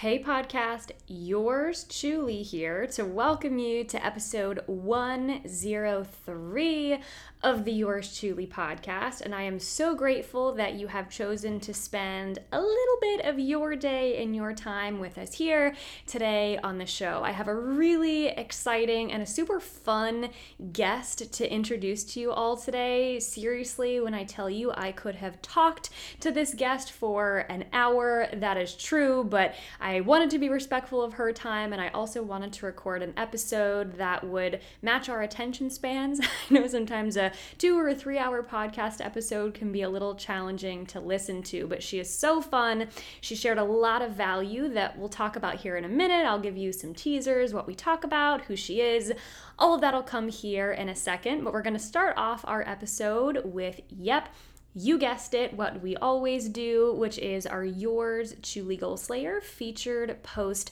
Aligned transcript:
Hey, 0.00 0.22
podcast, 0.22 0.92
yours 1.08 1.84
truly 1.84 2.42
here 2.42 2.86
to 2.86 3.04
welcome 3.04 3.58
you 3.58 3.84
to 3.84 4.02
episode 4.02 4.62
103 4.66 6.98
of 7.42 7.64
the 7.64 7.72
Yours 7.72 8.18
Truly 8.18 8.46
podcast. 8.46 9.22
And 9.22 9.34
I 9.34 9.42
am 9.42 9.58
so 9.58 9.94
grateful 9.94 10.52
that 10.54 10.74
you 10.74 10.88
have 10.88 11.08
chosen 11.08 11.58
to 11.60 11.72
spend 11.72 12.38
a 12.52 12.60
little 12.60 12.96
bit 13.00 13.24
of 13.24 13.38
your 13.38 13.76
day 13.76 14.22
and 14.22 14.36
your 14.36 14.52
time 14.52 15.00
with 15.00 15.16
us 15.16 15.34
here 15.34 15.74
today 16.06 16.58
on 16.62 16.76
the 16.76 16.86
show. 16.86 17.22
I 17.22 17.32
have 17.32 17.48
a 17.48 17.54
really 17.54 18.28
exciting 18.28 19.12
and 19.12 19.22
a 19.22 19.26
super 19.26 19.58
fun 19.58 20.30
guest 20.72 21.32
to 21.34 21.50
introduce 21.50 22.04
to 22.12 22.20
you 22.20 22.30
all 22.30 22.56
today. 22.56 23.18
Seriously, 23.20 24.00
when 24.00 24.14
I 24.14 24.24
tell 24.24 24.50
you 24.50 24.72
I 24.74 24.92
could 24.92 25.14
have 25.16 25.40
talked 25.40 25.90
to 26.20 26.30
this 26.30 26.52
guest 26.52 26.92
for 26.92 27.46
an 27.48 27.64
hour, 27.72 28.28
that 28.34 28.58
is 28.58 28.74
true, 28.74 29.24
but 29.24 29.54
I 29.80 29.89
wanted 29.98 30.30
to 30.30 30.38
be 30.38 30.48
respectful 30.48 31.02
of 31.02 31.14
her 31.14 31.32
time 31.32 31.72
and 31.72 31.82
I 31.82 31.88
also 31.88 32.22
wanted 32.22 32.52
to 32.52 32.66
record 32.66 33.02
an 33.02 33.12
episode 33.16 33.94
that 33.94 34.22
would 34.22 34.60
match 34.82 35.08
our 35.08 35.22
attention 35.22 35.70
spans. 35.70 36.20
I 36.50 36.54
know 36.54 36.68
sometimes 36.68 37.16
a 37.16 37.32
two 37.58 37.76
or 37.76 37.88
a 37.88 37.94
three 37.96 38.18
hour 38.18 38.44
podcast 38.44 39.04
episode 39.04 39.54
can 39.54 39.72
be 39.72 39.82
a 39.82 39.88
little 39.88 40.14
challenging 40.14 40.86
to 40.86 41.00
listen 41.00 41.42
to, 41.44 41.66
but 41.66 41.82
she 41.82 41.98
is 41.98 42.08
so 42.08 42.40
fun. 42.40 42.86
She 43.20 43.34
shared 43.34 43.58
a 43.58 43.64
lot 43.64 44.02
of 44.02 44.12
value 44.12 44.68
that 44.68 44.96
we'll 44.96 45.08
talk 45.08 45.34
about 45.34 45.56
here 45.56 45.76
in 45.76 45.84
a 45.84 45.88
minute. 45.88 46.24
I'll 46.24 46.38
give 46.38 46.56
you 46.56 46.72
some 46.72 46.94
teasers, 46.94 47.52
what 47.52 47.66
we 47.66 47.74
talk 47.74 48.04
about, 48.04 48.42
who 48.42 48.54
she 48.54 48.80
is. 48.80 49.12
All 49.58 49.74
of 49.74 49.80
that'll 49.80 50.02
come 50.02 50.28
here 50.28 50.72
in 50.72 50.88
a 50.88 50.94
second, 50.94 51.42
but 51.42 51.52
we're 51.52 51.62
going 51.62 51.74
to 51.74 51.80
start 51.80 52.14
off 52.16 52.44
our 52.46 52.62
episode 52.68 53.42
with 53.44 53.80
Yep. 53.88 54.28
You 54.74 54.98
guessed 54.98 55.34
it, 55.34 55.54
what 55.54 55.82
we 55.82 55.96
always 55.96 56.48
do, 56.48 56.94
which 56.94 57.18
is 57.18 57.44
our 57.44 57.64
Yours 57.64 58.36
Truly 58.40 58.76
Goal 58.76 58.96
Slayer 58.96 59.40
featured 59.40 60.22
post 60.22 60.70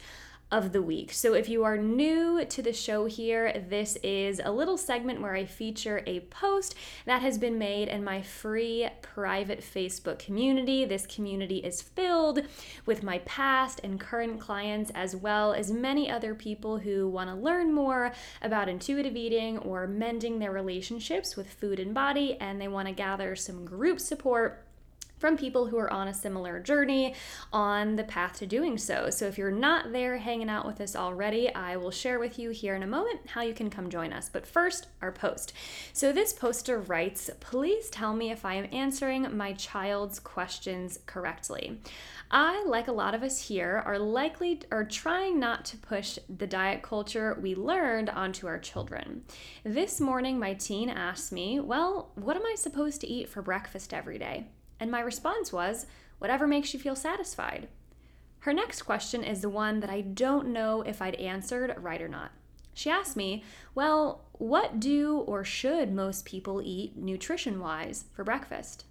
of 0.51 0.73
the 0.73 0.81
week. 0.81 1.13
So, 1.13 1.35
if 1.35 1.49
you 1.49 1.65
are 1.65 1.77
new 1.77 2.45
to 2.45 2.63
the 2.63 2.73
show 2.73 3.05
here, 3.05 3.65
this 3.69 3.97
is 4.03 4.41
a 4.43 4.51
little 4.51 4.79
segment 4.79 5.21
where 5.21 5.35
I 5.35 5.45
feature 5.45 6.03
a 6.07 6.21
post 6.21 6.75
that 7.05 7.21
has 7.21 7.37
been 7.37 7.59
made 7.59 7.89
in 7.89 8.03
my 8.03 8.23
free 8.23 8.89
private 9.03 9.61
Facebook 9.61 10.19
community. 10.19 10.87
This 10.87 11.07
community 11.07 11.59
is 11.59 11.83
filled 11.83 12.41
with 12.87 13.03
my 13.03 13.19
past 13.19 13.81
and 13.85 14.01
current 14.01 14.41
clients, 14.41 14.91
as 14.95 15.15
well 15.15 15.53
as 15.53 15.71
many 15.71 16.11
other 16.11 16.35
people 16.35 16.79
who 16.79 17.09
want 17.09 17.29
to 17.29 17.37
learn 17.37 17.75
more 17.75 18.13
about 18.41 18.71
intuitive 18.71 19.17
eating 19.17 19.59
or 19.59 19.87
mending 19.87 20.39
their 20.39 20.53
relationships 20.53 21.37
with 21.37 21.53
food 21.53 21.79
and 21.79 21.93
body, 21.93 22.39
and 22.41 22.59
they 22.59 22.69
want 22.69 22.89
to 22.89 22.95
gather 22.95 23.37
some 23.37 23.67
group 23.67 24.01
support 24.01 24.65
from 25.19 25.37
people 25.37 25.67
who 25.67 25.79
are 25.79 25.93
on 25.93 26.09
a 26.09 26.15
similar 26.15 26.61
journey 26.61 27.15
on 27.53 27.97
the 27.97 28.05
path 28.05 28.39
to 28.39 28.47
doing 28.47 28.79
so. 28.79 29.11
So, 29.11 29.27
if 29.27 29.39
you're 29.39 29.51
not 29.51 29.93
there 29.93 30.19
hanging 30.19 30.49
out 30.49 30.67
with 30.67 30.81
us 30.81 30.97
already, 30.97 31.53
I 31.55 31.77
will 31.77 31.91
share 31.91 32.19
with 32.19 32.39
you 32.39 32.51
here 32.51 32.75
in 32.75 32.83
a 32.83 32.87
moment 32.87 33.21
how 33.29 33.43
you 33.43 33.55
can 33.55 33.71
come 33.71 33.91
join 33.91 34.13
us. 34.13 34.29
But 34.29 34.47
first, 34.47 34.87
our 35.03 35.13
post. 35.13 35.53
So, 35.93 36.13
this 36.13 36.33
poster 36.33 36.81
writes 36.81 37.31
Please 37.41 37.91
tell 37.91 38.15
me 38.15 38.31
if 38.31 38.45
I 38.45 38.55
am 38.55 38.69
answering 38.73 39.37
my 39.37 39.53
child's 39.55 40.21
questions 40.21 40.99
correctly. 41.07 41.81
I, 42.31 42.63
like 42.65 42.89
a 42.89 42.93
lot 42.93 43.15
of 43.15 43.23
us 43.23 43.49
here, 43.49 43.83
are 43.87 43.99
likely 43.99 44.61
are 44.71 44.85
trying 44.85 45.41
not 45.41 45.65
to 45.67 45.79
push 45.79 46.19
the 46.29 46.47
diet 46.47 46.83
culture 46.83 47.39
we 47.41 47.55
learned 47.55 48.11
onto 48.11 48.47
our 48.47 48.59
children. 48.59 49.25
This 49.65 49.99
morning, 49.99 50.39
my 50.39 50.53
teen 50.55 50.91
asked 50.91 51.33
me, 51.33 51.59
Well, 51.59 52.13
what 52.17 52.37
am 52.37 52.45
I 52.45 52.55
supposed 52.55 53.01
to 53.01 53.07
eat 53.07 53.29
for 53.29 53.41
breakfast 53.41 53.95
every 53.95 54.19
day? 54.19 54.47
And 54.81 54.91
my 54.91 55.01
response 55.01 55.53
was, 55.53 55.87
whatever 56.19 56.47
makes 56.47 56.73
you 56.73 56.81
feel 56.81 56.97
satisfied. 56.97 57.69
Her 58.41 58.53
next 58.53 58.83
question 58.83 59.25
is 59.25 59.41
the 59.41 59.49
one 59.49 59.81
that 59.81 59.91
I 59.91 60.01
don't 60.01 60.49
know 60.49 60.83
if 60.83 61.03
I'd 61.03 61.17
answered 61.17 61.75
right 61.79 62.01
or 62.01 62.09
not. 62.09 62.31
She 62.73 62.91
asked 62.91 63.17
me, 63.17 63.43
Well, 63.75 64.25
what 64.33 64.79
do 64.79 65.19
or 65.27 65.45
should 65.45 65.93
most 65.93 66.25
people 66.25 66.63
eat 66.63 66.97
nutrition 66.97 67.59
wise 67.59 68.05
for 68.13 68.23
breakfast? 68.23 68.85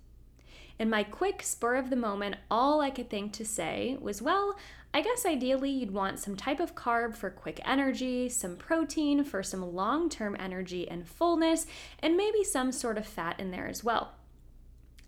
In 0.78 0.90
my 0.90 1.04
quick 1.04 1.42
spur 1.42 1.76
of 1.76 1.90
the 1.90 1.96
moment, 1.96 2.36
all 2.52 2.82
I 2.82 2.90
could 2.90 3.10
think 3.10 3.32
to 3.34 3.46
say 3.46 3.98
was, 4.02 4.22
Well, 4.22 4.58
I 4.94 5.02
guess 5.02 5.26
ideally 5.26 5.72
you'd 5.72 5.92
want 5.92 6.20
some 6.20 6.36
type 6.36 6.60
of 6.60 6.76
carb 6.76 7.16
for 7.16 7.30
quick 7.30 7.62
energy, 7.64 8.28
some 8.28 8.58
protein 8.58 9.24
for 9.24 9.42
some 9.42 9.74
long 9.74 10.10
term 10.10 10.36
energy 10.38 10.90
and 10.90 11.08
fullness, 11.08 11.66
and 12.00 12.18
maybe 12.18 12.44
some 12.44 12.74
sort 12.74 12.98
of 12.98 13.08
fat 13.08 13.40
in 13.40 13.52
there 13.52 13.68
as 13.68 13.86
well. 13.86 14.17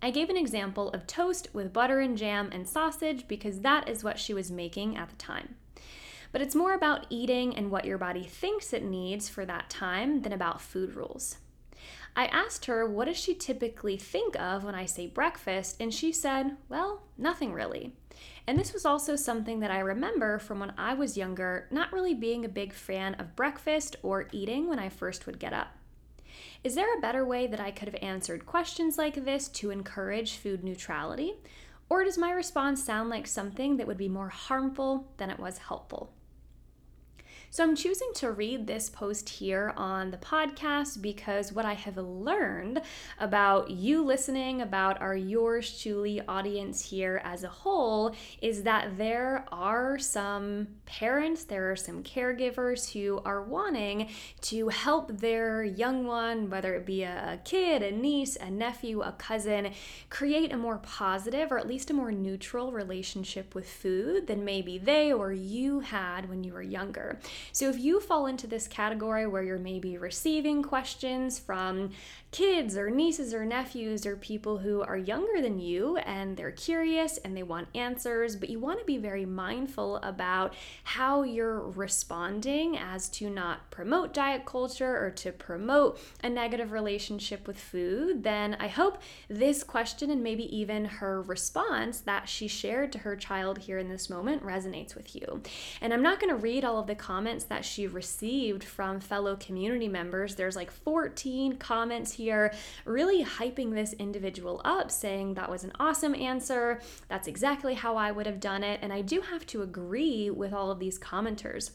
I 0.02 0.12
gave 0.12 0.30
an 0.30 0.38
example 0.38 0.90
of 0.92 1.08
toast 1.08 1.50
with 1.54 1.74
butter 1.74 2.00
and 2.00 2.18
jam 2.18 2.50
and 2.54 2.68
sausage 2.68 3.28
because 3.28 3.60
that 3.62 3.90
is 3.90 4.04
what 4.04 4.18
she 4.18 4.34
was 4.34 4.50
making 4.50 4.96
at 4.96 5.10
the 5.10 5.16
time. 5.18 5.56
But 6.32 6.42
it's 6.42 6.56
more 6.56 6.74
about 6.74 7.08
eating 7.10 7.56
and 7.56 7.70
what 7.70 7.86
your 7.86 7.98
body 7.98 8.24
thinks 8.24 8.72
it 8.72 8.84
needs 8.84 9.28
for 9.28 9.46
that 9.46 9.70
time 9.70 10.22
than 10.22 10.32
about 10.32 10.62
food 10.62 10.96
rules. 10.96 11.38
I 12.16 12.26
asked 12.28 12.66
her, 12.66 12.86
what 12.88 13.06
does 13.06 13.18
she 13.18 13.34
typically 13.34 13.98
think 13.98 14.40
of 14.40 14.64
when 14.64 14.76
I 14.76 14.86
say 14.86 15.08
breakfast? 15.08 15.78
And 15.80 15.94
she 15.94 16.12
said, 16.12 16.58
well, 16.70 17.04
nothing 17.18 17.54
really. 17.54 17.94
And 18.48 18.58
this 18.58 18.74
was 18.74 18.86
also 18.86 19.16
something 19.16 19.60
that 19.60 19.72
I 19.72 19.80
remember 19.80 20.40
from 20.40 20.60
when 20.60 20.74
I 20.78 20.94
was 20.94 21.18
younger, 21.18 21.68
not 21.72 21.94
really 21.94 22.14
being 22.14 22.46
a 22.46 22.50
big 22.50 22.74
fan 22.74 23.16
of 23.16 23.36
breakfast 23.36 23.96
or 24.02 24.28
eating 24.32 24.68
when 24.68 24.80
I 24.80 24.90
first 24.90 25.26
would 25.26 25.40
get 25.40 25.54
up. 25.54 25.70
Is 26.64 26.76
there 26.76 26.98
a 26.98 27.02
better 27.02 27.26
way 27.26 27.48
that 27.48 27.60
I 27.60 27.72
could 27.72 27.88
have 27.88 28.02
answered 28.02 28.46
questions 28.46 28.98
like 28.98 29.26
this 29.26 29.48
to 29.50 29.72
encourage 29.72 30.38
food 30.38 30.64
neutrality? 30.64 31.36
Or 31.90 32.04
does 32.04 32.18
my 32.18 32.32
response 32.32 32.84
sound 32.84 33.10
like 33.10 33.28
something 33.28 33.78
that 33.78 33.88
would 33.88 33.98
be 33.98 34.10
more 34.10 34.30
harmful 34.30 35.12
than 35.18 35.30
it 35.30 35.40
was 35.40 35.58
helpful? 35.58 36.14
So 37.52 37.64
I'm 37.64 37.76
choosing 37.76 38.12
to 38.18 38.32
read 38.32 38.68
this 38.68 38.92
post 38.92 39.28
here 39.28 39.74
on 39.76 40.12
the 40.12 40.18
podcast 40.18 41.02
because 41.02 41.52
what 41.52 41.66
I 41.66 41.74
have 41.74 41.98
learned 41.98 42.80
about 43.20 43.72
you 43.72 44.06
listening, 44.06 44.62
about 44.62 45.02
our 45.02 45.16
yours 45.16 45.82
truly 45.82 46.22
audience 46.28 46.80
here 46.80 47.20
as 47.24 47.44
a 47.44 47.50
whole, 47.50 48.16
is 48.44 48.62
that 48.64 49.00
there 49.00 49.46
are 49.52 49.98
some 49.98 50.68
parents, 50.86 51.44
there 51.46 51.72
are 51.72 51.76
some 51.76 52.04
caregivers 52.04 52.94
who 52.94 53.20
are 53.26 53.42
wanting 53.42 54.10
to 54.42 54.68
help 54.70 55.18
their 55.18 55.64
young 55.64 56.06
one, 56.06 56.52
whether 56.52 56.76
it 56.76 56.86
be 56.86 57.02
a 57.02 57.42
kid, 57.46 57.82
a 57.82 57.92
niece, 57.92 58.36
a 58.36 58.52
nephew, 58.52 59.02
a 59.02 59.14
cousin, 59.14 59.74
create 60.12 60.54
a 60.54 60.58
more 60.58 60.78
positive 60.78 61.52
or 61.52 61.58
at 61.58 61.68
least 61.68 61.90
a 61.90 61.96
more 61.96 62.12
neutral 62.12 62.72
relationship 62.72 63.56
with 63.56 63.68
food 63.68 64.28
than 64.28 64.46
maybe 64.46 64.78
they 64.78 65.12
or 65.12 65.34
you 65.34 65.80
had 65.80 66.30
when 66.30 66.44
you 66.44 66.54
were 66.54 66.62
younger. 66.62 67.20
So 67.52 67.70
if 67.70 67.80
you 67.80 68.00
fall 68.00 68.28
into 68.28 68.48
this 68.48 68.68
category 68.68 69.28
where 69.28 69.44
you're 69.44 69.60
maybe 69.60 69.98
receiving 69.98 70.64
questions 70.64 71.40
from 71.40 71.92
kids 72.32 72.78
or 72.78 72.92
nieces 72.92 73.34
or 73.34 73.44
nephews 73.44 74.06
or 74.06 74.16
people 74.16 74.60
who 74.60 74.82
are 74.82 74.98
younger 74.98 75.42
than 75.42 75.60
you 75.60 75.98
and 75.98 76.38
they're 76.38 76.52
curious 76.52 77.18
and 77.18 77.36
they 77.36 77.44
want 77.44 77.68
answers, 77.74 78.36
but 78.36 78.50
you 78.50 78.60
want 78.60 78.80
to 78.80 78.86
be 78.86 78.98
very 78.98 79.26
mindful 79.26 79.98
about 79.98 80.54
how 80.84 81.24
you're 81.24 81.62
responding 81.62 82.78
as 82.78 83.10
to 83.10 83.30
not 83.30 83.72
promote 83.72 84.14
diet 84.14 84.46
culture 84.46 85.04
or 85.04 85.10
to 85.10 85.32
promote 85.32 86.00
a 86.24 86.30
negative 86.30 86.72
relationship 86.72 87.48
with 87.48 87.60
food, 87.60 88.24
then 88.24 88.56
I 88.60 88.68
hope 88.68 89.02
this 89.28 89.64
question 89.64 90.12
and 90.12 90.22
maybe 90.22 90.56
even 90.56 90.86
her 90.86 91.22
response 91.24 92.02
that 92.02 92.30
she 92.30 92.48
shared 92.48 92.92
to 92.92 93.00
her 93.00 93.16
child 93.16 93.58
here 93.58 93.80
in 93.80 93.90
this 93.90 94.10
moment 94.10 94.44
resonates 94.44 94.94
with 94.96 95.16
you. 95.16 95.42
And 95.82 95.94
I'm 95.94 96.04
not 96.04 96.20
going 96.20 96.34
to 96.34 96.40
read 96.40 96.64
all 96.64 96.78
of 96.78 96.88
the 96.88 96.96
comments 96.96 97.46
that 97.46 97.66
she 97.66 97.88
received 97.88 98.64
from 98.64 99.00
fellow 99.00 99.36
community 99.36 99.88
members. 99.88 100.36
There's 100.36 100.56
like 100.56 100.70
14 100.70 101.58
comments 101.58 102.19
here, 102.20 102.54
really 102.84 103.24
hyping 103.24 103.74
this 103.74 103.94
individual 103.94 104.62
up, 104.66 104.92
saying 104.92 105.36
that 105.36 105.50
was 105.50 105.64
an 105.64 105.72
awesome 105.80 106.14
answer. 106.14 106.82
That's 107.08 107.30
exactly 107.30 107.76
how 107.76 107.96
I 107.96 108.12
would 108.12 108.26
have 108.26 108.42
done 108.42 108.62
it. 108.62 108.80
And 108.84 108.92
I 108.92 109.02
do 109.02 109.22
have 109.22 109.46
to 109.48 109.62
agree 109.62 110.30
with 110.30 110.52
all 110.54 110.70
of 110.70 110.80
these 110.80 111.00
commenters. 111.00 111.72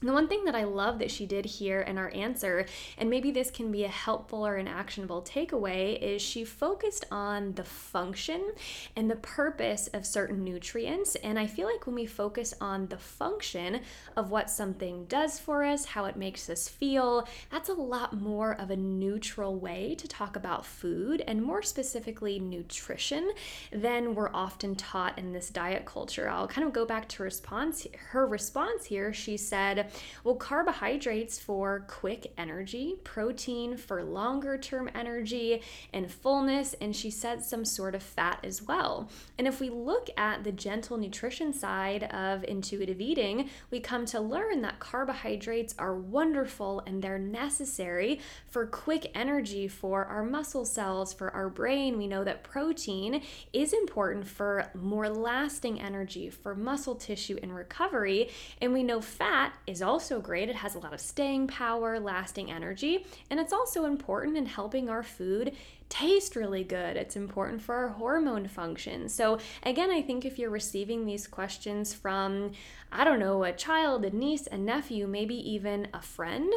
The 0.00 0.12
one 0.12 0.28
thing 0.28 0.44
that 0.44 0.54
I 0.54 0.62
love 0.62 1.00
that 1.00 1.10
she 1.10 1.26
did 1.26 1.44
here 1.44 1.80
in 1.80 1.98
our 1.98 2.10
answer, 2.14 2.66
and 2.98 3.10
maybe 3.10 3.32
this 3.32 3.50
can 3.50 3.72
be 3.72 3.82
a 3.82 3.88
helpful 3.88 4.46
or 4.46 4.54
an 4.54 4.68
actionable 4.68 5.22
takeaway, 5.22 6.00
is 6.00 6.22
she 6.22 6.44
focused 6.44 7.04
on 7.10 7.54
the 7.54 7.64
function 7.64 8.52
and 8.94 9.10
the 9.10 9.16
purpose 9.16 9.88
of 9.92 10.06
certain 10.06 10.44
nutrients. 10.44 11.16
And 11.16 11.36
I 11.36 11.48
feel 11.48 11.66
like 11.66 11.84
when 11.84 11.96
we 11.96 12.06
focus 12.06 12.54
on 12.60 12.86
the 12.86 12.96
function 12.96 13.80
of 14.16 14.30
what 14.30 14.50
something 14.50 15.06
does 15.06 15.40
for 15.40 15.64
us, 15.64 15.84
how 15.84 16.04
it 16.04 16.16
makes 16.16 16.48
us 16.48 16.68
feel, 16.68 17.26
that's 17.50 17.68
a 17.68 17.74
lot 17.74 18.12
more 18.12 18.54
of 18.54 18.70
a 18.70 18.76
neutral 18.76 19.56
way 19.56 19.96
to 19.96 20.06
talk 20.06 20.36
about 20.36 20.64
food 20.64 21.24
and 21.26 21.42
more 21.42 21.60
specifically 21.60 22.38
nutrition 22.38 23.32
than 23.72 24.14
we're 24.14 24.30
often 24.32 24.76
taught 24.76 25.18
in 25.18 25.32
this 25.32 25.50
diet 25.50 25.84
culture. 25.86 26.28
I'll 26.28 26.46
kind 26.46 26.64
of 26.64 26.72
go 26.72 26.86
back 26.86 27.08
to 27.08 27.24
response 27.24 27.84
her 28.10 28.28
response 28.28 28.84
here. 28.84 29.12
She 29.12 29.36
said, 29.36 29.87
Well, 30.24 30.34
carbohydrates 30.34 31.38
for 31.38 31.84
quick 31.88 32.32
energy, 32.36 32.96
protein 33.04 33.76
for 33.76 34.02
longer 34.02 34.58
term 34.58 34.90
energy 34.94 35.62
and 35.92 36.10
fullness, 36.10 36.74
and 36.80 36.94
she 36.94 37.10
said 37.10 37.44
some 37.44 37.64
sort 37.64 37.94
of 37.94 38.02
fat 38.02 38.40
as 38.42 38.62
well. 38.62 39.08
And 39.38 39.46
if 39.46 39.60
we 39.60 39.70
look 39.70 40.08
at 40.16 40.44
the 40.44 40.52
gentle 40.52 40.98
nutrition 40.98 41.52
side 41.52 42.04
of 42.04 42.44
intuitive 42.44 43.00
eating, 43.00 43.50
we 43.70 43.80
come 43.80 44.06
to 44.06 44.20
learn 44.20 44.62
that 44.62 44.80
carbohydrates 44.80 45.74
are 45.78 45.94
wonderful 45.94 46.82
and 46.86 47.02
they're 47.02 47.18
necessary 47.18 48.20
for 48.46 48.66
quick 48.66 49.10
energy 49.14 49.68
for 49.68 50.04
our 50.04 50.24
muscle 50.24 50.64
cells, 50.64 51.12
for 51.12 51.30
our 51.34 51.48
brain. 51.48 51.98
We 51.98 52.06
know 52.06 52.24
that 52.24 52.44
protein 52.44 53.22
is 53.52 53.72
important 53.72 54.26
for 54.26 54.70
more 54.74 55.08
lasting 55.08 55.80
energy, 55.80 56.30
for 56.30 56.54
muscle 56.54 56.94
tissue 56.94 57.38
and 57.42 57.54
recovery. 57.54 58.30
And 58.60 58.72
we 58.72 58.82
know 58.82 59.00
fat 59.00 59.54
is 59.66 59.77
also 59.82 60.20
great. 60.20 60.48
It 60.48 60.56
has 60.56 60.74
a 60.74 60.78
lot 60.78 60.94
of 60.94 61.00
staying 61.00 61.48
power, 61.48 61.98
lasting 61.98 62.50
energy, 62.50 63.06
and 63.30 63.38
it's 63.40 63.52
also 63.52 63.84
important 63.84 64.36
in 64.36 64.46
helping 64.46 64.88
our 64.88 65.02
food 65.02 65.54
taste 65.88 66.36
really 66.36 66.64
good. 66.64 66.96
It's 66.96 67.16
important 67.16 67.62
for 67.62 67.74
our 67.74 67.88
hormone 67.88 68.46
function. 68.48 69.08
So, 69.08 69.38
again, 69.62 69.90
I 69.90 70.02
think 70.02 70.24
if 70.24 70.38
you're 70.38 70.50
receiving 70.50 71.06
these 71.06 71.26
questions 71.26 71.94
from, 71.94 72.52
I 72.92 73.04
don't 73.04 73.20
know, 73.20 73.44
a 73.44 73.52
child, 73.52 74.04
a 74.04 74.10
niece, 74.10 74.46
a 74.46 74.58
nephew, 74.58 75.06
maybe 75.06 75.34
even 75.34 75.88
a 75.94 76.02
friend, 76.02 76.52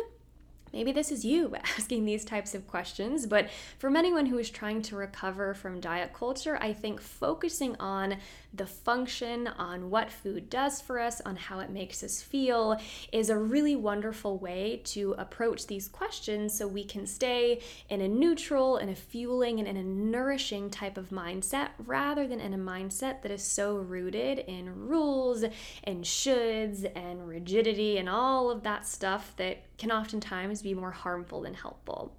Maybe 0.73 0.91
this 0.91 1.12
is 1.12 1.25
you 1.25 1.56
asking 1.77 2.06
these 2.06 2.25
types 2.25 2.56
of 2.56 2.68
questions, 2.68 3.25
but 3.25 3.50
from 3.79 3.95
anyone 3.95 4.25
who 4.25 4.38
is 4.38 4.50
trying 4.50 4.81
to 4.83 4.95
recover 4.95 5.53
from 5.53 5.79
diet 5.79 6.13
culture, 6.13 6.57
I 6.62 6.73
think 6.73 7.01
focusing 7.01 7.75
on 7.79 8.18
the 8.53 8.65
function, 8.65 9.47
on 9.47 9.89
what 9.89 10.12
food 10.12 10.50
does 10.50 10.81
for 10.81 11.00
us, 11.00 11.21
on 11.21 11.35
how 11.35 11.59
it 11.59 11.69
makes 11.69 12.03
us 12.03 12.21
feel, 12.21 12.79
is 13.12 13.29
a 13.29 13.38
really 13.38 13.75
wonderful 13.75 14.38
way 14.38 14.81
to 14.83 15.15
approach 15.18 15.68
these 15.68 15.88
questions 15.88 16.57
so 16.57 16.68
we 16.68 16.83
can 16.83 17.07
stay 17.07 17.62
in 17.89 18.01
a 18.01 18.07
neutral 18.07 18.77
and 18.77 18.89
a 18.89 18.95
fueling 18.95 19.59
and 19.59 19.68
in 19.68 19.77
a 19.77 19.83
nourishing 19.83 20.69
type 20.69 20.97
of 20.97 21.09
mindset 21.09 21.69
rather 21.79 22.27
than 22.27 22.41
in 22.41 22.53
a 22.53 22.57
mindset 22.57 23.21
that 23.21 23.31
is 23.31 23.44
so 23.44 23.77
rooted 23.77 24.39
in 24.39 24.88
rules 24.88 25.44
and 25.83 26.03
shoulds 26.03 26.89
and 26.95 27.27
rigidity 27.27 27.97
and 27.97 28.09
all 28.09 28.50
of 28.51 28.63
that 28.63 28.85
stuff 28.85 29.33
that 29.38 29.70
can 29.81 29.92
oftentimes 29.92 30.62
be 30.62 30.75
more 30.75 30.92
harmful 30.92 31.42
than 31.42 31.56
helpful. 31.56 32.16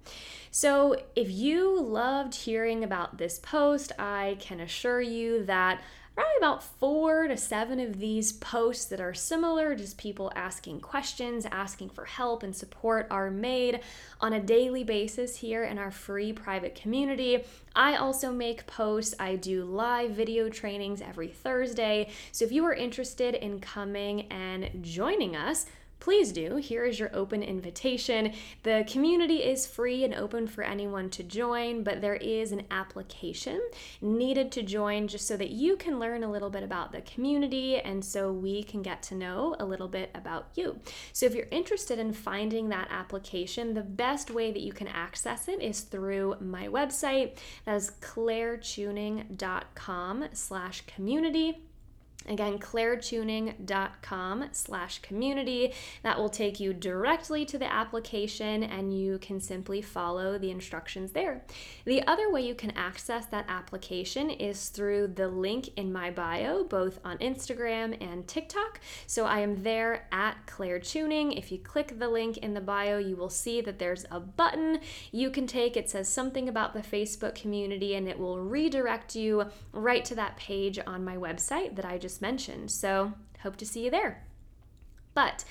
So, 0.51 1.01
if 1.15 1.31
you 1.31 1.81
loved 1.81 2.35
hearing 2.35 2.83
about 2.83 3.17
this 3.17 3.39
post, 3.39 3.93
I 3.97 4.35
can 4.39 4.59
assure 4.59 5.01
you 5.01 5.45
that 5.45 5.81
probably 6.13 6.33
about 6.37 6.61
four 6.61 7.27
to 7.27 7.37
seven 7.37 7.79
of 7.79 7.99
these 7.99 8.33
posts 8.33 8.85
that 8.85 8.99
are 8.99 9.13
similar, 9.13 9.75
just 9.75 9.97
people 9.97 10.31
asking 10.35 10.81
questions, 10.81 11.47
asking 11.51 11.89
for 11.89 12.05
help 12.05 12.43
and 12.43 12.55
support, 12.55 13.07
are 13.09 13.31
made 13.31 13.79
on 14.19 14.33
a 14.33 14.39
daily 14.39 14.83
basis 14.83 15.37
here 15.37 15.63
in 15.63 15.79
our 15.79 15.89
free 15.89 16.33
private 16.33 16.75
community. 16.75 17.43
I 17.75 17.95
also 17.95 18.31
make 18.31 18.67
posts, 18.67 19.15
I 19.19 19.37
do 19.37 19.63
live 19.63 20.11
video 20.11 20.49
trainings 20.49 21.01
every 21.01 21.29
Thursday. 21.29 22.09
So 22.33 22.45
if 22.45 22.51
you 22.51 22.65
are 22.65 22.73
interested 22.73 23.33
in 23.33 23.59
coming 23.59 24.27
and 24.31 24.83
joining 24.83 25.35
us, 25.35 25.65
please 26.03 26.33
do. 26.33 26.57
Here 26.57 26.83
is 26.83 26.99
your 26.99 27.09
open 27.13 27.41
invitation. 27.41 28.33
The 28.63 28.85
community 28.89 29.37
is 29.37 29.65
free 29.65 30.03
and 30.03 30.13
open 30.13 30.47
for 30.47 30.61
anyone 30.61 31.09
to 31.11 31.23
join, 31.23 31.81
but 31.81 32.01
there 32.01 32.15
is 32.15 32.51
an 32.51 32.63
application 32.69 33.61
needed 34.01 34.51
to 34.51 34.63
join 34.63 35.07
just 35.07 35.25
so 35.25 35.37
that 35.37 35.51
you 35.51 35.77
can 35.77 35.99
learn 35.99 36.25
a 36.25 36.29
little 36.29 36.49
bit 36.49 36.61
about 36.61 36.91
the 36.91 36.99
community 37.03 37.77
and 37.77 38.03
so 38.03 38.33
we 38.33 38.63
can 38.63 38.81
get 38.81 39.01
to 39.03 39.15
know 39.15 39.55
a 39.61 39.65
little 39.65 39.87
bit 39.87 40.11
about 40.13 40.47
you. 40.55 40.77
So 41.13 41.25
if 41.25 41.33
you're 41.33 41.47
interested 41.51 41.99
in 41.99 42.11
finding 42.11 42.67
that 42.67 42.89
application, 42.91 43.73
the 43.73 43.81
best 43.81 44.29
way 44.29 44.51
that 44.51 44.61
you 44.61 44.73
can 44.73 44.89
access 44.89 45.47
it 45.47 45.61
is 45.61 45.79
through 45.81 46.35
my 46.41 46.67
website. 46.67 47.37
That 47.63 47.77
is 47.77 47.91
clairetuning.com 48.01 50.25
slash 50.33 50.83
community. 50.85 51.61
Again, 52.27 52.57
clairetuning.com 52.59 54.49
slash 54.51 54.99
community. 54.99 55.73
That 56.03 56.17
will 56.17 56.29
take 56.29 56.59
you 56.59 56.73
directly 56.73 57.45
to 57.45 57.57
the 57.57 57.71
application 57.71 58.63
and 58.63 58.97
you 58.97 59.17
can 59.19 59.39
simply 59.39 59.81
follow 59.81 60.37
the 60.37 60.51
instructions 60.51 61.11
there. 61.11 61.43
The 61.85 62.05
other 62.07 62.31
way 62.31 62.45
you 62.45 62.55
can 62.55 62.71
access 62.71 63.25
that 63.27 63.45
application 63.47 64.29
is 64.29 64.69
through 64.69 65.07
the 65.15 65.27
link 65.27 65.69
in 65.75 65.91
my 65.91 66.11
bio, 66.11 66.63
both 66.63 66.99
on 67.03 67.17
Instagram 67.17 67.97
and 68.01 68.27
TikTok. 68.27 68.79
So 69.07 69.25
I 69.25 69.39
am 69.39 69.63
there 69.63 70.07
at 70.11 70.37
Claire 70.45 70.79
Tuning. 70.79 71.33
If 71.33 71.51
you 71.51 71.57
click 71.57 71.99
the 71.99 72.09
link 72.09 72.37
in 72.37 72.53
the 72.53 72.61
bio, 72.61 72.97
you 72.97 73.15
will 73.15 73.29
see 73.29 73.61
that 73.61 73.79
there's 73.79 74.05
a 74.11 74.19
button 74.19 74.79
you 75.11 75.29
can 75.29 75.47
take. 75.47 75.75
It 75.75 75.89
says 75.89 76.07
something 76.07 76.47
about 76.47 76.73
the 76.73 76.81
Facebook 76.81 77.35
community 77.35 77.95
and 77.95 78.07
it 78.07 78.17
will 78.17 78.39
redirect 78.39 79.15
you 79.15 79.45
right 79.71 80.05
to 80.05 80.15
that 80.15 80.37
page 80.37 80.79
on 80.85 81.03
my 81.03 81.17
website 81.17 81.75
that 81.75 81.85
I 81.85 81.97
just 81.97 82.12
just 82.13 82.21
mentioned. 82.21 82.69
So, 82.69 83.13
hope 83.41 83.57
to 83.57 83.65
see 83.65 83.85
you 83.85 83.89
there. 83.89 84.23
But 85.15 85.43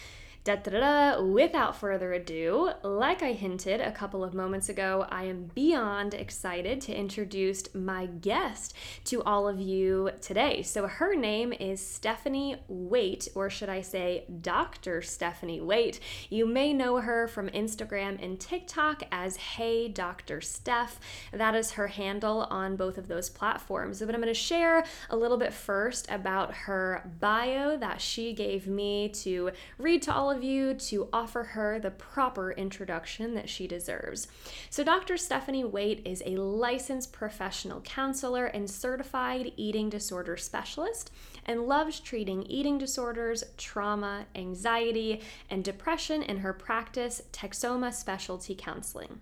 Da, 0.44 0.56
da, 0.56 0.72
da, 0.72 1.22
Without 1.22 1.76
further 1.76 2.12
ado, 2.14 2.72
like 2.82 3.22
I 3.22 3.32
hinted 3.32 3.80
a 3.80 3.92
couple 3.92 4.24
of 4.24 4.34
moments 4.34 4.68
ago, 4.68 5.06
I 5.08 5.22
am 5.22 5.52
beyond 5.54 6.14
excited 6.14 6.80
to 6.80 6.92
introduce 6.92 7.72
my 7.76 8.06
guest 8.06 8.74
to 9.04 9.22
all 9.22 9.46
of 9.46 9.60
you 9.60 10.10
today. 10.20 10.62
So, 10.62 10.88
her 10.88 11.14
name 11.14 11.52
is 11.52 11.80
Stephanie 11.80 12.56
Waitt, 12.68 13.28
or 13.36 13.50
should 13.50 13.68
I 13.68 13.82
say, 13.82 14.24
Dr. 14.40 15.00
Stephanie 15.00 15.60
Waitt. 15.60 16.00
You 16.28 16.44
may 16.44 16.72
know 16.72 16.96
her 16.96 17.28
from 17.28 17.48
Instagram 17.50 18.20
and 18.20 18.40
TikTok 18.40 19.04
as 19.12 19.36
Hey 19.36 19.86
Dr. 19.86 20.40
Steph. 20.40 20.98
That 21.32 21.54
is 21.54 21.70
her 21.72 21.86
handle 21.86 22.48
on 22.50 22.74
both 22.74 22.98
of 22.98 23.06
those 23.06 23.30
platforms. 23.30 24.00
But 24.00 24.12
I'm 24.12 24.20
going 24.20 24.26
to 24.26 24.34
share 24.34 24.84
a 25.08 25.16
little 25.16 25.36
bit 25.36 25.52
first 25.52 26.10
about 26.10 26.52
her 26.52 27.08
bio 27.20 27.76
that 27.76 28.00
she 28.00 28.32
gave 28.32 28.66
me 28.66 29.08
to 29.10 29.52
read 29.78 30.02
to 30.02 30.12
all 30.12 30.31
of 30.32 30.42
you 30.42 30.74
to 30.74 31.08
offer 31.12 31.44
her 31.44 31.78
the 31.78 31.90
proper 31.90 32.50
introduction 32.50 33.34
that 33.34 33.48
she 33.48 33.66
deserves. 33.68 34.26
So, 34.70 34.82
Dr. 34.82 35.16
Stephanie 35.16 35.62
Waitt 35.62 36.04
is 36.06 36.22
a 36.26 36.36
licensed 36.36 37.12
professional 37.12 37.80
counselor 37.82 38.46
and 38.46 38.68
certified 38.68 39.52
eating 39.56 39.90
disorder 39.90 40.36
specialist 40.36 41.12
and 41.44 41.68
loves 41.68 42.00
treating 42.00 42.42
eating 42.44 42.78
disorders, 42.78 43.44
trauma, 43.56 44.26
anxiety, 44.34 45.20
and 45.50 45.62
depression 45.62 46.22
in 46.22 46.38
her 46.38 46.52
practice, 46.52 47.22
Texoma 47.32 47.92
Specialty 47.92 48.54
Counseling. 48.54 49.20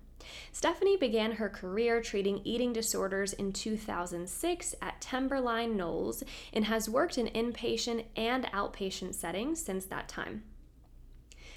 Stephanie 0.52 0.96
began 0.96 1.32
her 1.32 1.48
career 1.48 2.00
treating 2.00 2.40
eating 2.44 2.72
disorders 2.72 3.32
in 3.32 3.52
2006 3.52 4.74
at 4.80 5.00
Timberline 5.00 5.76
Knolls 5.76 6.22
and 6.52 6.66
has 6.66 6.88
worked 6.88 7.18
in 7.18 7.26
inpatient 7.28 8.04
and 8.16 8.44
outpatient 8.46 9.14
settings 9.14 9.62
since 9.62 9.86
that 9.86 10.08
time. 10.08 10.42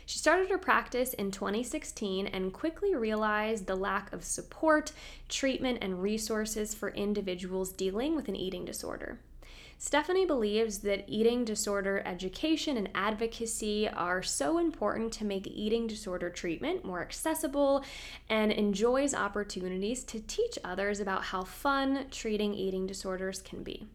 She 0.05 0.19
started 0.19 0.49
her 0.49 0.57
practice 0.57 1.13
in 1.13 1.31
2016 1.31 2.27
and 2.27 2.53
quickly 2.53 2.95
realized 2.95 3.65
the 3.65 3.75
lack 3.75 4.11
of 4.11 4.23
support, 4.23 4.91
treatment, 5.29 5.79
and 5.81 6.01
resources 6.01 6.73
for 6.73 6.89
individuals 6.89 7.71
dealing 7.71 8.15
with 8.15 8.27
an 8.27 8.35
eating 8.35 8.65
disorder. 8.65 9.19
Stephanie 9.77 10.25
believes 10.25 10.79
that 10.79 11.03
eating 11.07 11.43
disorder 11.43 12.01
education 12.05 12.77
and 12.77 12.89
advocacy 12.95 13.89
are 13.89 14.23
so 14.23 14.57
important 14.57 15.11
to 15.11 15.25
make 15.25 15.45
eating 15.47 15.87
disorder 15.87 16.29
treatment 16.29 16.85
more 16.85 17.01
accessible 17.01 17.83
and 18.29 18.51
enjoys 18.53 19.13
opportunities 19.13 20.05
to 20.05 20.21
teach 20.21 20.57
others 20.63 21.01
about 21.01 21.23
how 21.23 21.43
fun 21.43 22.05
treating 22.11 22.53
eating 22.53 22.87
disorders 22.87 23.41
can 23.41 23.61
be. 23.61 23.85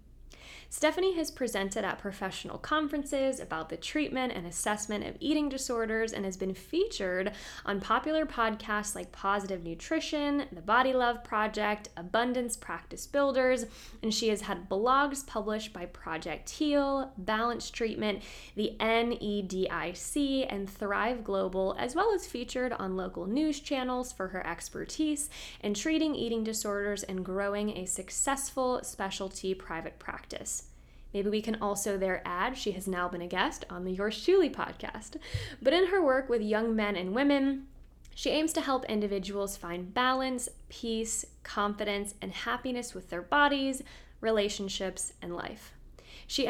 Stephanie 0.71 1.17
has 1.17 1.31
presented 1.31 1.83
at 1.83 1.99
professional 1.99 2.59
conferences 2.59 3.41
about 3.41 3.71
the 3.71 3.77
treatment 3.77 4.35
and 4.37 4.47
assessment 4.47 5.03
of 5.07 5.17
eating 5.19 5.49
disorders 5.49 6.13
and 6.13 6.27
has 6.27 6.37
been 6.37 6.53
featured 6.53 7.33
on 7.65 7.81
popular 7.81 8.27
podcasts 8.27 8.95
like 8.95 9.11
Positive 9.11 9.65
Nutrition, 9.65 10.45
The 10.53 10.61
Body 10.61 10.93
Love 10.93 11.25
Project, 11.25 11.89
Abundance 11.97 12.55
Practice 12.55 13.07
Builders, 13.07 13.65
and 14.03 14.13
she 14.13 14.29
has 14.29 14.43
had 14.43 14.69
blogs 14.69 15.27
published 15.27 15.73
by 15.73 15.87
Project 15.87 16.51
Heal, 16.51 17.13
Balance 17.17 17.71
Treatment, 17.71 18.23
the 18.55 18.77
NEDIC, 18.79 20.47
and 20.51 20.69
Thrive 20.69 21.25
Global, 21.25 21.77
as 21.79 21.95
well 21.95 22.13
as 22.13 22.27
featured 22.27 22.75
on 22.75 22.95
local 22.95 23.25
news 23.25 23.59
channels 23.61 24.13
for 24.13 24.29
her 24.29 24.47
expertise 24.47 25.31
in 25.63 25.73
treating 25.73 26.15
eating 26.15 26.45
disorders 26.45 27.05
and 27.05 27.25
growing 27.25 27.71
a 27.71 27.87
successful 27.87 28.81
specialty 28.83 29.55
private 29.55 29.99
practice. 29.99 30.58
Maybe 31.13 31.31
we 31.31 31.43
can 31.43 31.57
also 31.63 31.97
there 31.97 32.23
add 32.25 32.57
she 32.57 32.73
has 32.73 32.87
now 32.87 33.09
been 33.09 33.23
a 33.23 33.27
guest 33.27 33.65
on 33.71 33.85
the 33.85 33.93
Yours 33.93 34.23
Truly 34.23 34.51
podcast. 34.51 35.17
But 35.63 35.73
in 35.73 35.87
her 35.87 36.05
work 36.05 36.29
with 36.29 36.43
young 36.43 36.77
men 36.77 36.97
and 36.97 37.15
women, 37.15 37.67
she 38.15 38.31
aims 38.31 38.53
to 38.55 38.61
help 38.61 38.85
individuals 38.87 39.57
find 39.57 39.95
balance, 39.95 40.49
peace, 40.69 41.25
confidence, 41.45 42.15
and 42.21 42.33
happiness 42.33 42.95
with 42.95 43.11
their 43.11 43.23
bodies, 43.23 43.83
relationships, 44.21 45.13
and 45.23 45.35
life. 45.35 45.73
She, 46.27 46.47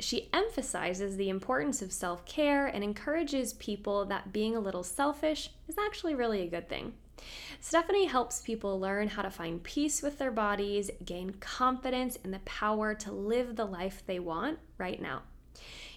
she 0.00 0.28
emphasizes 0.32 1.16
the 1.16 1.28
importance 1.28 1.82
of 1.82 1.92
self 1.92 2.24
care 2.24 2.66
and 2.66 2.82
encourages 2.82 3.52
people 3.52 4.04
that 4.06 4.32
being 4.32 4.56
a 4.56 4.60
little 4.60 4.82
selfish 4.82 5.50
is 5.68 5.76
actually 5.78 6.14
really 6.14 6.42
a 6.42 6.48
good 6.48 6.68
thing. 6.68 6.94
Stephanie 7.60 8.06
helps 8.06 8.40
people 8.40 8.78
learn 8.78 9.08
how 9.08 9.22
to 9.22 9.30
find 9.30 9.62
peace 9.62 10.02
with 10.02 10.18
their 10.18 10.30
bodies, 10.30 10.90
gain 11.04 11.34
confidence, 11.40 12.18
and 12.22 12.34
the 12.34 12.40
power 12.40 12.94
to 12.94 13.12
live 13.12 13.56
the 13.56 13.64
life 13.64 14.02
they 14.06 14.18
want 14.18 14.58
right 14.78 15.00
now. 15.00 15.22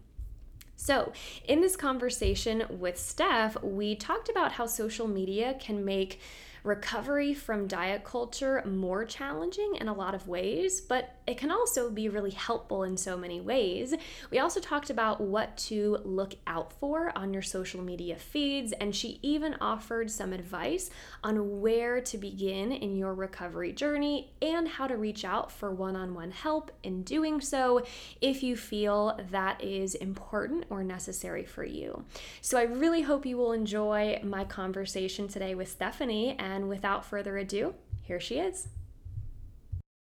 So, 0.75 1.13
in 1.47 1.61
this 1.61 1.75
conversation 1.75 2.63
with 2.69 2.97
Steph, 2.99 3.61
we 3.63 3.95
talked 3.95 4.29
about 4.29 4.51
how 4.51 4.65
social 4.65 5.07
media 5.07 5.55
can 5.59 5.85
make 5.85 6.19
recovery 6.65 7.33
from 7.33 7.67
diet 7.67 8.03
culture 8.03 8.63
more 8.65 9.05
challenging 9.05 9.75
in 9.79 9.87
a 9.87 9.93
lot 9.93 10.15
of 10.15 10.27
ways, 10.27 10.81
but 10.81 11.15
it 11.27 11.37
can 11.37 11.51
also 11.51 11.89
be 11.89 12.09
really 12.09 12.31
helpful 12.31 12.83
in 12.83 12.97
so 12.97 13.15
many 13.15 13.39
ways. 13.39 13.93
We 14.31 14.39
also 14.39 14.59
talked 14.59 14.89
about 14.89 15.21
what 15.21 15.55
to 15.57 15.99
look 16.03 16.35
out 16.47 16.73
for 16.73 17.15
on 17.15 17.33
your 17.33 17.41
social 17.43 17.81
media 17.81 18.15
feeds, 18.15 18.71
and 18.73 18.95
she 18.95 19.19
even 19.21 19.55
offered 19.61 20.09
some 20.09 20.33
advice 20.33 20.89
on 21.23 21.61
where 21.61 22.01
to 22.01 22.17
begin 22.17 22.71
in 22.71 22.95
your 22.95 23.13
recovery 23.13 23.71
journey 23.71 24.31
and 24.41 24.67
how 24.67 24.87
to 24.87 24.97
reach 24.97 25.23
out 25.23 25.51
for 25.51 25.71
one 25.71 25.95
on 25.95 26.13
one 26.15 26.31
help 26.31 26.71
in 26.83 27.03
doing 27.03 27.41
so 27.41 27.85
if 28.21 28.41
you 28.41 28.55
feel 28.55 29.19
that 29.29 29.63
is 29.63 29.93
important 29.95 30.65
or 30.69 30.83
necessary 30.83 31.45
for 31.45 31.63
you. 31.63 32.03
So 32.41 32.57
I 32.57 32.63
really 32.63 33.01
hope 33.01 33.25
you 33.25 33.37
will 33.37 33.51
enjoy 33.51 34.19
my 34.23 34.43
conversation 34.45 35.27
today 35.27 35.53
with 35.53 35.69
Stephanie 35.69 36.35
and 36.39 36.54
and 36.55 36.69
without 36.69 37.05
further 37.05 37.37
ado, 37.37 37.75
here 38.01 38.19
she 38.19 38.39
is. 38.39 38.69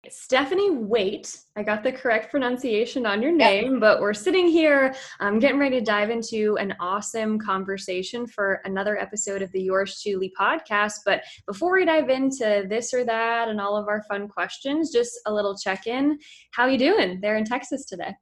Stephanie 0.08 0.70
Waitt. 0.70 1.36
I 1.56 1.64
got 1.64 1.82
the 1.82 1.92
correct 1.92 2.30
pronunciation 2.30 3.08
on 3.08 3.24
your 3.24 3.32
name, 3.32 3.74
yep. 3.74 3.80
but 3.82 4.00
we're 4.00 4.14
sitting 4.14 4.48
here 4.48 4.94
um, 5.20 5.40
getting 5.40 5.58
ready 5.58 5.80
to 5.80 5.84
dive 5.84 6.12
into 6.12 6.56
an 6.60 6.76
awesome 6.80 7.40
conversation 7.40 8.28
for 8.28 8.62
another 8.66 9.00
episode 9.00 9.42
of 9.42 9.52
the 9.52 9.64
Yours 9.64 10.00
Truly 10.04 10.32
podcast. 10.40 11.00
But 11.06 11.24
before 11.48 11.74
we 11.74 11.86
dive 11.86 12.10
into 12.10 12.68
this 12.70 12.94
or 12.94 13.04
that 13.06 13.48
and 13.48 13.60
all 13.60 13.76
of 13.76 13.88
our 13.88 14.04
fun 14.04 14.28
questions, 14.28 14.92
just 14.92 15.20
a 15.26 15.34
little 15.34 15.58
check 15.58 15.88
in. 15.88 16.20
How 16.52 16.66
are 16.66 16.70
you 16.70 16.78
doing 16.78 17.20
there 17.22 17.38
in 17.38 17.46
Texas 17.46 17.86
today? 17.86 18.14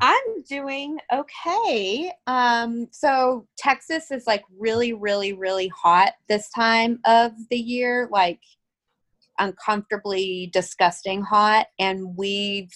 I'm 0.00 0.42
doing 0.48 0.98
okay. 1.12 2.12
Um, 2.26 2.88
so 2.90 3.46
Texas 3.56 4.10
is 4.10 4.26
like 4.26 4.42
really, 4.58 4.92
really, 4.92 5.32
really 5.32 5.68
hot 5.68 6.12
this 6.28 6.50
time 6.50 6.98
of 7.06 7.32
the 7.50 7.58
year, 7.58 8.08
like 8.10 8.40
uncomfortably 9.38 10.50
disgusting 10.52 11.22
hot. 11.22 11.66
And 11.78 12.16
we've 12.16 12.72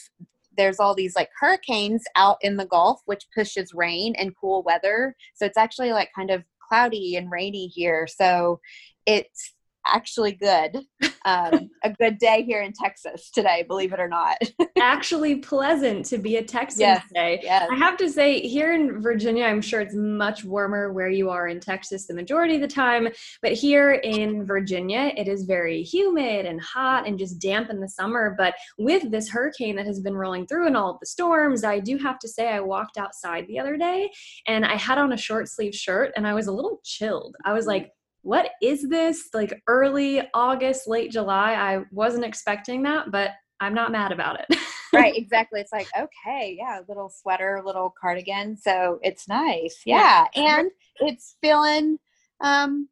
there's 0.57 0.81
all 0.81 0.95
these 0.95 1.15
like 1.15 1.31
hurricanes 1.39 2.03
out 2.17 2.37
in 2.43 2.57
the 2.57 2.67
Gulf, 2.67 3.01
which 3.07 3.29
pushes 3.35 3.73
rain 3.73 4.15
and 4.17 4.35
cool 4.41 4.63
weather. 4.65 5.15
So 5.35 5.47
it's 5.47 5.57
actually 5.57 5.93
like 5.93 6.11
kind 6.15 6.31
of 6.31 6.43
cloudy 6.69 7.17
and 7.17 7.31
rainy 7.31 7.69
here. 7.69 8.07
So 8.09 8.61
it's 9.07 9.55
actually 9.93 10.33
good. 10.33 10.79
Um, 11.25 11.71
a 11.85 11.91
good 11.91 12.19
day 12.19 12.43
here 12.43 12.63
in 12.63 12.73
Texas 12.73 13.31
today, 13.31 13.65
believe 13.67 13.93
it 13.93 14.01
or 14.01 14.09
not. 14.09 14.39
actually 14.81 15.37
pleasant 15.37 16.05
to 16.07 16.19
be 16.19 16.37
a 16.37 16.45
Texan 16.45 16.81
yes, 16.81 17.07
today. 17.09 17.41
Yes. 17.43 17.69
I 17.71 17.77
have 17.77 17.97
to 17.99 18.09
say, 18.11 18.41
here 18.41 18.73
in 18.73 19.01
Virginia, 19.01 19.45
I'm 19.45 19.61
sure 19.61 19.81
it's 19.81 19.95
much 19.95 20.45
warmer 20.45 20.93
where 20.93 21.09
you 21.09 21.31
are 21.31 21.49
in 21.49 21.61
Texas 21.61 22.07
the 22.07 22.15
majority 22.15 22.57
of 22.57 22.61
the 22.61 22.69
time. 22.69 23.09
But 23.43 23.53
here 23.53 23.93
in 23.93 24.45
Virginia, 24.45 25.13
it 25.17 25.29
is 25.29 25.45
very 25.45 25.83
humid 25.83 26.47
and 26.47 26.61
hot 26.61 27.07
and 27.07 27.19
just 27.19 27.41
damp 27.41 27.71
in 27.71 27.81
the 27.81 27.89
summer. 27.89 28.35
But 28.37 28.55
with 28.79 29.11
this 29.11 29.29
hurricane 29.29 29.77
that 29.77 29.87
has 29.87 30.01
been 30.01 30.15
rolling 30.15 30.47
through 30.47 30.67
and 30.67 30.77
all 30.77 30.91
of 30.91 31.01
the 31.01 31.07
storms, 31.07 31.65
I 31.65 31.79
do 31.81 31.99
have 31.99 32.19
to 32.21 32.29
say, 32.29 32.49
I 32.49 32.61
walked 32.61 32.99
outside 32.99 33.47
the 33.47 33.59
other 33.59 33.77
day 33.77 34.11
and 34.47 34.65
I 34.65 34.77
had 34.77 34.99
on 34.99 35.13
a 35.13 35.17
short 35.17 35.49
sleeve 35.49 35.75
shirt 35.75 36.13
and 36.17 36.27
I 36.27 36.35
was 36.35 36.47
a 36.47 36.53
little 36.53 36.81
chilled. 36.85 37.37
I 37.45 37.53
was 37.53 37.67
like, 37.67 37.93
what 38.23 38.51
is 38.63 38.89
this? 38.89 39.29
Like 39.33 39.61
early 39.67 40.23
August, 40.35 40.89
late 40.89 41.11
July. 41.11 41.55
I 41.55 41.85
wasn't 41.93 42.25
expecting 42.25 42.83
that, 42.85 43.11
but 43.11 43.33
I'm 43.61 43.75
not 43.75 43.93
mad 43.93 44.13
about 44.13 44.41
it. 44.41 44.59
right, 44.93 45.17
exactly. 45.17 45.61
It's 45.61 45.73
like, 45.73 45.89
okay, 45.99 46.57
yeah, 46.59 46.81
little 46.89 47.09
sweater, 47.09 47.63
little 47.65 47.95
cardigan. 48.01 48.57
So 48.57 48.99
it's 49.03 49.29
nice. 49.29 49.83
Yeah. 49.85 50.27
yeah. 50.35 50.59
And 50.59 50.71
it's 51.01 51.37
feeling 51.41 51.99
um, 52.41 52.89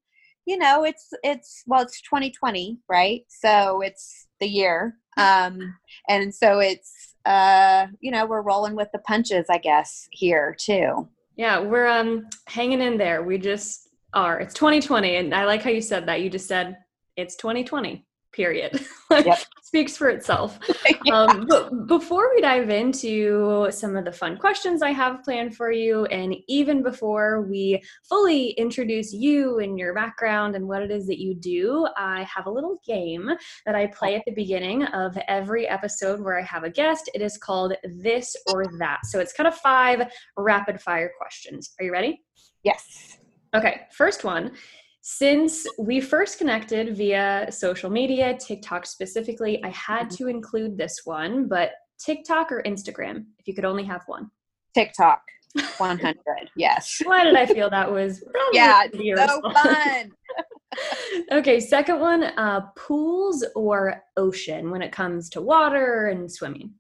you 0.47 0.56
know, 0.56 0.85
it's 0.85 1.12
it's 1.23 1.62
well, 1.66 1.83
it's 1.83 2.00
2020, 2.02 2.78
right? 2.88 3.25
So 3.28 3.80
it's 3.83 4.28
the 4.40 4.47
year. 4.47 4.97
Um, 5.16 5.75
and 6.09 6.35
so 6.35 6.61
it's 6.61 7.14
uh, 7.25 7.88
you 8.00 8.12
know, 8.12 8.26
we're 8.26 8.42
rolling 8.42 8.76
with 8.76 8.88
the 8.92 9.00
punches, 9.00 9.47
I 9.50 9.59
guess, 9.59 10.09
here 10.12 10.56
too. 10.59 11.09
Yeah, 11.37 11.61
we're 11.61 11.88
um 11.88 12.28
hanging 12.47 12.80
in 12.80 12.97
there. 12.97 13.23
We 13.23 13.38
just 13.38 13.86
are. 14.12 14.40
It's 14.40 14.54
2020. 14.54 15.16
And 15.16 15.34
I 15.34 15.44
like 15.44 15.62
how 15.62 15.70
you 15.70 15.80
said 15.80 16.06
that. 16.06 16.22
You 16.22 16.30
just 16.30 16.48
said 16.48 16.78
it's 17.16 17.36
2020, 17.36 18.04
period. 18.32 18.84
yep. 19.10 19.38
Speaks 19.62 19.96
for 19.96 20.08
itself. 20.08 20.58
yeah. 21.04 21.14
um, 21.14 21.46
but 21.48 21.86
before 21.86 22.30
we 22.34 22.40
dive 22.40 22.70
into 22.70 23.68
some 23.70 23.96
of 23.96 24.04
the 24.04 24.12
fun 24.12 24.36
questions 24.38 24.80
I 24.80 24.90
have 24.90 25.25
planned 25.25 25.56
for 25.56 25.72
you, 25.72 26.04
and 26.06 26.36
even 26.46 26.82
before 26.82 27.42
we 27.42 27.82
fully 28.08 28.50
introduce 28.50 29.12
you 29.12 29.58
and 29.58 29.78
your 29.78 29.92
background 29.92 30.54
and 30.54 30.68
what 30.68 30.82
it 30.82 30.90
is 30.90 31.06
that 31.08 31.18
you 31.18 31.34
do, 31.34 31.86
I 31.96 32.22
have 32.32 32.46
a 32.46 32.50
little 32.50 32.78
game 32.86 33.28
that 33.66 33.75
I 33.75 33.88
play 33.88 34.14
at 34.14 34.22
the 34.25 34.32
beginning 34.32 34.84
of 34.84 35.18
every 35.26 35.66
episode 35.66 36.20
where 36.20 36.38
I 36.38 36.42
have 36.42 36.62
a 36.62 36.70
guest. 36.70 37.10
It 37.12 37.22
is 37.22 37.36
called 37.36 37.75
This 37.84 38.36
or 38.52 38.66
That. 38.78 39.00
So 39.04 39.18
it's 39.18 39.32
kind 39.32 39.48
of 39.48 39.56
five 39.56 40.08
rapid 40.36 40.80
fire 40.80 41.10
questions. 41.18 41.75
Are 41.80 41.84
you 41.84 41.92
ready? 41.92 42.22
Yes. 42.62 43.18
Okay, 43.56 43.82
first 43.90 44.22
one. 44.22 44.52
Since 45.00 45.66
we 45.78 46.00
first 46.00 46.36
connected 46.36 46.94
via 46.96 47.46
social 47.50 47.88
media, 47.88 48.36
TikTok 48.36 48.84
specifically, 48.84 49.62
I 49.64 49.68
had 49.70 50.08
mm-hmm. 50.08 50.25
to 50.25 50.28
include 50.28 50.76
this 50.76 51.02
one, 51.04 51.48
but 51.48 51.70
TikTok 51.98 52.52
or 52.52 52.62
Instagram, 52.64 53.25
if 53.38 53.48
you 53.48 53.54
could 53.54 53.64
only 53.64 53.84
have 53.84 54.02
one? 54.06 54.30
TikTok. 54.75 55.22
100 55.78 56.16
yes 56.56 57.00
why 57.04 57.25
did 57.25 57.34
i 57.34 57.46
feel 57.46 57.70
that 57.70 57.90
was 57.90 58.22
yeah 58.52 58.82
so 58.92 59.40
fun 59.40 60.10
okay 61.32 61.60
second 61.60 61.98
one 61.98 62.25
uh 62.25 62.60
pools 62.76 63.42
or 63.54 64.02
ocean 64.18 64.70
when 64.70 64.82
it 64.82 64.92
comes 64.92 65.30
to 65.30 65.40
water 65.40 66.08
and 66.08 66.30
swimming 66.30 66.75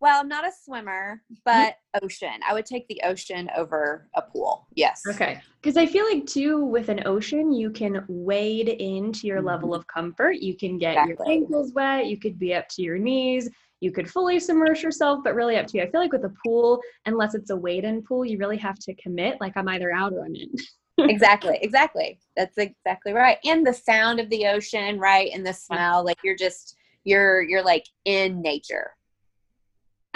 Well, 0.00 0.20
I'm 0.20 0.28
not 0.28 0.46
a 0.46 0.52
swimmer, 0.64 1.22
but 1.44 1.74
ocean. 2.02 2.40
I 2.48 2.54
would 2.54 2.66
take 2.66 2.86
the 2.88 3.00
ocean 3.04 3.50
over 3.56 4.08
a 4.14 4.22
pool. 4.22 4.68
Yes. 4.74 5.02
Okay. 5.06 5.40
Because 5.60 5.76
I 5.76 5.86
feel 5.86 6.04
like 6.04 6.24
too 6.26 6.64
with 6.64 6.88
an 6.88 7.02
ocean, 7.04 7.52
you 7.52 7.70
can 7.70 8.04
wade 8.08 8.68
into 8.68 9.26
your 9.26 9.38
mm-hmm. 9.38 9.48
level 9.48 9.74
of 9.74 9.86
comfort. 9.88 10.36
You 10.36 10.56
can 10.56 10.78
get 10.78 10.92
exactly. 10.92 11.16
your 11.18 11.30
ankles 11.30 11.72
wet. 11.74 12.06
You 12.06 12.16
could 12.16 12.38
be 12.38 12.54
up 12.54 12.68
to 12.70 12.82
your 12.82 12.98
knees. 12.98 13.50
You 13.80 13.92
could 13.92 14.10
fully 14.10 14.38
submerge 14.38 14.82
yourself, 14.82 15.20
but 15.24 15.34
really 15.34 15.56
up 15.56 15.66
to 15.68 15.78
you. 15.78 15.84
I 15.84 15.90
feel 15.90 16.00
like 16.00 16.12
with 16.12 16.24
a 16.24 16.34
pool, 16.44 16.80
unless 17.06 17.34
it's 17.34 17.50
a 17.50 17.56
wade 17.56 17.84
in 17.84 18.02
pool, 18.02 18.24
you 18.24 18.38
really 18.38 18.56
have 18.58 18.78
to 18.80 18.94
commit. 18.94 19.40
Like 19.40 19.56
I'm 19.56 19.68
either 19.68 19.92
out 19.92 20.12
or 20.12 20.24
I'm 20.24 20.34
in. 20.34 20.52
exactly. 20.98 21.58
Exactly. 21.60 22.20
That's 22.36 22.56
exactly 22.56 23.12
right. 23.12 23.38
And 23.44 23.66
the 23.66 23.74
sound 23.74 24.20
of 24.20 24.30
the 24.30 24.46
ocean, 24.46 24.98
right? 24.98 25.30
And 25.32 25.44
the 25.46 25.52
smell, 25.52 26.04
like 26.04 26.18
you're 26.22 26.36
just 26.36 26.76
you're 27.04 27.42
you're 27.42 27.62
like 27.62 27.84
in 28.04 28.42
nature 28.42 28.90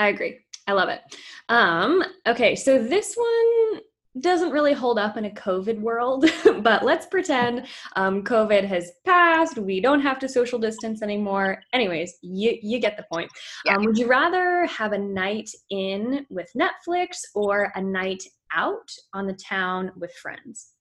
I 0.03 0.09
agree. 0.09 0.41
I 0.67 0.73
love 0.73 0.89
it. 0.89 1.01
Um, 1.49 2.03
okay, 2.27 2.57
so 2.57 2.83
this 2.83 3.15
one 3.15 3.81
doesn't 4.21 4.51
really 4.51 4.73
hold 4.73 4.99
up 4.99 5.17
in 5.17 5.27
a 5.27 5.31
COVID 5.31 5.79
world, 5.79 6.29
but 6.63 6.85
let's 6.85 7.07
pretend 7.07 7.67
um, 7.95 8.25
COVID 8.25 8.65
has 8.65 8.91
passed. 9.07 9.59
We 9.59 9.81
don't 9.81 10.01
have 10.01 10.19
to 10.19 10.29
social 10.29 10.59
distance 10.59 11.03
anymore. 11.03 11.63
Anyways, 11.73 12.19
you, 12.21 12.59
you 12.61 12.81
get 12.81 12.97
the 12.97 13.05
point. 13.13 13.31
Yeah. 13.65 13.77
Um, 13.77 13.85
would 13.85 13.97
you 13.97 14.09
rather 14.09 14.67
have 14.67 14.93
a 14.93 14.99
night 14.99 15.51
in 15.71 16.27
with 16.31 16.51
Netflix 16.57 17.19
or 17.37 17.71
a 17.77 17.81
night 17.81 18.25
out 18.53 18.91
on 19.15 19.29
the 19.29 19.35
town 19.35 19.93
with 19.97 20.13
friends? 20.15 20.73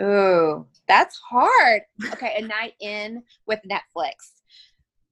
Ooh, 0.00 0.66
that's 0.86 1.20
hard. 1.28 1.82
Okay, 2.12 2.36
a 2.38 2.42
night 2.42 2.74
in 2.80 3.24
with 3.48 3.58
Netflix. 3.68 4.12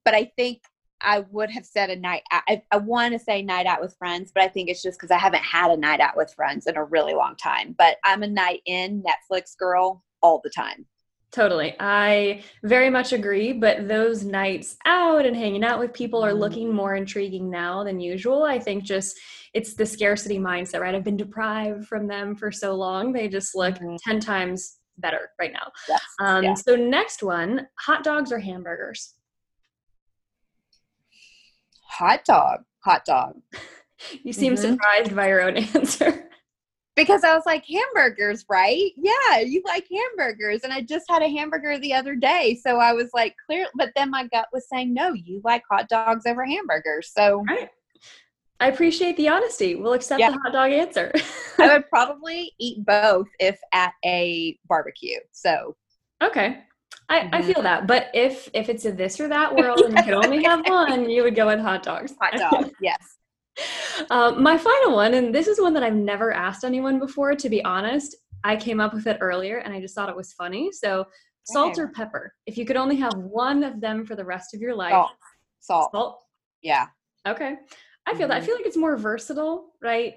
But 0.05 0.15
I 0.15 0.31
think 0.37 0.61
I 1.01 1.19
would 1.31 1.49
have 1.51 1.65
said 1.65 1.89
a 1.89 1.95
night 1.95 2.23
out. 2.31 2.43
I, 2.47 2.61
I 2.71 2.77
want 2.77 3.13
to 3.13 3.19
say 3.19 3.41
night 3.41 3.65
out 3.65 3.81
with 3.81 3.95
friends, 3.97 4.31
but 4.33 4.43
I 4.43 4.47
think 4.47 4.69
it's 4.69 4.81
just 4.81 4.99
because 4.99 5.11
I 5.11 5.17
haven't 5.17 5.43
had 5.43 5.71
a 5.71 5.77
night 5.77 5.99
out 5.99 6.17
with 6.17 6.33
friends 6.33 6.67
in 6.67 6.77
a 6.77 6.83
really 6.83 7.13
long 7.13 7.35
time. 7.35 7.75
But 7.77 7.97
I'm 8.03 8.23
a 8.23 8.27
night 8.27 8.61
in 8.65 9.03
Netflix 9.03 9.57
girl 9.57 10.03
all 10.21 10.41
the 10.43 10.49
time. 10.49 10.85
Totally. 11.31 11.75
I 11.79 12.41
very 12.63 12.89
much 12.89 13.13
agree, 13.13 13.53
but 13.53 13.87
those 13.87 14.23
nights 14.23 14.77
out 14.85 15.27
and 15.27 15.35
hanging 15.35 15.63
out 15.63 15.79
with 15.79 15.93
people 15.93 16.23
are 16.25 16.31
mm-hmm. 16.31 16.39
looking 16.39 16.73
more 16.73 16.95
intriguing 16.95 17.51
now 17.51 17.83
than 17.83 17.99
usual. 17.99 18.43
I 18.43 18.57
think 18.57 18.83
just 18.83 19.19
it's 19.53 19.75
the 19.75 19.85
scarcity 19.85 20.39
mindset, 20.39 20.79
right? 20.79 20.95
I've 20.95 21.03
been 21.03 21.17
deprived 21.17 21.85
from 21.85 22.07
them 22.07 22.35
for 22.35 22.51
so 22.51 22.73
long. 22.73 23.13
They 23.13 23.27
just 23.27 23.55
look 23.55 23.75
mm-hmm. 23.75 23.95
10 24.03 24.19
times 24.19 24.77
better 24.97 25.29
right 25.39 25.53
now. 25.53 25.71
Yes. 25.87 26.01
Um, 26.19 26.43
yeah. 26.43 26.53
So, 26.55 26.75
next 26.75 27.21
one 27.21 27.67
hot 27.79 28.03
dogs 28.03 28.31
or 28.31 28.39
hamburgers? 28.39 29.13
Hot 31.89 32.23
dog. 32.25 32.61
Hot 32.83 33.03
dog. 33.05 33.33
you 34.23 34.33
seem 34.33 34.55
mm-hmm. 34.55 34.73
surprised 34.73 35.15
by 35.15 35.27
your 35.27 35.41
own 35.41 35.57
answer 35.75 36.29
because 36.99 37.23
I 37.23 37.33
was 37.33 37.43
like, 37.45 37.63
hamburgers, 37.65 38.45
right? 38.49 38.91
Yeah, 38.97 39.39
you 39.39 39.61
like 39.65 39.87
hamburgers. 39.89 40.61
And 40.63 40.73
I 40.73 40.81
just 40.81 41.05
had 41.09 41.21
a 41.21 41.29
hamburger 41.29 41.79
the 41.79 41.93
other 41.93 42.15
day. 42.15 42.59
So 42.61 42.77
I 42.77 42.93
was 42.93 43.09
like, 43.13 43.35
clear. 43.45 43.67
But 43.75 43.91
then 43.95 44.09
my 44.09 44.27
gut 44.27 44.47
was 44.51 44.67
saying, 44.67 44.93
no, 44.93 45.13
you 45.13 45.41
like 45.43 45.63
hot 45.71 45.87
dogs 45.87 46.25
over 46.25 46.45
hamburgers. 46.45 47.11
So 47.15 47.43
right. 47.49 47.69
I 48.59 48.67
appreciate 48.67 49.15
the 49.15 49.29
honesty. 49.29 49.75
We'll 49.75 49.93
accept 49.93 50.19
yeah. 50.19 50.31
the 50.31 50.39
hot 50.43 50.51
dog 50.51 50.71
answer. 50.71 51.11
I 51.57 51.67
would 51.73 51.89
probably 51.89 52.51
eat 52.59 52.85
both 52.85 53.27
if 53.39 53.57
at 53.73 53.93
a 54.05 54.57
barbecue. 54.67 55.19
So 55.31 55.77
okay. 56.21 56.63
I, 57.09 57.21
mm-hmm. 57.21 57.35
I 57.35 57.41
feel 57.41 57.61
that. 57.63 57.87
But 57.87 58.07
if 58.13 58.49
if 58.53 58.69
it's 58.69 58.85
a 58.85 58.91
this 58.91 59.19
or 59.19 59.27
that 59.27 59.55
world 59.55 59.79
and 59.81 59.97
you 59.97 60.03
could 60.03 60.13
only 60.13 60.43
have 60.43 60.67
one, 60.67 61.09
you 61.09 61.23
would 61.23 61.35
go 61.35 61.47
with 61.47 61.59
hot 61.59 61.83
dogs. 61.83 62.13
Hot 62.21 62.33
dogs, 62.51 62.71
yes. 62.81 63.17
Uh, 64.09 64.31
my 64.37 64.57
final 64.57 64.95
one, 64.95 65.15
and 65.15 65.35
this 65.35 65.47
is 65.47 65.59
one 65.59 65.73
that 65.73 65.83
I've 65.83 65.95
never 65.95 66.31
asked 66.31 66.63
anyone 66.63 66.99
before, 66.99 67.35
to 67.35 67.49
be 67.49 67.63
honest. 67.65 68.15
I 68.43 68.55
came 68.55 68.79
up 68.79 68.93
with 68.93 69.05
it 69.05 69.17
earlier 69.19 69.57
and 69.57 69.73
I 69.73 69.81
just 69.81 69.93
thought 69.93 70.07
it 70.07 70.15
was 70.15 70.31
funny. 70.31 70.71
So, 70.71 71.05
salt 71.43 71.73
okay. 71.73 71.81
or 71.81 71.87
pepper? 71.89 72.33
If 72.45 72.57
you 72.57 72.65
could 72.65 72.77
only 72.77 72.95
have 72.97 73.13
one 73.15 73.63
of 73.63 73.81
them 73.81 74.05
for 74.05 74.15
the 74.15 74.23
rest 74.23 74.53
of 74.53 74.61
your 74.61 74.75
life, 74.75 74.91
salt. 74.91 75.11
Salt. 75.59 75.91
salt? 75.91 76.23
Yeah. 76.61 76.87
Okay. 77.27 77.55
I 78.05 78.11
feel 78.11 78.21
mm-hmm. 78.21 78.29
that. 78.29 78.31
I 78.31 78.37
mm-hmm. 78.37 78.45
feel 78.45 78.55
like 78.55 78.65
it's 78.65 78.77
more 78.77 78.95
versatile, 78.95 79.73
right? 79.81 80.15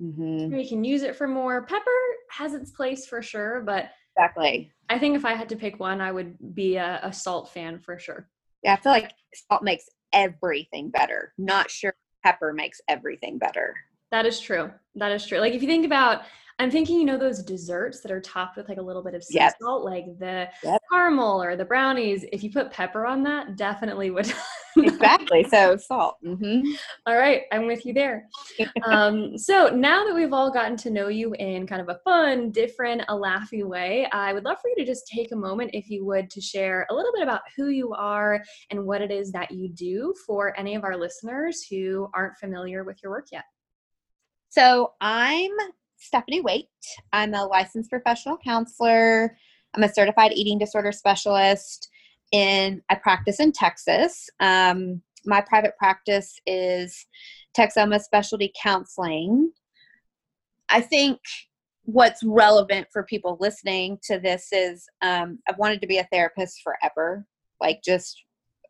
Mm-hmm. 0.00 0.54
You 0.54 0.68
can 0.68 0.84
use 0.84 1.02
it 1.02 1.16
for 1.16 1.26
more. 1.26 1.66
Pepper 1.66 1.90
has 2.30 2.54
its 2.54 2.70
place 2.70 3.06
for 3.06 3.20
sure, 3.20 3.62
but 3.62 3.90
exactly. 4.16 4.70
I 4.88 4.98
think 4.98 5.16
if 5.16 5.24
I 5.24 5.34
had 5.34 5.48
to 5.50 5.56
pick 5.56 5.80
one, 5.80 6.00
I 6.00 6.12
would 6.12 6.36
be 6.54 6.76
a, 6.76 7.00
a 7.02 7.12
salt 7.12 7.50
fan 7.50 7.78
for 7.78 7.98
sure. 7.98 8.28
Yeah, 8.62 8.74
I 8.74 8.76
feel 8.76 8.92
like 8.92 9.12
salt 9.34 9.62
makes 9.62 9.88
everything 10.12 10.90
better. 10.90 11.32
Not 11.38 11.70
sure 11.70 11.94
pepper 12.24 12.52
makes 12.52 12.80
everything 12.88 13.38
better. 13.38 13.74
That 14.10 14.26
is 14.26 14.40
true. 14.40 14.70
That 14.94 15.12
is 15.12 15.26
true. 15.26 15.38
Like 15.38 15.52
if 15.52 15.62
you 15.62 15.68
think 15.68 15.86
about 15.86 16.22
I'm 16.58 16.70
thinking, 16.70 16.98
you 16.98 17.04
know, 17.04 17.18
those 17.18 17.42
desserts 17.42 18.00
that 18.00 18.10
are 18.10 18.20
topped 18.20 18.56
with 18.56 18.68
like 18.68 18.78
a 18.78 18.82
little 18.82 19.02
bit 19.02 19.14
of 19.14 19.22
sea 19.22 19.34
yep. 19.34 19.54
salt, 19.60 19.84
like 19.84 20.06
the 20.18 20.48
yep. 20.64 20.80
caramel 20.90 21.42
or 21.42 21.54
the 21.54 21.66
brownies. 21.66 22.24
If 22.32 22.42
you 22.42 22.50
put 22.50 22.70
pepper 22.70 23.04
on 23.06 23.22
that, 23.24 23.56
definitely 23.56 24.10
would. 24.10 24.32
exactly. 24.76 25.46
So 25.56 25.76
salt. 25.76 26.16
Mm-hmm. 26.24 26.72
All 27.06 27.16
right, 27.16 27.42
I'm 27.52 27.66
with 27.66 27.86
you 27.86 27.92
there. 27.92 28.26
um, 28.84 29.36
so 29.38 29.68
now 29.68 30.04
that 30.04 30.14
we've 30.14 30.32
all 30.32 30.50
gotten 30.50 30.76
to 30.78 30.90
know 30.90 31.08
you 31.08 31.34
in 31.34 31.66
kind 31.66 31.80
of 31.80 31.88
a 31.88 31.98
fun, 32.04 32.50
different, 32.50 33.02
a 33.08 33.14
laughy 33.14 33.64
way, 33.64 34.08
I 34.12 34.32
would 34.32 34.44
love 34.44 34.58
for 34.60 34.68
you 34.68 34.76
to 34.76 34.84
just 34.84 35.06
take 35.06 35.32
a 35.32 35.36
moment, 35.36 35.70
if 35.72 35.88
you 35.88 36.04
would, 36.06 36.30
to 36.30 36.40
share 36.40 36.86
a 36.90 36.94
little 36.94 37.12
bit 37.12 37.22
about 37.22 37.42
who 37.56 37.68
you 37.68 37.92
are 37.92 38.42
and 38.70 38.84
what 38.84 39.02
it 39.02 39.10
is 39.10 39.30
that 39.32 39.50
you 39.50 39.68
do 39.68 40.14
for 40.26 40.58
any 40.58 40.74
of 40.74 40.84
our 40.84 40.96
listeners 40.96 41.66
who 41.70 42.08
aren't 42.14 42.36
familiar 42.38 42.82
with 42.82 42.98
your 43.02 43.12
work 43.12 43.26
yet. 43.30 43.44
So 44.48 44.92
I'm 45.00 45.52
Stephanie 45.98 46.42
Waitt. 46.42 46.68
I'm 47.12 47.34
a 47.34 47.44
licensed 47.44 47.90
professional 47.90 48.36
counselor. 48.36 49.36
I'm 49.74 49.82
a 49.82 49.92
certified 49.92 50.32
eating 50.32 50.58
disorder 50.58 50.92
specialist. 50.92 51.88
In 52.32 52.82
I 52.90 52.96
practice 52.96 53.38
in 53.38 53.52
Texas. 53.52 54.28
Um, 54.40 55.02
my 55.24 55.40
private 55.40 55.76
practice 55.78 56.40
is 56.46 57.06
Texoma 57.56 58.00
Specialty 58.00 58.52
Counseling. 58.60 59.52
I 60.68 60.80
think 60.80 61.18
what's 61.84 62.22
relevant 62.24 62.88
for 62.92 63.04
people 63.04 63.36
listening 63.40 63.98
to 64.04 64.18
this 64.18 64.48
is 64.52 64.88
um, 65.02 65.38
I've 65.48 65.58
wanted 65.58 65.80
to 65.82 65.86
be 65.86 65.98
a 65.98 66.08
therapist 66.12 66.62
forever. 66.62 67.24
Like, 67.60 67.80
just 67.84 68.24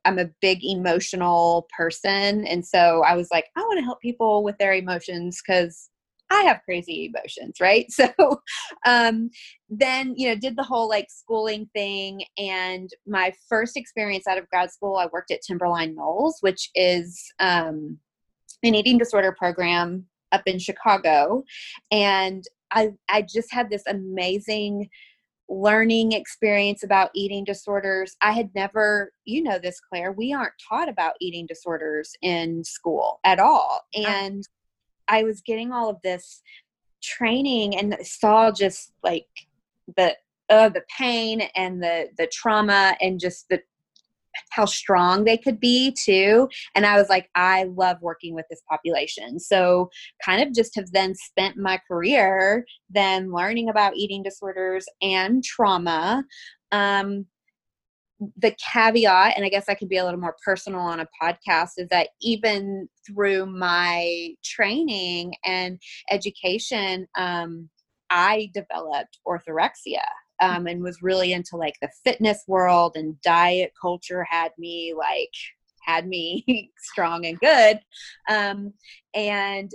I'm 0.05 0.18
a 0.18 0.31
big 0.40 0.62
emotional 0.62 1.66
person. 1.77 2.46
And 2.46 2.64
so 2.64 3.03
I 3.07 3.16
was 3.16 3.29
like, 3.33 3.46
I 3.57 3.61
want 3.62 3.79
to 3.79 3.85
help 3.85 4.00
people 4.00 4.44
with 4.44 4.57
their 4.59 4.74
emotions 4.74 5.42
because 5.44 5.90
I 6.30 6.42
have 6.42 6.62
crazy 6.64 7.12
emotions, 7.12 7.56
right? 7.60 7.86
So 7.96 8.40
um, 8.84 9.30
then, 9.68 10.14
you 10.16 10.28
know, 10.28 10.36
did 10.36 10.56
the 10.56 10.62
whole 10.62 10.88
like 10.88 11.06
schooling 11.08 11.68
thing. 11.74 12.22
And 12.38 12.90
my 13.06 13.32
first 13.48 13.76
experience 13.76 14.26
out 14.26 14.38
of 14.38 14.48
grad 14.48 14.70
school, 14.70 14.96
I 14.96 15.08
worked 15.12 15.30
at 15.30 15.42
Timberline 15.42 15.94
Knolls, 15.94 16.38
which 16.40 16.70
is 16.74 17.22
um, 17.38 17.98
an 18.62 18.74
eating 18.74 18.98
disorder 18.98 19.34
program 19.36 20.06
up 20.32 20.42
in 20.46 20.58
Chicago. 20.58 21.44
And 21.90 22.44
I, 22.70 22.92
I 23.08 23.22
just 23.22 23.52
had 23.52 23.70
this 23.70 23.84
amazing 23.88 24.88
learning 25.48 26.12
experience 26.12 26.82
about 26.82 27.10
eating 27.14 27.44
disorders. 27.44 28.16
I 28.20 28.32
had 28.32 28.50
never, 28.54 29.12
you 29.24 29.42
know, 29.42 29.58
this, 29.58 29.80
Claire, 29.80 30.12
we 30.12 30.32
aren't 30.32 30.52
taught 30.68 30.88
about 30.88 31.14
eating 31.20 31.46
disorders 31.46 32.12
in 32.22 32.64
school 32.64 33.20
at 33.24 33.38
all. 33.38 33.82
And 33.94 34.44
I 35.09 35.23
was 35.23 35.40
getting 35.40 35.73
all 35.73 35.88
of 35.88 36.01
this 36.03 36.42
training 37.03 37.77
and 37.77 37.97
saw 38.03 38.51
just 38.51 38.92
like 39.03 39.27
the 39.97 40.16
uh, 40.49 40.69
the 40.69 40.83
pain 40.97 41.42
and 41.55 41.83
the 41.83 42.09
the 42.19 42.29
trauma 42.33 42.97
and 43.01 43.19
just 43.21 43.49
the 43.49 43.61
how 44.51 44.66
strong 44.66 45.25
they 45.25 45.37
could 45.37 45.59
be 45.59 45.92
too. 45.92 46.49
And 46.75 46.85
i 46.85 46.97
was 46.99 47.09
like 47.09 47.29
i 47.35 47.64
love 47.64 47.97
working 48.03 48.35
with 48.35 48.47
this 48.51 48.62
population. 48.69 49.38
So 49.38 49.90
kind 50.25 50.47
of 50.47 50.55
just 50.55 50.75
have 50.77 50.90
then 50.92 51.14
spent 51.14 51.57
my 51.57 51.81
career 51.88 52.64
then 52.90 53.33
learning 53.33 53.69
about 53.69 53.97
eating 53.97 54.23
disorders 54.23 54.87
and 55.03 55.42
trauma. 55.42 56.25
Um, 56.73 57.27
the 58.37 58.55
caveat, 58.72 59.35
and 59.37 59.44
I 59.44 59.48
guess 59.48 59.68
I 59.68 59.74
could 59.74 59.88
be 59.88 59.98
a 59.98 60.05
little 60.05 60.20
more 60.20 60.37
personal 60.44 60.81
on 60.81 61.00
a 61.00 61.09
podcast, 61.22 61.72
is 61.76 61.88
that 61.90 62.09
even 62.20 62.88
through 63.07 63.46
my 63.46 64.31
training 64.44 65.35
and 65.44 65.79
education, 66.11 67.07
um, 67.16 67.68
I 68.11 68.50
developed 68.55 69.18
orthorexia 69.26 70.05
um, 70.40 70.66
and 70.66 70.83
was 70.83 71.02
really 71.02 71.33
into 71.33 71.57
like 71.57 71.74
the 71.81 71.90
fitness 72.05 72.44
world 72.46 72.92
and 72.94 73.20
diet 73.22 73.72
culture 73.81 74.24
had 74.29 74.52
me 74.59 74.94
like 74.96 75.33
had 75.83 76.07
me 76.07 76.70
strong 76.79 77.26
and 77.26 77.38
good. 77.40 77.81
Um, 78.29 78.72
and 79.14 79.72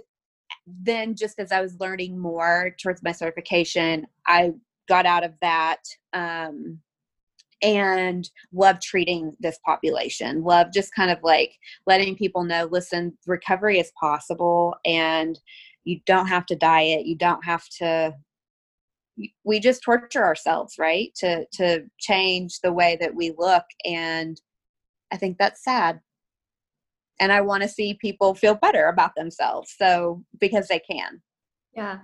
then 0.68 1.16
just 1.16 1.40
as 1.40 1.52
I 1.52 1.62
was 1.62 1.80
learning 1.80 2.20
more 2.20 2.76
towards 2.82 3.02
my 3.04 3.12
certification, 3.12 4.06
I 4.28 4.52
got 4.88 5.06
out 5.06 5.24
of 5.24 5.34
that 5.42 5.80
um, 6.14 6.80
and 7.62 8.30
love 8.54 8.80
treating 8.82 9.36
this 9.40 9.60
population 9.66 10.44
love 10.44 10.68
just 10.74 10.94
kind 10.96 11.12
of 11.12 11.18
like 11.24 11.54
letting 11.86 12.16
people 12.16 12.44
know 12.44 12.68
listen 12.72 13.18
recovery 13.28 13.80
is 13.80 13.92
possible 14.00 14.76
and 14.86 15.40
you 15.84 16.00
don't 16.06 16.28
have 16.28 16.46
to 16.46 16.56
diet 16.56 17.06
you 17.06 17.16
don't 17.16 17.44
have 17.46 17.68
to 17.70 18.14
we 19.44 19.60
just 19.60 19.84
torture 19.84 20.24
ourselves 20.24 20.76
right 20.80 21.14
to 21.16 21.46
to 21.52 21.84
change 22.00 22.60
the 22.62 22.74
way 22.74 22.98
that 23.00 23.14
we 23.14 23.34
look 23.38 23.66
and 23.86 24.42
i 25.12 25.18
think 25.18 25.38
that's 25.38 25.64
sad. 25.64 26.00
And 27.20 27.32
i 27.32 27.42
want 27.42 27.62
to 27.64 27.70
see 27.70 27.98
people 28.02 28.34
feel 28.34 28.56
better 28.56 28.86
about 28.88 29.12
themselves 29.16 29.76
so 29.78 30.24
because 30.40 30.68
they 30.68 30.80
can. 30.80 31.22
Yeah 31.76 32.00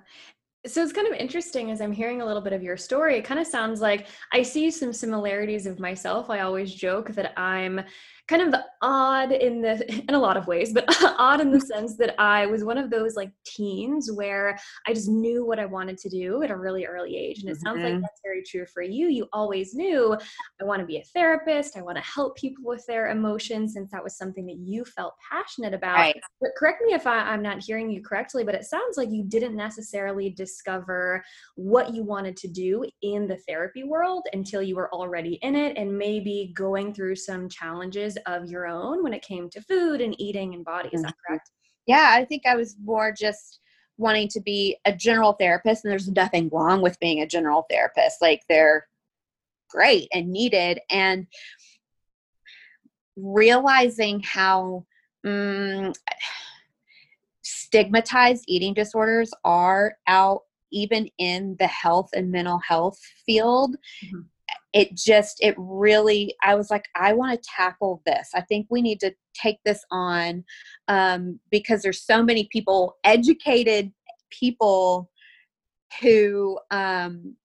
so 0.67 0.83
it's 0.83 0.93
kind 0.93 1.07
of 1.07 1.13
interesting 1.13 1.71
as 1.71 1.81
I'm 1.81 1.91
hearing 1.91 2.21
a 2.21 2.25
little 2.25 2.41
bit 2.41 2.53
of 2.53 2.61
your 2.61 2.77
story. 2.77 3.17
It 3.17 3.23
kind 3.23 3.39
of 3.39 3.47
sounds 3.47 3.81
like 3.81 4.07
I 4.31 4.41
see 4.41 4.69
some 4.69 4.93
similarities 4.93 5.65
of 5.65 5.79
myself. 5.79 6.29
I 6.29 6.41
always 6.41 6.73
joke 6.73 7.09
that 7.11 7.33
I'm 7.39 7.81
kind 8.27 8.41
of 8.41 8.59
odd 8.81 9.31
in 9.31 9.61
the 9.61 9.89
in 10.09 10.13
a 10.13 10.19
lot 10.19 10.37
of 10.37 10.47
ways 10.47 10.73
but 10.73 10.85
odd 11.17 11.41
in 11.41 11.51
the 11.51 11.59
sense 11.73 11.97
that 11.97 12.19
i 12.19 12.45
was 12.45 12.63
one 12.63 12.77
of 12.77 12.89
those 12.89 13.15
like 13.15 13.31
teens 13.45 14.11
where 14.11 14.57
i 14.85 14.93
just 14.93 15.09
knew 15.09 15.45
what 15.45 15.59
i 15.59 15.65
wanted 15.65 15.97
to 15.97 16.09
do 16.09 16.43
at 16.43 16.51
a 16.51 16.55
really 16.55 16.85
early 16.85 17.15
age 17.15 17.39
and 17.39 17.49
it 17.49 17.59
sounds 17.59 17.79
mm-hmm. 17.79 17.95
like 17.95 18.01
that's 18.01 18.21
very 18.23 18.43
true 18.43 18.65
for 18.65 18.81
you 18.81 19.07
you 19.07 19.27
always 19.33 19.73
knew 19.73 20.15
i 20.61 20.63
want 20.63 20.79
to 20.79 20.85
be 20.85 20.97
a 20.97 21.03
therapist 21.13 21.77
i 21.77 21.81
want 21.81 21.97
to 21.97 22.03
help 22.03 22.35
people 22.35 22.63
with 22.65 22.85
their 22.87 23.09
emotions 23.09 23.73
since 23.73 23.89
that 23.91 24.03
was 24.03 24.17
something 24.17 24.45
that 24.45 24.57
you 24.57 24.83
felt 24.85 25.13
passionate 25.31 25.73
about 25.73 25.95
right. 25.95 26.19
but 26.41 26.51
correct 26.57 26.81
me 26.85 26.93
if 26.93 27.07
I, 27.07 27.19
i'm 27.19 27.41
not 27.41 27.63
hearing 27.63 27.89
you 27.89 28.03
correctly 28.03 28.43
but 28.43 28.55
it 28.55 28.65
sounds 28.65 28.97
like 28.97 29.09
you 29.09 29.23
didn't 29.23 29.55
necessarily 29.55 30.29
discover 30.29 31.23
what 31.55 31.93
you 31.93 32.03
wanted 32.03 32.35
to 32.37 32.47
do 32.47 32.85
in 33.01 33.27
the 33.27 33.37
therapy 33.47 33.83
world 33.83 34.25
until 34.33 34.61
you 34.61 34.75
were 34.75 34.93
already 34.93 35.35
in 35.41 35.55
it 35.55 35.77
and 35.77 35.97
maybe 35.97 36.51
going 36.55 36.93
through 36.93 37.15
some 37.15 37.49
challenges 37.49 38.16
of 38.25 38.49
your 38.49 38.67
own 38.67 39.03
when 39.03 39.13
it 39.13 39.21
came 39.21 39.49
to 39.49 39.61
food 39.61 40.01
and 40.01 40.19
eating 40.19 40.53
and 40.53 40.65
body. 40.65 40.89
Is 40.91 41.01
that 41.01 41.09
mm-hmm. 41.09 41.33
correct? 41.33 41.49
Yeah, 41.85 42.09
I 42.11 42.25
think 42.25 42.43
I 42.45 42.55
was 42.55 42.75
more 42.83 43.11
just 43.11 43.59
wanting 43.97 44.27
to 44.29 44.41
be 44.41 44.77
a 44.85 44.93
general 44.93 45.33
therapist, 45.33 45.83
and 45.83 45.91
there's 45.91 46.09
nothing 46.09 46.49
wrong 46.51 46.81
with 46.81 46.99
being 46.99 47.21
a 47.21 47.27
general 47.27 47.65
therapist. 47.69 48.21
Like 48.21 48.41
they're 48.49 48.87
great 49.69 50.07
and 50.13 50.31
needed. 50.31 50.79
And 50.89 51.27
realizing 53.15 54.21
how 54.21 54.85
um, 55.25 55.93
stigmatized 57.41 58.45
eating 58.47 58.73
disorders 58.73 59.31
are 59.43 59.97
out 60.07 60.41
even 60.71 61.09
in 61.17 61.55
the 61.59 61.67
health 61.67 62.09
and 62.13 62.31
mental 62.31 62.59
health 62.59 62.99
field 63.25 63.75
mm-hmm 64.05 64.21
it 64.77 64.95
just 64.95 65.37
it 65.39 65.55
really 65.57 66.35
i 66.43 66.53
was 66.53 66.69
like 66.69 66.85
i 66.95 67.11
want 67.11 67.31
to 67.31 67.49
tackle 67.55 68.01
this. 68.05 68.29
I 68.35 68.41
think 68.41 68.67
we 68.69 68.81
need 68.81 68.99
to 68.99 69.11
take 69.33 69.57
this 69.65 69.83
on 69.91 70.43
um, 70.87 71.39
because 71.51 71.81
there's 71.81 72.05
so 72.05 72.23
many 72.23 72.47
people 72.51 72.97
educated 73.03 73.91
people 74.29 75.09
who 76.01 76.59
um, 76.71 77.35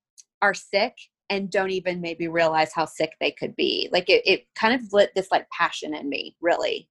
are 0.42 0.54
sick 0.54 0.94
and 1.30 1.50
don't 1.50 1.70
even 1.70 2.02
maybe 2.02 2.28
realize 2.28 2.72
how 2.74 2.84
sick 2.84 3.12
they 3.18 3.30
could 3.30 3.56
be. 3.56 3.88
Like 3.92 4.10
it, 4.10 4.22
it 4.26 4.46
kind 4.54 4.74
of 4.74 4.92
lit 4.92 5.10
this 5.16 5.28
like 5.30 5.48
passion 5.48 5.94
in 5.94 6.08
me 6.08 6.36
really 6.42 6.88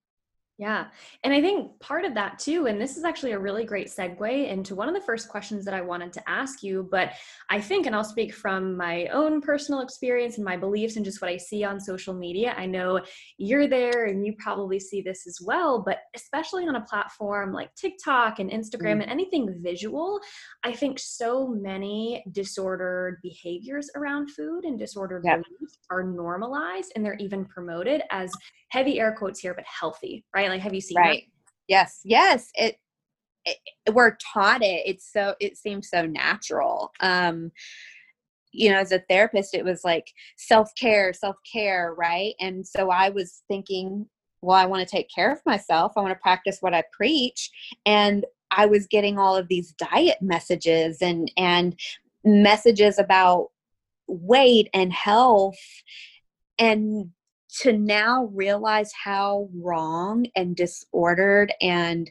yeah. 0.57 0.87
And 1.23 1.33
I 1.33 1.41
think 1.41 1.79
part 1.79 2.05
of 2.05 2.13
that 2.13 2.37
too, 2.37 2.67
and 2.67 2.79
this 2.79 2.95
is 2.95 3.03
actually 3.03 3.31
a 3.31 3.39
really 3.39 3.65
great 3.65 3.87
segue 3.87 4.47
into 4.47 4.75
one 4.75 4.87
of 4.87 4.93
the 4.93 5.01
first 5.01 5.27
questions 5.27 5.65
that 5.65 5.73
I 5.73 5.81
wanted 5.81 6.13
to 6.13 6.29
ask 6.29 6.61
you. 6.61 6.87
But 6.91 7.13
I 7.49 7.59
think, 7.59 7.87
and 7.87 7.95
I'll 7.95 8.03
speak 8.03 8.31
from 8.31 8.77
my 8.77 9.07
own 9.07 9.41
personal 9.41 9.81
experience 9.81 10.35
and 10.35 10.45
my 10.45 10.57
beliefs 10.57 10.97
and 10.97 11.05
just 11.05 11.19
what 11.19 11.31
I 11.31 11.37
see 11.37 11.63
on 11.63 11.79
social 11.79 12.13
media. 12.13 12.53
I 12.55 12.67
know 12.67 13.01
you're 13.39 13.67
there 13.67 14.05
and 14.05 14.23
you 14.23 14.35
probably 14.37 14.79
see 14.79 15.01
this 15.01 15.25
as 15.25 15.39
well, 15.41 15.81
but 15.83 15.99
especially 16.15 16.67
on 16.67 16.75
a 16.75 16.81
platform 16.81 17.53
like 17.53 17.73
TikTok 17.73 18.37
and 18.37 18.51
Instagram 18.51 18.97
mm. 18.97 19.01
and 19.01 19.11
anything 19.11 19.59
visual, 19.63 20.19
I 20.63 20.73
think 20.73 20.99
so 20.99 21.47
many 21.47 22.23
disordered 22.33 23.17
behaviors 23.23 23.89
around 23.95 24.29
food 24.29 24.65
and 24.65 24.77
disordered 24.77 25.23
yeah. 25.25 25.37
beliefs 25.37 25.79
are 25.89 26.03
normalized 26.03 26.91
and 26.95 27.03
they're 27.03 27.15
even 27.15 27.45
promoted 27.45 28.03
as 28.11 28.31
heavy 28.69 28.99
air 28.99 29.15
quotes 29.17 29.39
here, 29.39 29.53
but 29.53 29.65
healthy, 29.65 30.23
right? 30.35 30.50
Like, 30.51 30.61
have 30.61 30.73
you 30.73 30.81
seen 30.81 30.97
right? 30.97 31.23
That? 31.23 31.31
Yes, 31.67 32.01
yes. 32.03 32.49
It, 32.55 32.77
it, 33.45 33.57
we're 33.93 34.17
taught 34.33 34.61
it. 34.61 34.83
It's 34.85 35.11
so 35.11 35.35
it 35.39 35.57
seems 35.57 35.89
so 35.89 36.05
natural. 36.05 36.91
Um, 36.99 37.51
you 38.51 38.69
know, 38.69 38.77
as 38.77 38.91
a 38.91 39.03
therapist, 39.09 39.53
it 39.53 39.63
was 39.63 39.83
like 39.83 40.11
self 40.37 40.73
care, 40.75 41.13
self 41.13 41.37
care, 41.51 41.93
right? 41.97 42.33
And 42.39 42.67
so 42.67 42.89
I 42.89 43.09
was 43.09 43.43
thinking, 43.47 44.07
well, 44.41 44.57
I 44.57 44.65
want 44.65 44.87
to 44.87 44.91
take 44.91 45.07
care 45.13 45.31
of 45.31 45.39
myself. 45.45 45.93
I 45.95 46.01
want 46.01 46.11
to 46.11 46.21
practice 46.21 46.57
what 46.61 46.73
I 46.73 46.83
preach, 46.91 47.49
and 47.85 48.25
I 48.51 48.65
was 48.65 48.87
getting 48.87 49.17
all 49.17 49.35
of 49.35 49.47
these 49.47 49.73
diet 49.73 50.17
messages 50.21 50.97
and 51.01 51.31
and 51.37 51.79
messages 52.23 52.99
about 52.99 53.49
weight 54.07 54.69
and 54.73 54.91
health 54.91 55.57
and 56.59 57.11
to 57.59 57.73
now 57.73 58.29
realize 58.33 58.91
how 59.03 59.49
wrong 59.53 60.25
and 60.35 60.55
disordered 60.55 61.53
and 61.61 62.09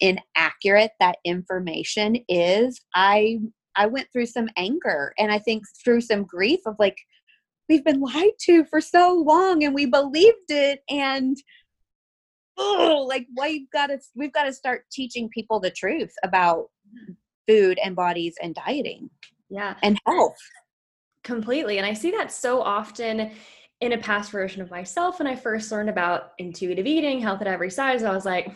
inaccurate 0.00 0.92
that 0.98 1.16
information 1.24 2.16
is 2.28 2.80
i 2.94 3.38
i 3.76 3.86
went 3.86 4.08
through 4.12 4.26
some 4.26 4.48
anger 4.56 5.12
and 5.18 5.30
i 5.30 5.38
think 5.38 5.62
through 5.84 6.00
some 6.00 6.24
grief 6.24 6.60
of 6.66 6.74
like 6.78 6.96
we've 7.68 7.84
been 7.84 8.00
lied 8.00 8.32
to 8.40 8.64
for 8.64 8.80
so 8.80 9.22
long 9.26 9.62
and 9.62 9.74
we 9.74 9.86
believed 9.86 10.50
it 10.50 10.80
and 10.90 11.36
oh 12.58 13.06
like 13.08 13.26
why 13.34 13.48
we've 13.48 13.70
got 13.70 13.86
to 13.86 13.98
we've 14.14 14.32
got 14.32 14.44
to 14.44 14.52
start 14.52 14.84
teaching 14.90 15.28
people 15.28 15.60
the 15.60 15.70
truth 15.70 16.12
about 16.24 16.66
food 17.46 17.78
and 17.82 17.96
bodies 17.96 18.34
and 18.42 18.54
dieting 18.54 19.08
yeah. 19.50 19.74
and 19.82 19.98
health. 20.06 20.36
Completely 21.24 21.78
and 21.78 21.86
i 21.86 21.92
see 21.92 22.10
that 22.10 22.32
so 22.32 22.60
often 22.60 23.30
in 23.82 23.92
a 23.92 23.98
past 23.98 24.30
version 24.30 24.62
of 24.62 24.70
myself 24.70 25.18
when 25.18 25.26
I 25.26 25.34
first 25.34 25.72
learned 25.72 25.90
about 25.90 26.34
intuitive 26.38 26.86
eating, 26.86 27.20
health 27.20 27.40
at 27.40 27.48
every 27.48 27.68
size, 27.68 28.04
I 28.04 28.14
was 28.14 28.24
like, 28.24 28.54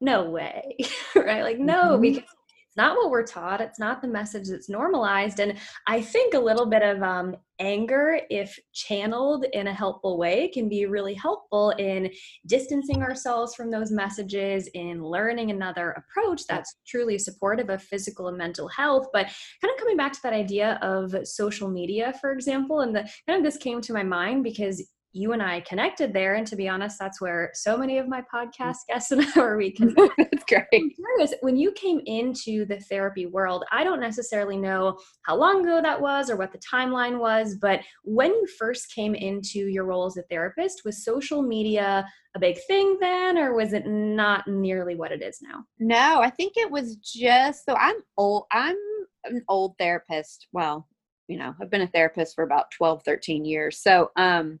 no 0.00 0.30
way, 0.30 0.76
right? 1.16 1.42
Like, 1.42 1.58
no, 1.58 1.98
mm-hmm. 1.98 2.00
because 2.00 2.30
it's 2.72 2.78
not 2.78 2.96
what 2.96 3.10
we're 3.10 3.26
taught. 3.26 3.60
It's 3.60 3.78
not 3.78 4.00
the 4.00 4.08
message 4.08 4.48
that's 4.48 4.70
normalized. 4.70 5.40
And 5.40 5.58
I 5.86 6.00
think 6.00 6.32
a 6.32 6.38
little 6.38 6.64
bit 6.64 6.80
of 6.80 7.02
um, 7.02 7.36
anger, 7.58 8.18
if 8.30 8.58
channeled 8.72 9.44
in 9.52 9.66
a 9.66 9.74
helpful 9.74 10.16
way, 10.16 10.48
can 10.48 10.70
be 10.70 10.86
really 10.86 11.12
helpful 11.12 11.72
in 11.72 12.10
distancing 12.46 13.02
ourselves 13.02 13.54
from 13.54 13.70
those 13.70 13.90
messages, 13.90 14.68
in 14.68 15.04
learning 15.04 15.50
another 15.50 15.90
approach 15.90 16.46
that's 16.46 16.76
truly 16.86 17.18
supportive 17.18 17.68
of 17.68 17.82
physical 17.82 18.28
and 18.28 18.38
mental 18.38 18.68
health. 18.68 19.08
But 19.12 19.26
kind 19.60 19.70
of 19.70 19.78
coming 19.78 19.98
back 19.98 20.14
to 20.14 20.22
that 20.22 20.32
idea 20.32 20.78
of 20.80 21.14
social 21.28 21.68
media, 21.68 22.14
for 22.22 22.32
example, 22.32 22.80
and 22.80 22.96
the 22.96 23.06
kind 23.28 23.36
of 23.36 23.44
this 23.44 23.58
came 23.58 23.82
to 23.82 23.92
my 23.92 24.02
mind 24.02 24.44
because 24.44 24.82
you 25.12 25.32
and 25.32 25.42
I 25.42 25.60
connected 25.60 26.12
there. 26.12 26.34
And 26.34 26.46
to 26.46 26.56
be 26.56 26.68
honest, 26.68 26.98
that's 26.98 27.20
where 27.20 27.50
so 27.54 27.76
many 27.76 27.98
of 27.98 28.08
my 28.08 28.22
podcast 28.32 28.78
guests 28.88 29.10
and 29.10 29.22
I 29.22 29.40
are 29.40 29.56
we 29.56 29.70
connected. 29.76 30.10
that's 30.16 30.44
great. 30.44 30.68
Curious, 30.70 31.34
when 31.40 31.56
you 31.56 31.72
came 31.72 32.00
into 32.06 32.64
the 32.64 32.80
therapy 32.80 33.26
world, 33.26 33.64
I 33.70 33.84
don't 33.84 34.00
necessarily 34.00 34.56
know 34.56 34.98
how 35.22 35.36
long 35.36 35.60
ago 35.60 35.80
that 35.82 36.00
was 36.00 36.30
or 36.30 36.36
what 36.36 36.52
the 36.52 36.58
timeline 36.58 37.18
was, 37.18 37.56
but 37.56 37.80
when 38.04 38.30
you 38.30 38.46
first 38.58 38.94
came 38.94 39.14
into 39.14 39.66
your 39.68 39.84
role 39.84 40.06
as 40.06 40.16
a 40.16 40.22
therapist, 40.22 40.82
was 40.84 41.04
social 41.04 41.42
media 41.42 42.06
a 42.34 42.38
big 42.38 42.58
thing 42.66 42.96
then, 42.98 43.36
or 43.36 43.54
was 43.54 43.72
it 43.74 43.86
not 43.86 44.48
nearly 44.48 44.94
what 44.94 45.12
it 45.12 45.22
is 45.22 45.40
now? 45.42 45.64
No, 45.78 46.20
I 46.22 46.30
think 46.30 46.54
it 46.56 46.70
was 46.70 46.96
just 46.96 47.66
so 47.66 47.74
I'm 47.74 47.96
old. 48.16 48.44
I'm 48.52 48.76
an 49.24 49.42
old 49.48 49.76
therapist. 49.78 50.46
Well, 50.52 50.88
you 51.28 51.38
know, 51.38 51.54
I've 51.60 51.70
been 51.70 51.82
a 51.82 51.86
therapist 51.88 52.34
for 52.34 52.44
about 52.44 52.70
12, 52.72 53.02
13 53.04 53.44
years. 53.44 53.82
So, 53.82 54.10
um, 54.16 54.60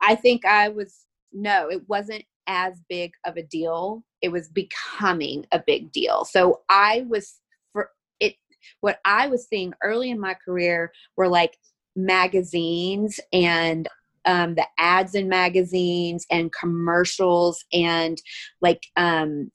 I 0.00 0.14
think 0.14 0.44
I 0.44 0.68
was, 0.68 1.06
no, 1.32 1.68
it 1.68 1.82
wasn't 1.88 2.24
as 2.46 2.80
big 2.88 3.12
of 3.24 3.36
a 3.36 3.42
deal. 3.42 4.04
It 4.22 4.30
was 4.30 4.48
becoming 4.48 5.46
a 5.52 5.62
big 5.64 5.92
deal. 5.92 6.24
So 6.24 6.60
I 6.68 7.04
was, 7.08 7.40
for 7.72 7.90
it, 8.20 8.36
what 8.80 9.00
I 9.04 9.26
was 9.26 9.46
seeing 9.48 9.72
early 9.82 10.10
in 10.10 10.20
my 10.20 10.34
career 10.34 10.92
were 11.16 11.28
like 11.28 11.56
magazines 11.94 13.18
and 13.32 13.88
um, 14.26 14.56
the 14.56 14.66
ads 14.78 15.14
in 15.14 15.28
magazines 15.28 16.26
and 16.30 16.52
commercials 16.52 17.64
and 17.72 18.20
like 18.60 18.82
um, 18.96 19.50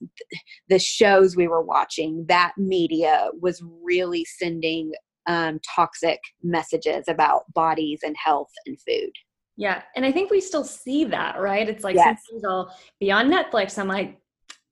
the 0.69 0.79
shows 0.79 1.35
we 1.35 1.47
were 1.47 1.61
watching 1.61 2.25
that 2.29 2.53
media 2.57 3.29
was 3.41 3.61
really 3.83 4.25
sending 4.25 4.93
um, 5.27 5.59
toxic 5.75 6.19
messages 6.41 7.05
about 7.07 7.43
bodies 7.53 7.99
and 8.03 8.15
health 8.17 8.51
and 8.65 8.79
food 8.81 9.11
yeah. 9.57 9.81
And 9.95 10.05
I 10.05 10.11
think 10.11 10.31
we 10.31 10.41
still 10.41 10.63
see 10.63 11.05
that, 11.05 11.39
right? 11.39 11.67
It's 11.67 11.83
like 11.83 11.95
yes. 11.95 12.21
sometimes 12.25 12.45
I'll 12.45 12.75
be 12.99 13.11
on 13.11 13.31
Netflix. 13.31 13.77
I'm 13.77 13.87
like, 13.87 14.17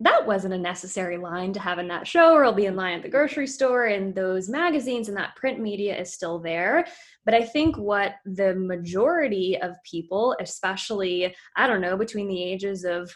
that 0.01 0.25
wasn't 0.25 0.53
a 0.53 0.57
necessary 0.57 1.17
line 1.17 1.51
to 1.51 1.59
have 1.59 1.77
in 1.77 1.89
that 1.89 2.07
show, 2.07 2.33
or 2.33 2.45
I'll 2.45 2.53
be 2.53 2.67
in 2.67 2.77
line 2.77 2.95
at 2.95 3.03
the 3.03 3.09
grocery 3.09 3.47
store, 3.47 3.87
and 3.87 4.15
those 4.15 4.47
magazines 4.47 5.09
and 5.09 5.17
that 5.17 5.35
print 5.35 5.59
media 5.59 5.99
is 5.99 6.13
still 6.13 6.39
there. 6.39 6.87
But 7.25 7.33
I 7.33 7.43
think 7.43 7.77
what 7.77 8.15
the 8.25 8.55
majority 8.55 9.57
of 9.61 9.75
people, 9.83 10.37
especially, 10.39 11.35
I 11.57 11.67
don't 11.67 11.81
know, 11.81 11.97
between 11.97 12.29
the 12.29 12.41
ages 12.41 12.85
of 12.85 13.13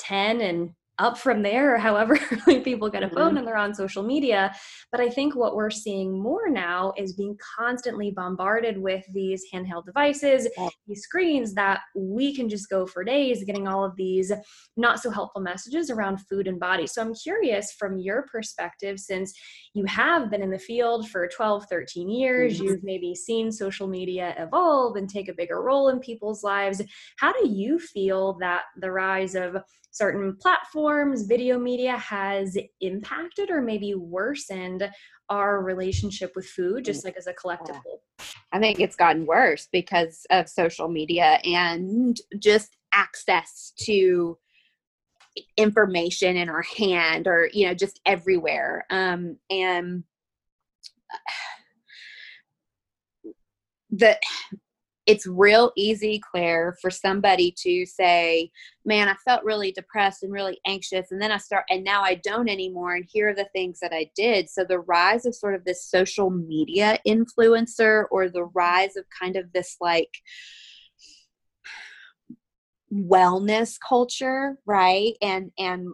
10 0.00 0.42
and 0.42 0.70
up 0.98 1.18
from 1.18 1.42
there, 1.42 1.78
however 1.88 2.18
people 2.64 2.90
get 2.90 3.02
a 3.02 3.08
phone 3.08 3.28
mm-hmm. 3.28 3.38
and 3.38 3.46
they're 3.46 3.56
on 3.56 3.74
social 3.74 4.02
media. 4.02 4.54
But 4.90 5.00
I 5.00 5.08
think 5.08 5.34
what 5.34 5.56
we're 5.56 5.70
seeing 5.70 6.20
more 6.20 6.48
now 6.48 6.92
is 6.96 7.14
being 7.14 7.36
constantly 7.56 8.10
bombarded 8.10 8.78
with 8.78 9.04
these 9.12 9.44
handheld 9.52 9.84
devices, 9.84 10.48
these 10.86 11.02
screens 11.02 11.54
that 11.54 11.80
we 11.94 12.34
can 12.34 12.48
just 12.48 12.68
go 12.68 12.86
for 12.86 13.04
days 13.04 13.44
getting 13.44 13.66
all 13.66 13.84
of 13.84 13.96
these 13.96 14.32
not 14.76 15.00
so 15.00 15.10
helpful 15.10 15.40
messages 15.40 15.90
around 15.90 16.18
food 16.28 16.46
and 16.46 16.58
body. 16.58 16.86
So 16.86 17.02
I'm 17.02 17.14
curious 17.14 17.72
from 17.72 17.98
your 17.98 18.26
perspective, 18.30 18.98
since 18.98 19.32
you 19.74 19.84
have 19.84 20.30
been 20.30 20.42
in 20.42 20.50
the 20.50 20.58
field 20.58 21.08
for 21.08 21.28
12, 21.28 21.66
13 21.68 22.08
years, 22.08 22.54
mm-hmm. 22.54 22.64
you've 22.64 22.84
maybe 22.84 23.14
seen 23.14 23.50
social 23.52 23.86
media 23.86 24.34
evolve 24.38 24.96
and 24.96 25.08
take 25.08 25.28
a 25.28 25.34
bigger 25.34 25.62
role 25.62 25.88
in 25.88 25.98
people's 26.00 26.42
lives. 26.42 26.82
How 27.18 27.32
do 27.32 27.48
you 27.48 27.78
feel 27.78 28.36
that 28.40 28.62
the 28.76 28.90
rise 28.90 29.34
of 29.34 29.56
certain 29.92 30.34
platforms, 30.36 31.22
video 31.22 31.58
media 31.58 31.96
has 31.98 32.56
impacted 32.80 33.50
or 33.50 33.60
maybe 33.60 33.94
worsened 33.94 34.90
our 35.28 35.62
relationship 35.62 36.32
with 36.34 36.46
food, 36.46 36.84
just 36.84 37.04
like 37.04 37.16
as 37.16 37.26
a 37.26 37.32
collective 37.34 37.76
whole? 37.76 38.02
I 38.52 38.58
think 38.58 38.80
it's 38.80 38.96
gotten 38.96 39.26
worse 39.26 39.68
because 39.70 40.26
of 40.30 40.48
social 40.48 40.88
media 40.88 41.38
and 41.44 42.18
just 42.38 42.76
access 42.92 43.72
to 43.80 44.38
information 45.56 46.36
in 46.36 46.50
our 46.50 46.62
hand 46.62 47.26
or 47.26 47.48
you 47.52 47.66
know 47.66 47.74
just 47.74 48.00
everywhere. 48.04 48.84
Um 48.90 49.38
and 49.48 50.04
the 53.90 54.18
it's 55.12 55.26
real 55.26 55.72
easy, 55.76 56.18
Claire, 56.30 56.74
for 56.80 56.90
somebody 56.90 57.54
to 57.58 57.84
say, 57.84 58.50
Man, 58.86 59.08
I 59.08 59.14
felt 59.26 59.44
really 59.44 59.70
depressed 59.72 60.22
and 60.22 60.32
really 60.32 60.58
anxious. 60.66 61.12
And 61.12 61.20
then 61.20 61.30
I 61.30 61.36
start, 61.36 61.64
and 61.68 61.84
now 61.84 62.02
I 62.02 62.14
don't 62.14 62.48
anymore. 62.48 62.94
And 62.94 63.04
here 63.12 63.28
are 63.28 63.34
the 63.34 63.48
things 63.52 63.78
that 63.80 63.92
I 63.92 64.10
did. 64.16 64.48
So 64.48 64.64
the 64.64 64.80
rise 64.80 65.26
of 65.26 65.34
sort 65.34 65.54
of 65.54 65.64
this 65.64 65.84
social 65.84 66.30
media 66.30 66.98
influencer 67.06 68.04
or 68.10 68.30
the 68.30 68.44
rise 68.44 68.96
of 68.96 69.04
kind 69.20 69.36
of 69.36 69.52
this 69.52 69.76
like, 69.80 70.10
wellness 72.94 73.78
culture 73.88 74.58
right 74.66 75.14
and 75.22 75.50
and 75.58 75.88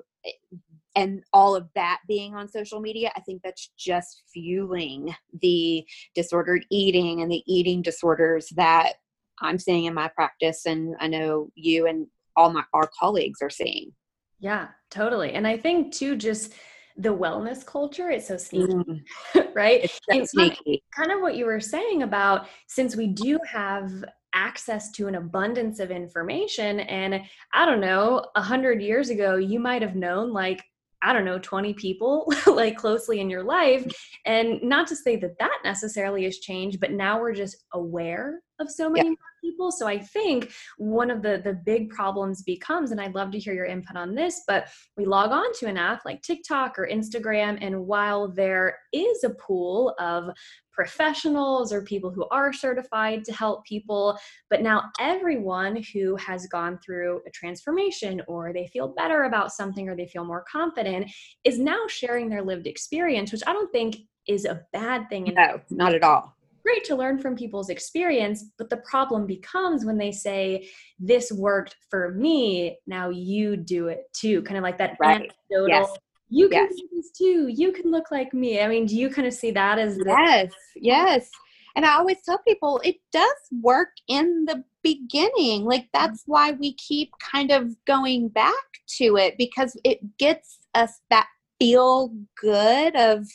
and 0.99 1.23
all 1.33 1.55
of 1.55 1.69
that 1.77 2.01
being 2.09 2.35
on 2.35 2.49
social 2.49 2.81
media, 2.81 3.13
I 3.15 3.21
think 3.21 3.43
that's 3.43 3.71
just 3.79 4.25
fueling 4.33 5.15
the 5.41 5.87
disordered 6.17 6.67
eating 6.71 7.23
and 7.23 7.31
the 7.31 7.45
eating 7.47 7.83
disorders 7.83 8.49
that 8.57 8.95
I'm 9.43 9.59
seeing 9.59 9.85
in 9.85 9.95
my 9.95 10.09
practice, 10.09 10.67
and 10.67 10.95
I 11.01 11.09
know 11.09 11.51
you 11.55 11.87
and 11.87 12.07
all 12.37 12.53
my 12.53 12.63
our 12.73 12.89
colleagues 12.99 13.41
are 13.43 13.51
seeing. 13.51 13.93
Yeah, 14.41 14.69
totally. 14.91 15.33
And 15.33 15.47
I 15.47 15.57
think 15.57 15.93
too, 15.93 16.17
just 16.17 16.53
the 16.97 17.15
wellness 17.15 17.65
culture 17.65 18.11
is 18.11 18.27
so 18.27 18.37
sneaky, 18.37 18.73
mm. 18.73 19.01
right? 19.55 19.85
It's 19.85 20.01
so 20.11 20.25
sneaky. 20.25 20.83
Kind 20.95 21.13
of 21.13 21.21
what 21.21 21.37
you 21.37 21.47
were 21.47 21.61
saying 21.61 22.03
about 22.03 22.49
since 22.67 22.97
we 22.97 23.09
do 23.09 23.39
have 23.47 24.05
access 24.35 24.91
to 24.93 25.09
an 25.09 25.15
abundance 25.15 25.81
of 25.81 25.91
information 25.91 26.81
and 26.81 27.19
i 27.55 27.65
don't 27.65 27.81
know 27.81 28.23
a 28.37 28.43
hundred 28.43 28.83
years 28.83 29.09
ago 29.09 29.37
you 29.37 29.59
might 29.59 29.81
have 29.81 29.97
known 29.97 30.35
like 30.35 30.63
I 31.03 31.13
don't 31.13 31.25
know, 31.25 31.39
20 31.39 31.75
people 31.75 32.31
like 32.47 32.77
closely 32.77 33.21
in 33.21 33.31
your 33.31 33.45
life. 33.45 33.87
And 34.27 34.63
not 34.63 34.89
to 34.89 34.97
say 34.97 35.17
that 35.17 35.39
that 35.39 35.59
necessarily 35.65 36.25
has 36.25 36.39
changed, 36.39 36.81
but 36.81 36.93
now 36.93 37.21
we're 37.21 37.35
just 37.35 37.65
aware 37.73 38.41
of 38.61 38.71
so 38.71 38.91
many 38.91 39.11
yeah. 39.11 39.15
people. 39.43 39.71
So 39.71 39.87
I 39.87 39.99
think 39.99 40.51
one 40.77 41.11
of 41.11 41.23
the 41.23 41.41
the 41.45 41.55
big 41.55 41.91
problems 41.91 42.43
becomes, 42.43 42.91
and 42.91 43.01
I'd 43.01 43.15
love 43.15 43.31
to 43.33 43.39
hear 43.39 43.55
your 43.55 43.67
input 43.67 43.97
on 43.97 44.15
this, 44.15 44.43
but 44.47 44.69
we 44.97 45.05
log 45.05 45.31
on 45.31 45.53
to 45.55 45.67
an 45.67 45.77
app 45.77 46.05
like 46.05 46.23
TikTok 46.23 46.79
or 46.79 46.89
Instagram, 46.89 47.59
and 47.61 47.87
while 47.87 48.29
there 48.29 48.79
is 48.93 49.25
a 49.25 49.31
pool 49.31 49.95
of 49.99 50.31
professionals 50.79 51.73
or 51.73 51.83
people 51.83 52.09
who 52.09 52.25
are 52.31 52.53
certified 52.53 53.25
to 53.25 53.33
help 53.33 53.65
people. 53.65 54.17
But 54.49 54.63
now, 54.63 54.91
everyone 55.01 55.83
who 55.93 56.15
has 56.17 56.47
gone 56.47 56.79
through 56.79 57.21
a 57.27 57.31
transformation 57.31 58.23
or 58.29 58.53
they 58.53 58.69
feel 58.69 58.87
better 58.87 59.25
about 59.25 59.51
something 59.51 59.89
or 59.89 59.97
they 59.97 60.07
feel 60.07 60.25
more 60.25 60.45
confident 60.51 61.11
is 61.43 61.59
now 61.59 61.81
sharing 61.89 62.29
their 62.29 62.43
lived 62.43 62.69
experience, 62.69 63.33
which 63.33 63.43
I 63.45 63.53
don't 63.53 63.73
think 63.73 63.97
is 64.29 64.45
a 64.45 64.61
bad 64.73 65.09
thing. 65.09 65.35
No, 65.35 65.61
not 65.69 65.95
at 65.97 66.05
all. 66.05 66.38
Great 66.69 66.85
to 66.85 66.97
learn 66.97 67.19
from 67.19 67.35
people's 67.35 67.71
experience, 67.71 68.45
but 68.59 68.69
the 68.69 68.77
problem 68.79 69.27
becomes 69.27 69.85
when 69.85 69.97
they 69.97 70.13
say, 70.13 70.69
This 70.99 71.33
worked 71.33 71.77
for 71.89 72.13
me, 72.13 72.79
now 72.87 73.09
you 73.09 73.57
do 73.57 73.89
it 73.89 74.03
too. 74.13 74.43
Kind 74.43 74.59
of 74.59 74.63
like 74.63 74.79
that 74.79 74.97
right. 75.01 75.23
anecdotal 75.23 75.69
yes 75.69 75.99
you 76.31 76.49
can 76.49 76.69
yes. 76.71 76.75
do 76.77 76.89
this 76.93 77.11
too. 77.11 77.49
You 77.49 77.73
can 77.73 77.91
look 77.91 78.11
like 78.11 78.35
me. 78.35 78.61
I 78.61 78.69
mean, 78.69 78.87
do 78.87 78.97
you 78.97 79.11
kind 79.11 79.27
of 79.27 79.35
see 79.35 79.51
that 79.53 79.79
as 79.79 79.97
the- 79.97 80.05
yes, 80.07 80.53
yes. 80.77 81.31
And 81.77 81.87
I 81.87 81.95
always 81.95 82.19
tell 82.25 82.39
people 82.39 82.81
it 82.85 82.97
does 83.13 83.37
work 83.63 83.91
in 84.09 84.45
the 84.47 84.65
beginning. 84.83 85.65
Like 85.65 85.83
mm-hmm. 85.83 86.05
that's 86.05 86.25
why 86.27 86.53
we 86.53 86.75
keep 86.75 87.11
kind 87.33 87.51
of 87.51 87.73
going 87.87 88.29
back 88.29 88.55
to 88.97 89.17
it 89.17 89.37
because 89.39 89.77
it 89.85 90.01
gets 90.19 90.59
us 90.75 91.01
that 91.11 91.29
feel 91.59 92.15
good 92.41 92.95
of 92.97 93.27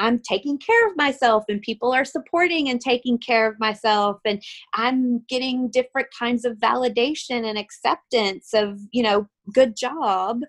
I'm 0.00 0.18
taking 0.18 0.58
care 0.58 0.88
of 0.88 0.96
myself 0.96 1.44
and 1.48 1.60
people 1.60 1.92
are 1.92 2.06
supporting 2.06 2.70
and 2.70 2.80
taking 2.80 3.18
care 3.18 3.46
of 3.46 3.60
myself 3.60 4.18
and 4.24 4.42
I'm 4.72 5.20
getting 5.28 5.70
different 5.70 6.08
kinds 6.18 6.46
of 6.46 6.56
validation 6.56 7.44
and 7.48 7.58
acceptance 7.58 8.54
of, 8.54 8.80
you 8.92 9.02
know, 9.02 9.28
good 9.52 9.76
job. 9.76 10.40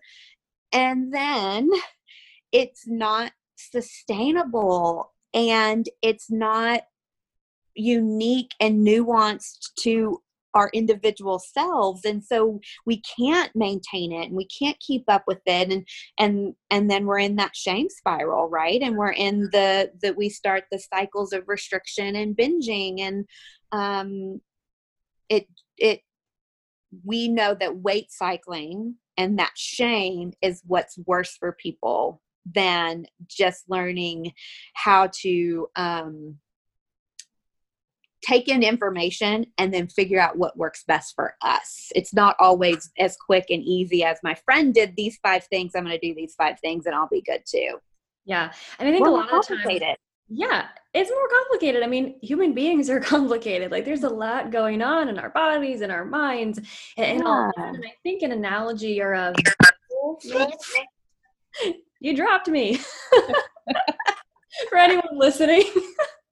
And 0.71 1.13
then 1.13 1.69
it's 2.53 2.87
not 2.87 3.33
sustainable 3.57 5.11
and 5.33 5.87
it's 6.01 6.31
not 6.31 6.83
unique 7.75 8.51
and 8.59 8.87
nuanced 8.87 9.73
to 9.79 10.21
our 10.53 10.69
individual 10.73 11.39
selves 11.39 12.05
and 12.05 12.23
so 12.23 12.59
we 12.85 13.01
can't 13.17 13.51
maintain 13.55 14.11
it 14.11 14.27
and 14.27 14.35
we 14.35 14.47
can't 14.47 14.79
keep 14.79 15.03
up 15.07 15.23
with 15.27 15.41
it 15.45 15.71
and 15.71 15.87
and 16.19 16.53
and 16.69 16.89
then 16.89 17.05
we're 17.05 17.19
in 17.19 17.35
that 17.35 17.55
shame 17.55 17.87
spiral 17.89 18.49
right? 18.49 18.81
And 18.81 18.97
we're 18.97 19.11
in 19.11 19.49
the 19.51 19.91
that 20.01 20.17
we 20.17 20.29
start 20.29 20.65
the 20.71 20.79
cycles 20.79 21.33
of 21.33 21.47
restriction 21.47 22.15
and 22.15 22.35
binging 22.35 23.01
and 23.01 23.25
um 23.71 24.41
it 25.29 25.47
it 25.77 26.01
we 27.05 27.27
know 27.27 27.55
that 27.59 27.77
weight 27.77 28.11
cycling 28.11 28.95
and 29.17 29.39
that 29.39 29.53
shame 29.55 30.33
is 30.41 30.61
what's 30.67 30.97
worse 31.05 31.35
for 31.37 31.53
people 31.53 32.21
than 32.45 33.05
just 33.27 33.69
learning 33.69 34.33
how 34.73 35.09
to 35.21 35.67
um, 35.75 36.37
take 38.21 38.47
in 38.47 38.63
information 38.63 39.45
and 39.57 39.73
then 39.73 39.87
figure 39.87 40.19
out 40.19 40.37
what 40.37 40.57
works 40.57 40.83
best 40.87 41.15
for 41.15 41.35
us. 41.41 41.91
It's 41.95 42.13
not 42.13 42.35
always 42.39 42.91
as 42.99 43.17
quick 43.17 43.45
and 43.49 43.63
easy 43.63 44.03
as 44.03 44.19
my 44.23 44.35
friend 44.35 44.73
did 44.73 44.95
these 44.95 45.17
five 45.23 45.43
things. 45.45 45.73
I'm 45.75 45.83
going 45.83 45.99
to 45.99 46.07
do 46.07 46.13
these 46.13 46.35
five 46.35 46.59
things 46.59 46.85
and 46.85 46.95
I'll 46.95 47.07
be 47.07 47.21
good 47.21 47.43
too. 47.45 47.77
Yeah. 48.25 48.51
And 48.79 48.87
I 48.87 48.91
think 48.91 49.07
a 49.07 49.09
lot 49.09 49.31
of 49.33 49.47
times, 49.47 49.81
yeah, 50.33 50.67
it's 50.93 51.09
more 51.09 51.27
complicated. 51.27 51.83
I 51.83 51.87
mean, 51.87 52.15
human 52.21 52.53
beings 52.53 52.89
are 52.89 52.99
complicated. 53.01 53.71
Like 53.71 53.85
there's 53.85 54.03
a 54.03 54.09
lot 54.09 54.51
going 54.51 54.81
on 54.81 55.09
in 55.09 55.19
our 55.19 55.29
bodies 55.29 55.81
and 55.81 55.91
our 55.91 56.05
minds 56.05 56.57
and, 56.97 57.19
and 57.19 57.23
all 57.23 57.51
that. 57.57 57.75
And 57.75 57.83
I 57.85 57.93
think 58.03 58.21
an 58.21 58.31
analogy 58.31 59.01
or 59.01 59.13
a 59.13 59.33
you 61.99 62.15
dropped 62.15 62.47
me. 62.47 62.79
For 64.69 64.77
anyone 64.77 65.17
listening. 65.17 65.63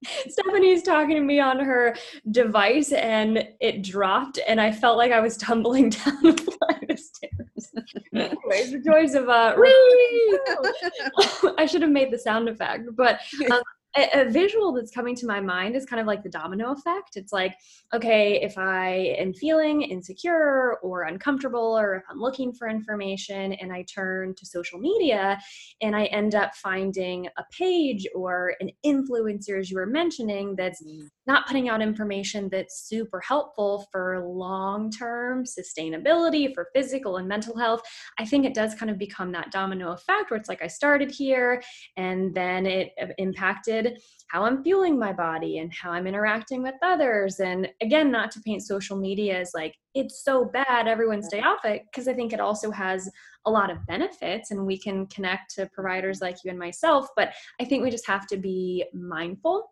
Stephanie's 0.29 0.83
talking 0.83 1.15
to 1.15 1.21
me 1.21 1.39
on 1.39 1.59
her 1.59 1.95
device 2.31 2.91
and 2.91 3.47
it 3.59 3.83
dropped 3.83 4.39
and 4.47 4.61
I 4.61 4.71
felt 4.71 4.97
like 4.97 5.11
I 5.11 5.19
was 5.19 5.37
tumbling 5.37 5.89
down 6.05 6.23
the 6.23 6.57
flight 6.59 6.89
of 6.89 6.99
stairs. 6.99 7.71
Anyways, 8.13 8.71
the 8.71 8.79
joys 8.79 9.15
of 9.15 9.29
uh 9.29 9.55
I 11.57 11.65
should 11.65 11.81
have 11.81 11.91
made 11.91 12.11
the 12.11 12.17
sound 12.17 12.47
effect, 12.47 12.89
but 12.95 13.19
um, 13.51 13.61
a, 13.97 14.21
a, 14.21 14.29
visual 14.29 14.71
that's 14.71 14.91
coming 14.91 15.15
to 15.15 15.25
my 15.25 15.39
mind 15.39 15.75
is 15.75 15.85
kind 15.85 15.99
of 15.99 16.05
like 16.05 16.21
the 16.21 16.29
domino 16.29 16.71
effect. 16.71 17.15
It's 17.15 17.33
like, 17.33 17.55
okay, 17.93 18.39
if 18.41 18.57
I 18.57 19.15
am 19.17 19.33
feeling 19.33 19.81
insecure 19.81 20.77
or 20.83 21.03
uncomfortable, 21.03 21.77
or 21.77 21.95
if 21.95 22.03
I'm 22.09 22.19
looking 22.19 22.53
for 22.53 22.67
information 22.67 23.53
and 23.53 23.73
I 23.73 23.83
turn 23.83 24.35
to 24.35 24.45
social 24.45 24.79
media 24.79 25.39
and 25.81 25.95
I 25.95 26.05
end 26.05 26.35
up 26.35 26.55
finding 26.55 27.27
a 27.37 27.43
page 27.51 28.05
or 28.13 28.53
an 28.59 28.69
influencer, 28.85 29.59
as 29.59 29.71
you 29.71 29.77
were 29.77 29.87
mentioning, 29.87 30.55
that's 30.55 30.83
mm. 30.83 31.07
not 31.25 31.47
putting 31.47 31.67
out 31.67 31.81
information 31.81 32.47
that's 32.49 32.87
super 32.87 33.19
helpful 33.21 33.87
for 33.91 34.23
long 34.23 34.91
term 34.91 35.45
sustainability, 35.45 36.53
for 36.53 36.67
physical 36.75 37.17
and 37.17 37.27
mental 37.27 37.57
health, 37.57 37.81
I 38.19 38.25
think 38.25 38.45
it 38.45 38.53
does 38.53 38.75
kind 38.75 38.91
of 38.91 38.99
become 38.99 39.31
that 39.31 39.51
domino 39.51 39.93
effect 39.93 40.29
where 40.29 40.39
it's 40.39 40.49
like 40.49 40.61
I 40.61 40.67
started 40.67 41.09
here 41.09 41.63
and 41.97 42.35
then 42.35 42.67
it 42.67 42.91
impacted 43.17 43.78
impacted 43.79 44.01
how 44.27 44.43
I'm 44.43 44.63
fueling 44.63 44.99
my 44.99 45.11
body 45.11 45.57
and 45.57 45.73
how 45.73 45.91
I'm 45.91 46.05
interacting 46.05 46.61
with 46.61 46.75
others. 46.83 47.39
And 47.39 47.67
again, 47.81 48.11
not 48.11 48.29
to 48.31 48.41
paint 48.41 48.61
social 48.61 48.97
media 48.97 49.39
as 49.39 49.51
like, 49.55 49.75
it's 49.95 50.23
so 50.23 50.45
bad, 50.45 50.87
everyone 50.87 51.23
stay 51.23 51.41
off 51.41 51.65
it, 51.65 51.83
because 51.91 52.07
I 52.07 52.13
think 52.13 52.31
it 52.31 52.39
also 52.39 52.69
has 52.69 53.09
a 53.45 53.51
lot 53.51 53.71
of 53.71 53.85
benefits 53.87 54.51
and 54.51 54.65
we 54.65 54.77
can 54.77 55.07
connect 55.07 55.55
to 55.55 55.69
providers 55.73 56.21
like 56.21 56.37
you 56.43 56.51
and 56.51 56.59
myself. 56.59 57.07
But 57.15 57.33
I 57.59 57.65
think 57.65 57.83
we 57.83 57.89
just 57.89 58.07
have 58.07 58.27
to 58.27 58.37
be 58.37 58.85
mindful 58.93 59.67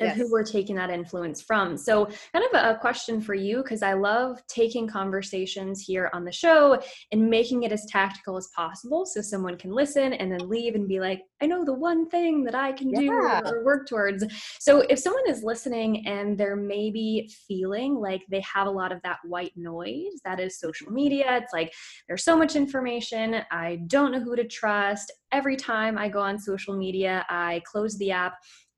of 0.00 0.08
yes. 0.08 0.16
who 0.16 0.30
we're 0.30 0.44
taking 0.44 0.76
that 0.76 0.90
influence 0.90 1.40
from. 1.40 1.76
So, 1.76 2.06
kind 2.32 2.44
of 2.52 2.54
a, 2.54 2.76
question 2.76 3.20
for 3.20 3.34
you 3.34 3.62
because 3.62 3.82
I 3.82 3.94
love 3.94 4.38
taking 4.48 4.86
conversations 4.86 5.80
here 5.80 6.10
on 6.12 6.24
the 6.24 6.32
show 6.32 6.80
and 7.10 7.30
making 7.30 7.62
it 7.62 7.72
as 7.72 7.86
tactical 7.86 8.36
as 8.36 8.48
possible 8.54 9.06
so 9.06 9.22
someone 9.22 9.56
can 9.56 9.72
listen 9.72 10.12
and 10.12 10.30
then 10.30 10.48
leave 10.48 10.74
and 10.74 10.86
be 10.86 11.00
like, 11.00 11.22
I 11.40 11.46
know 11.46 11.64
the 11.64 11.72
one 11.72 12.08
thing 12.10 12.44
that 12.44 12.54
I 12.54 12.72
can 12.72 12.90
do 12.90 13.10
or 13.10 13.64
work 13.64 13.88
towards. 13.88 14.24
So, 14.60 14.80
if 14.80 14.98
someone 14.98 15.28
is 15.28 15.42
listening 15.42 16.06
and 16.06 16.36
they're 16.36 16.56
maybe 16.56 17.30
feeling 17.48 17.94
like 17.94 18.22
they 18.30 18.40
have 18.40 18.66
a 18.66 18.70
lot 18.70 18.92
of 18.92 19.00
that 19.02 19.18
white 19.24 19.52
noise, 19.56 20.20
that 20.24 20.38
is 20.38 20.60
social 20.60 20.86
mm-hmm. 20.86 20.96
media, 20.96 21.36
it's 21.36 21.52
like 21.52 21.72
there's 22.08 22.24
so 22.24 22.36
much 22.36 22.56
information, 22.56 23.42
I 23.50 23.80
don't 23.86 24.12
know 24.12 24.20
who 24.20 24.36
to 24.36 24.44
trust. 24.46 25.12
Every 25.32 25.56
time 25.56 25.98
I 25.98 26.08
go 26.08 26.20
on 26.20 26.38
social 26.38 26.76
media, 26.76 27.24
I 27.28 27.62
close 27.66 27.96
the 27.98 28.10
app 28.10 28.34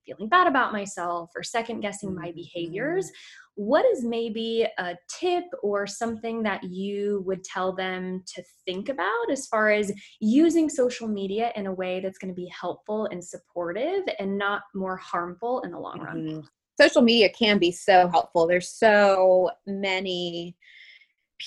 feeling 0.09 0.29
bad 0.29 0.47
about 0.47 0.73
myself 0.73 1.31
or 1.37 1.43
second 1.43 1.81
guessing 1.81 2.15
my 2.15 2.33
behaviors 2.33 3.07
mm-hmm. 3.07 3.65
what 3.65 3.85
is 3.87 4.05
maybe 4.05 4.67
a 4.79 4.95
tip 5.09 5.45
or 5.63 5.87
something 5.87 6.43
that 6.43 6.63
you 6.65 7.23
would 7.27 7.45
tell 7.45 7.73
them 7.75 8.23
to 8.27 8.43
think 8.65 8.89
about 8.89 9.31
as 9.31 9.47
far 9.47 9.71
as 9.71 9.93
using 10.21 10.69
social 10.69 11.09
media 11.09 11.53
in 11.57 11.67
a 11.67 11.73
way 11.73 12.01
that's 12.01 12.19
going 12.19 12.33
to 12.33 12.41
be 12.41 12.51
helpful 12.59 13.07
and 13.11 13.23
supportive 13.23 14.03
and 14.19 14.39
not 14.39 14.63
more 14.75 14.97
harmful 14.97 15.61
in 15.61 15.71
the 15.71 15.79
long 15.79 16.01
run? 16.01 16.17
Mm-hmm. 16.17 16.41
Social 16.81 17.03
media 17.03 17.29
can 17.31 17.59
be 17.59 17.73
so 17.73 18.09
helpful. 18.09 18.47
There's 18.47 18.71
so 18.71 19.51
many 19.67 20.57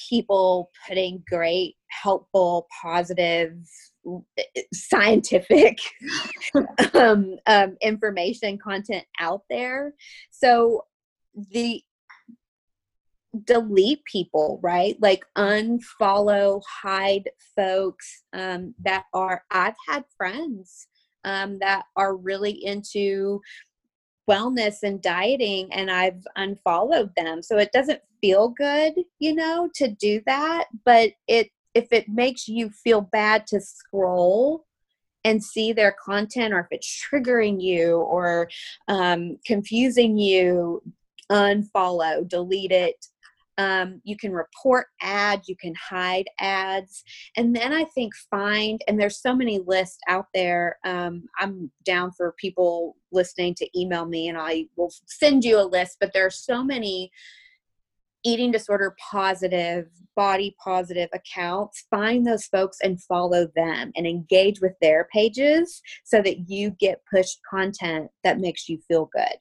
people 0.10 0.72
putting 0.88 1.24
great, 1.30 1.76
helpful, 1.90 2.68
positive 2.82 3.56
scientific 4.74 5.78
um, 6.94 7.38
um, 7.48 7.78
information 7.82 8.58
content 8.58 9.06
out 9.20 9.44
there. 9.50 9.94
So 10.32 10.86
the 11.52 11.84
delete 13.46 14.04
people, 14.06 14.60
right? 14.62 14.96
Like 15.02 15.24
unfollow, 15.38 16.62
hide 16.68 17.30
folks 17.56 18.24
um, 18.34 18.76
that 18.84 19.06
are, 19.14 19.44
I've 19.52 19.76
had 19.88 20.04
friends 20.18 20.88
um, 21.24 21.60
that 21.60 21.86
are 21.96 22.16
really 22.16 22.66
into 22.66 23.42
wellness 24.30 24.84
and 24.84 25.02
dieting 25.02 25.72
and 25.72 25.90
I've 25.90 26.24
unfollowed 26.36 27.12
them. 27.16 27.42
So 27.42 27.58
it 27.58 27.72
doesn't 27.72 28.02
feel 28.22 28.50
good, 28.50 28.94
you 29.20 29.36
know, 29.36 29.70
to 29.76 29.88
do 29.88 30.22
that, 30.26 30.66
but 30.86 31.12
it 31.28 31.50
if 31.74 31.92
it 31.92 32.10
makes 32.10 32.48
you 32.48 32.70
feel 32.70 33.02
bad 33.02 33.48
to 33.48 33.60
scroll 33.60 34.66
and 35.24 35.44
see 35.44 35.72
their 35.72 35.96
content 36.04 36.54
or 36.54 36.60
if 36.60 36.68
it's 36.72 37.06
triggering 37.12 37.62
you 37.62 37.98
or 37.98 38.50
um, 38.88 39.38
confusing 39.46 40.18
you 40.18 40.82
unfollow 41.32 42.28
delete 42.28 42.72
it 42.72 43.06
um, 43.58 44.02
you 44.04 44.18
can 44.18 44.32
report 44.32 44.88
ads 45.02 45.48
you 45.48 45.56
can 45.56 45.74
hide 45.76 46.28
ads. 46.40 47.04
And 47.38 47.56
then 47.56 47.72
i 47.72 47.86
think 47.96 48.14
find 48.30 48.82
and 48.88 49.00
there's 49.00 49.22
so 49.22 49.36
many 49.36 49.60
lists 49.60 50.00
out 50.08 50.28
there 50.34 50.78
um, 50.84 51.24
i'm 51.40 51.72
down 51.86 52.12
for 52.12 52.34
people 52.38 52.96
listening 53.12 53.54
to 53.56 53.80
email 53.80 54.06
me 54.06 54.28
and 54.28 54.38
i 54.38 54.66
will 54.76 54.92
send 55.06 55.46
you 55.46 55.60
a 55.60 55.64
list 55.64 55.98
but 56.00 56.12
there 56.14 56.26
are 56.26 56.32
so 56.32 56.64
many 56.64 57.12
eating 58.24 58.52
disorder 58.52 58.96
positive, 59.12 59.88
body 60.16 60.56
positive 60.64 61.10
accounts, 61.14 61.86
find 61.90 62.26
those 62.26 62.46
folks 62.46 62.78
and 62.84 63.02
follow 63.04 63.48
them 63.56 63.92
and 63.96 64.06
engage 64.06 64.62
with 64.62 64.74
their 64.82 65.08
pages 65.12 65.82
so 66.04 66.22
that 66.22 66.50
you 66.50 66.72
get 66.80 67.02
pushed 67.12 67.40
content 67.50 68.10
that 68.24 68.40
makes 68.40 68.68
you 68.70 68.80
feel 68.88 69.10
good. 69.14 69.38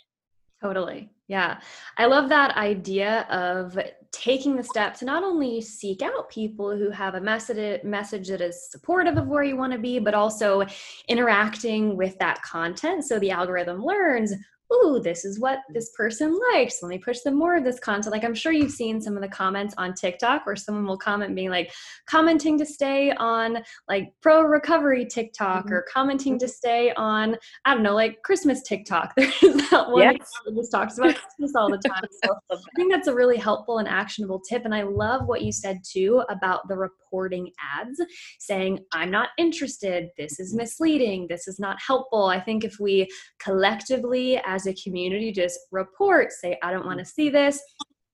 Totally. 0.62 1.08
Yeah. 1.26 1.60
I 1.96 2.06
love 2.06 2.28
that 2.28 2.56
idea 2.56 3.22
of 3.30 3.78
taking 4.12 4.56
the 4.56 4.64
step 4.64 4.94
to 4.96 5.04
not 5.04 5.22
only 5.22 5.60
seek 5.60 6.02
out 6.02 6.28
people 6.28 6.76
who 6.76 6.90
have 6.90 7.14
a 7.14 7.20
message 7.20 7.82
message 7.84 8.28
that 8.28 8.40
is 8.40 8.70
supportive 8.70 9.16
of 9.16 9.28
where 9.28 9.44
you 9.44 9.56
want 9.56 9.72
to 9.72 9.78
be, 9.78 9.98
but 9.98 10.12
also 10.12 10.66
interacting 11.08 11.96
with 11.96 12.18
that 12.18 12.42
content 12.42 13.04
so 13.04 13.18
the 13.18 13.30
algorithm 13.30 13.82
learns 13.82 14.34
ooh, 14.72 15.00
this 15.02 15.24
is 15.24 15.40
what 15.40 15.60
this 15.72 15.90
person 15.96 16.38
likes. 16.52 16.82
Let 16.82 16.88
me 16.88 16.98
push 16.98 17.20
them 17.20 17.38
more 17.38 17.56
of 17.56 17.64
this 17.64 17.80
content. 17.80 18.12
Like 18.12 18.24
I'm 18.24 18.34
sure 18.34 18.52
you've 18.52 18.70
seen 18.70 19.00
some 19.00 19.16
of 19.16 19.22
the 19.22 19.28
comments 19.28 19.74
on 19.78 19.94
TikTok 19.94 20.46
where 20.46 20.56
someone 20.56 20.86
will 20.86 20.98
comment 20.98 21.34
being 21.34 21.50
like 21.50 21.72
commenting 22.06 22.58
to 22.58 22.66
stay 22.66 23.12
on 23.12 23.58
like 23.88 24.12
pro 24.20 24.42
recovery 24.42 25.04
TikTok 25.06 25.66
mm-hmm. 25.66 25.74
or 25.74 25.86
commenting 25.92 26.38
to 26.38 26.48
stay 26.48 26.92
on, 26.96 27.36
I 27.64 27.74
don't 27.74 27.82
know, 27.82 27.94
like 27.94 28.22
Christmas 28.22 28.62
TikTok. 28.62 29.14
There's 29.16 29.40
that 29.40 29.90
one 29.90 30.02
yes. 30.02 30.30
that 30.44 30.54
just 30.54 30.72
talks 30.72 30.98
about 30.98 31.16
Christmas 31.16 31.54
all 31.54 31.70
the 31.70 31.78
time. 31.78 32.04
So 32.24 32.34
I 32.52 32.56
think 32.76 32.92
that's 32.92 33.08
a 33.08 33.14
really 33.14 33.36
helpful 33.36 33.78
and 33.78 33.88
actionable 33.88 34.40
tip. 34.40 34.64
And 34.64 34.74
I 34.74 34.82
love 34.82 35.26
what 35.26 35.42
you 35.42 35.52
said 35.52 35.80
too 35.84 36.22
about 36.28 36.68
the 36.68 36.90
reporting 37.10 37.50
ads 37.78 38.00
saying, 38.38 38.78
I'm 38.92 39.10
not 39.10 39.30
interested. 39.38 40.08
This 40.16 40.38
is 40.38 40.54
misleading. 40.54 41.26
This 41.28 41.48
is 41.48 41.58
not 41.58 41.78
helpful. 41.84 42.26
I 42.26 42.40
think 42.40 42.64
if 42.64 42.78
we 42.78 43.08
collectively 43.40 44.40
as 44.46 44.66
a 44.66 44.74
community 44.74 45.32
just 45.32 45.58
report, 45.72 46.32
say, 46.32 46.58
I 46.62 46.70
don't 46.70 46.86
want 46.86 46.98
to 47.00 47.04
see 47.04 47.28
this. 47.28 47.60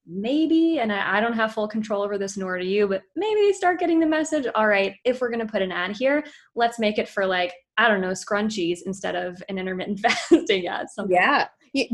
Maybe, 0.08 0.78
and 0.78 0.92
I, 0.92 1.16
I, 1.16 1.20
don't 1.20 1.32
have 1.32 1.52
full 1.52 1.66
control 1.66 2.00
over 2.00 2.16
this, 2.16 2.36
nor 2.36 2.60
do 2.60 2.64
you, 2.64 2.86
but 2.86 3.02
maybe 3.16 3.52
start 3.52 3.80
getting 3.80 3.98
the 3.98 4.06
message. 4.06 4.46
All 4.54 4.68
right, 4.68 4.94
if 5.04 5.20
we're 5.20 5.30
going 5.30 5.44
to 5.44 5.50
put 5.50 5.62
an 5.62 5.72
ad 5.72 5.96
here, 5.96 6.24
let's 6.54 6.78
make 6.78 6.98
it 6.98 7.08
for 7.08 7.26
like, 7.26 7.52
I 7.76 7.88
don't 7.88 8.00
know, 8.00 8.12
scrunchies 8.12 8.78
instead 8.86 9.16
of 9.16 9.42
an 9.48 9.58
intermittent 9.58 9.98
fasting 10.30 10.68
ad. 10.68 10.86
Something. 10.90 11.16
Yeah 11.16 11.48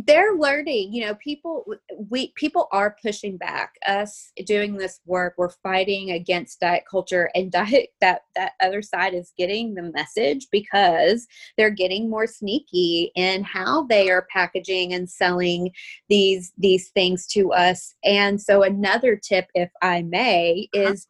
they're 0.06 0.36
learning 0.36 0.92
you 0.92 1.04
know 1.04 1.14
people 1.16 1.64
we 2.10 2.32
people 2.36 2.68
are 2.72 2.96
pushing 3.02 3.36
back 3.36 3.74
us 3.86 4.30
doing 4.46 4.76
this 4.76 5.00
work 5.06 5.34
we're 5.36 5.48
fighting 5.62 6.10
against 6.10 6.60
diet 6.60 6.84
culture 6.90 7.30
and 7.34 7.50
diet 7.50 7.88
that 8.00 8.22
that 8.34 8.52
other 8.60 8.82
side 8.82 9.14
is 9.14 9.32
getting 9.36 9.74
the 9.74 9.82
message 9.94 10.46
because 10.50 11.26
they're 11.56 11.70
getting 11.70 12.08
more 12.08 12.26
sneaky 12.26 13.10
in 13.14 13.42
how 13.42 13.84
they 13.86 14.10
are 14.10 14.26
packaging 14.32 14.92
and 14.92 15.08
selling 15.08 15.70
these 16.08 16.52
these 16.58 16.90
things 16.90 17.26
to 17.26 17.52
us 17.52 17.94
and 18.04 18.40
so 18.40 18.62
another 18.62 19.16
tip 19.16 19.46
if 19.54 19.70
i 19.82 20.02
may 20.02 20.68
uh-huh. 20.74 20.92
is 20.92 21.06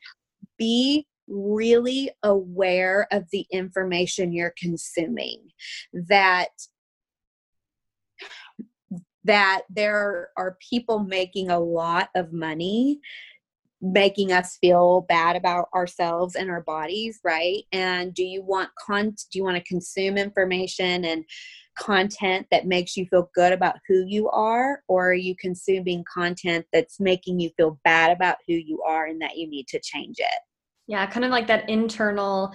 be 0.59 1.07
really 1.29 2.11
aware 2.23 3.07
of 3.11 3.25
the 3.33 3.47
information 3.51 4.33
you're 4.33 4.55
consuming 4.59 5.39
that 5.93 6.49
that 9.25 9.63
there 9.71 10.31
are 10.37 10.57
people 10.71 11.01
making 11.01 11.51
a 11.51 11.59
lot 11.59 12.09
of 12.15 12.33
money 12.33 13.01
making 13.83 14.31
us 14.31 14.57
feel 14.61 15.05
bad 15.09 15.35
about 15.35 15.69
ourselves 15.75 16.37
and 16.37 16.49
our 16.49 16.63
bodies 16.63 17.19
right? 17.25 17.65
And 17.73 18.15
do 18.15 18.23
you 18.23 18.43
want 18.43 18.71
con 18.79 19.11
do 19.11 19.39
you 19.39 19.45
want 19.45 19.57
to 19.57 19.65
consume 19.65 20.17
information 20.17 21.05
and 21.05 21.25
content 21.77 22.47
that 22.51 22.67
makes 22.67 22.97
you 22.97 23.07
feel 23.07 23.31
good 23.35 23.53
about 23.53 23.77
who 23.89 24.05
you 24.07 24.31
are? 24.31 24.83
Or 24.87 25.11
are 25.11 25.15
you 25.15 25.35
consuming 25.37 26.05
content 26.13 26.65
that's 26.73 27.01
making 27.01 27.41
you 27.41 27.51
feel 27.57 27.81
bad 27.83 28.13
about 28.13 28.37
who 28.47 28.55
you 28.55 28.83
are 28.83 29.07
and 29.07 29.21
that 29.21 29.37
you 29.37 29.49
need 29.49 29.67
to 29.69 29.81
change 29.83 30.17
it? 30.19 30.41
Yeah 30.87 31.05
kind 31.07 31.25
of 31.25 31.33
like 31.33 31.49
that 31.49 31.69
internal 31.69 32.55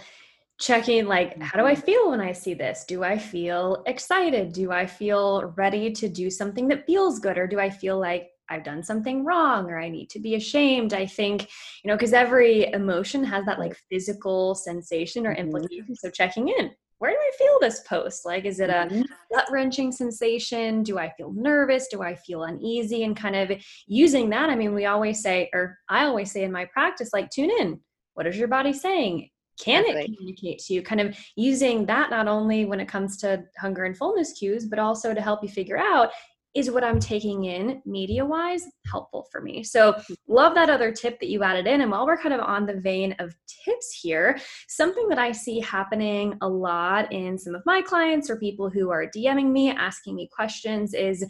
checking 0.59 1.05
like 1.05 1.39
how 1.41 1.59
do 1.59 1.65
i 1.65 1.73
mm-hmm. 1.73 1.81
feel 1.81 2.09
when 2.09 2.21
i 2.21 2.31
see 2.31 2.53
this? 2.53 2.83
Do 2.87 3.03
i 3.03 3.17
feel 3.17 3.83
excited? 3.85 4.53
Do 4.53 4.71
i 4.71 4.85
feel 4.85 5.53
ready 5.55 5.91
to 5.91 6.09
do 6.09 6.29
something 6.29 6.67
that 6.69 6.85
feels 6.85 7.19
good? 7.19 7.37
Or 7.37 7.47
do 7.47 7.59
i 7.59 7.69
feel 7.69 7.99
like 7.99 8.29
i've 8.49 8.63
done 8.63 8.81
something 8.81 9.23
wrong 9.23 9.69
or 9.69 9.79
i 9.79 9.89
need 9.89 10.09
to 10.11 10.19
be 10.19 10.35
ashamed? 10.35 10.93
I 10.93 11.05
think 11.05 11.43
you 11.83 11.87
know 11.87 11.95
because 11.95 12.13
every 12.13 12.71
emotion 12.73 13.23
has 13.23 13.45
that 13.45 13.59
like 13.59 13.77
physical 13.89 14.55
sensation 14.55 15.27
or 15.27 15.31
mm-hmm. 15.31 15.47
implication. 15.47 15.95
So 15.95 16.09
checking 16.09 16.47
in 16.49 16.71
where 16.99 17.11
do 17.11 17.17
i 17.17 17.31
feel 17.37 17.59
this 17.61 17.81
post? 17.81 18.25
Like 18.25 18.45
is 18.45 18.59
it 18.59 18.71
a 18.71 18.87
mm-hmm. 18.89 19.01
gut 19.31 19.45
wrenching 19.51 19.91
sensation? 19.91 20.81
Do 20.81 20.97
i 20.97 21.11
feel 21.11 21.31
nervous? 21.33 21.87
Do 21.87 22.01
i 22.01 22.15
feel 22.15 22.45
uneasy? 22.45 23.03
And 23.03 23.15
kind 23.15 23.35
of 23.35 23.51
using 23.85 24.31
that 24.31 24.49
i 24.49 24.55
mean 24.55 24.73
we 24.73 24.85
always 24.87 25.21
say 25.21 25.51
or 25.53 25.77
i 25.87 26.05
always 26.05 26.31
say 26.31 26.43
in 26.43 26.51
my 26.51 26.65
practice 26.65 27.11
like 27.13 27.29
tune 27.29 27.51
in. 27.51 27.79
What 28.15 28.25
is 28.25 28.37
your 28.37 28.47
body 28.47 28.73
saying 28.73 29.29
can 29.59 29.83
exactly. 29.83 30.03
it 30.03 30.17
communicate 30.17 30.59
to 30.59 30.73
you 30.73 30.81
kind 30.81 31.01
of 31.01 31.17
using 31.35 31.85
that 31.85 32.09
not 32.09 32.27
only 32.27 32.65
when 32.65 32.79
it 32.79 32.87
comes 32.87 33.17
to 33.17 33.43
hunger 33.57 33.85
and 33.85 33.97
fullness 33.97 34.33
cues 34.33 34.65
but 34.65 34.79
also 34.79 35.13
to 35.13 35.21
help 35.21 35.41
you 35.43 35.49
figure 35.49 35.77
out 35.77 36.11
is 36.57 36.71
what 36.71 36.83
I'm 36.83 36.99
taking 36.99 37.45
in 37.45 37.83
media 37.85 38.25
wise 38.25 38.65
helpful 38.89 39.27
for 39.31 39.41
me? 39.41 39.63
So, 39.63 39.93
mm-hmm. 39.93 40.13
love 40.27 40.55
that 40.55 40.71
other 40.71 40.91
tip 40.91 41.19
that 41.19 41.29
you 41.29 41.43
added 41.43 41.67
in. 41.67 41.81
And 41.81 41.91
while 41.91 42.05
we're 42.05 42.17
kind 42.17 42.33
of 42.33 42.41
on 42.41 42.65
the 42.65 42.79
vein 42.79 43.15
of 43.19 43.35
tips 43.63 43.99
here, 44.01 44.39
something 44.67 45.07
that 45.09 45.19
I 45.19 45.31
see 45.31 45.59
happening 45.59 46.35
a 46.41 46.49
lot 46.49 47.13
in 47.13 47.37
some 47.37 47.53
of 47.53 47.61
my 47.67 47.81
clients 47.83 48.27
or 48.29 48.37
people 48.37 48.71
who 48.71 48.89
are 48.89 49.05
DMing 49.15 49.51
me, 49.51 49.69
asking 49.69 50.15
me 50.15 50.29
questions 50.33 50.95
is 50.95 51.23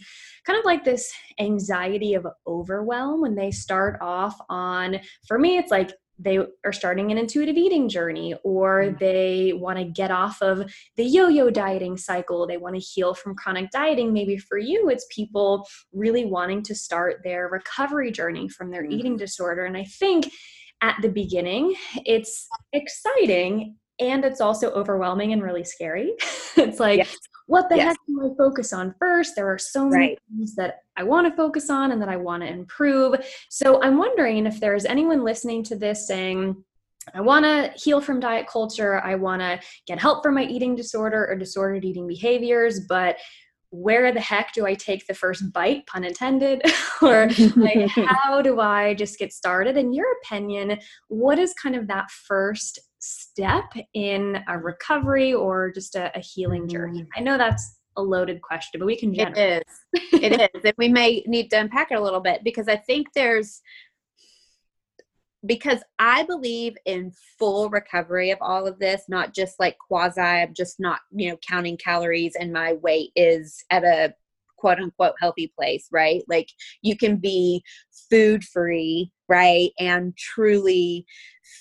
kind 0.46 0.58
of 0.58 0.64
like 0.64 0.86
this 0.86 1.12
anxiety 1.40 2.14
of 2.14 2.26
overwhelm 2.48 3.20
when 3.20 3.36
they 3.36 3.52
start 3.52 3.98
off 4.02 4.40
on, 4.50 4.98
for 5.28 5.38
me, 5.38 5.58
it's 5.58 5.72
like 5.72 5.92
they 6.20 6.40
are 6.66 6.72
starting 6.72 7.12
an 7.12 7.18
intuitive 7.18 7.58
eating 7.58 7.88
journey 7.90 8.36
or 8.44 8.84
mm. 8.84 9.00
they 9.00 9.54
want 9.54 9.78
to 9.78 9.86
get 9.86 10.12
off 10.12 10.42
of 10.42 10.72
the 10.96 11.04
yo-yo 11.04 11.50
dieting 11.50 11.98
cycle. 11.98 12.48
They 12.48 12.58
want 12.58 12.76
to 12.76 12.82
heal 12.82 13.14
from 13.14 13.36
chronic 13.36 13.70
dieting. 13.72 14.14
Maybe 14.14 14.38
for 14.38 14.58
you 14.58 14.90
it's 14.90 15.06
people 15.12 15.68
really 15.94 16.26
wanting 16.26 16.64
to 16.64 16.76
start 16.76 17.22
their 17.24 17.48
recovery 17.50 18.12
journey 18.12 18.50
from 18.50 18.72
their 18.72 18.86
eating 18.86 19.14
mm-hmm. 19.14 19.18
disorder. 19.18 19.66
And 19.66 19.78
i 19.78 19.84
think 19.84 20.32
at 20.82 20.96
the 21.02 21.10
beginning 21.10 21.76
it's 22.06 22.48
exciting 22.74 23.76
and 24.00 24.24
it's 24.24 24.42
also 24.42 24.70
overwhelming 24.72 25.34
and 25.34 25.42
really 25.42 25.64
scary. 25.64 26.14
It's 26.58 26.80
like 26.80 26.98
yes 26.98 27.16
what 27.48 27.70
the 27.70 27.78
yes. 27.78 27.88
heck 27.88 27.98
do 28.08 28.32
I 28.32 28.36
focus 28.38 28.74
on 28.74 28.94
first? 29.00 29.36
There 29.36 29.52
are 29.52 29.58
so 29.58 29.90
many 29.90 30.08
right. 30.10 30.20
things 30.30 30.56
that 30.56 30.82
I 30.96 31.04
want 31.04 31.28
to 31.28 31.36
focus 31.36 31.70
on 31.70 31.92
and 31.92 32.02
that 32.02 32.10
I 32.10 32.18
want 32.18 32.44
to 32.44 32.50
improve. 32.50 33.16
So 33.50 33.82
I'm 33.82 33.98
wondering 33.98 34.46
if 34.46 34.60
there's 34.60 34.86
anyone 34.86 35.24
listening 35.24 35.64
to 35.64 35.76
this 35.76 36.08
saying, 36.08 36.64
I 37.14 37.22
want 37.22 37.46
to 37.46 37.72
heal 37.82 38.02
from 38.02 38.20
diet 38.20 38.48
culture. 38.48 39.00
I 39.00 39.16
want 39.16 39.42
to 39.42 39.60
get 39.88 40.00
help 40.00 40.24
for 40.24 40.32
my 40.32 40.44
eating 40.44 40.76
disorder 40.76 41.26
or 41.26 41.36
disordered 41.36 41.86
eating 41.86 42.06
behaviors, 42.06 42.82
but 42.82 43.18
where 43.70 44.12
the 44.12 44.22
heck 44.22 44.54
do 44.54 44.66
I 44.66 44.76
take 44.76 45.06
the 45.08 45.14
first 45.14 45.52
bite, 45.54 45.86
pun 45.88 46.04
intended? 46.04 46.62
or 47.02 47.30
like, 47.56 47.88
how 47.90 48.42
do 48.42 48.60
I 48.60 48.94
just 48.94 49.20
get 49.20 49.34
started? 49.34 49.78
In 49.78 49.94
your 49.94 50.08
opinion, 50.22 50.80
what 51.08 51.40
is 51.40 51.54
kind 51.54 51.76
of 51.76 51.88
that 51.88 52.10
first 52.12 52.80
step 53.00 53.72
in 53.94 54.44
a 54.48 54.58
recovery 54.58 55.34
or 55.34 55.72
just 55.72 55.96
a, 55.96 56.16
a 56.16 56.20
healing 56.20 56.68
journey? 56.68 57.02
Mm. 57.02 57.08
I 57.16 57.20
know 57.22 57.38
that's 57.38 57.78
a 57.98 58.02
loaded 58.02 58.42
question, 58.42 58.80
but 58.80 58.86
we 58.86 58.96
can. 58.96 59.14
Generate. 59.14 59.38
It 59.38 59.64
is. 60.14 60.22
it 60.22 60.42
is. 60.56 60.64
And 60.64 60.74
we 60.78 60.88
may 60.88 61.24
need 61.26 61.50
to 61.50 61.60
unpack 61.60 61.92
it 61.92 61.98
a 61.98 62.02
little 62.02 62.20
bit 62.20 62.44
because 62.44 62.68
I 62.68 62.76
think 62.76 63.08
there's 63.14 63.62
because 65.46 65.80
I 66.00 66.24
believe 66.24 66.76
in 66.86 67.12
full 67.38 67.70
recovery 67.70 68.32
of 68.32 68.40
all 68.42 68.68
of 68.68 68.80
this, 68.80 69.04
not 69.08 69.34
just 69.34 69.60
like 69.60 69.78
quasi, 69.78 70.20
I'm 70.20 70.54
just 70.54 70.80
not, 70.80 71.00
you 71.12 71.30
know, 71.30 71.38
counting 71.48 71.78
calories 71.78 72.36
and 72.40 72.52
my 72.52 72.74
weight 72.74 73.12
is 73.16 73.64
at 73.70 73.84
a 73.84 74.14
quote 74.58 74.80
unquote 74.80 75.14
healthy 75.20 75.52
place, 75.56 75.88
right? 75.92 76.24
Like 76.28 76.50
you 76.82 76.98
can 76.98 77.18
be 77.18 77.64
food 78.10 78.44
free, 78.44 79.12
right? 79.30 79.72
And 79.80 80.18
truly 80.18 81.06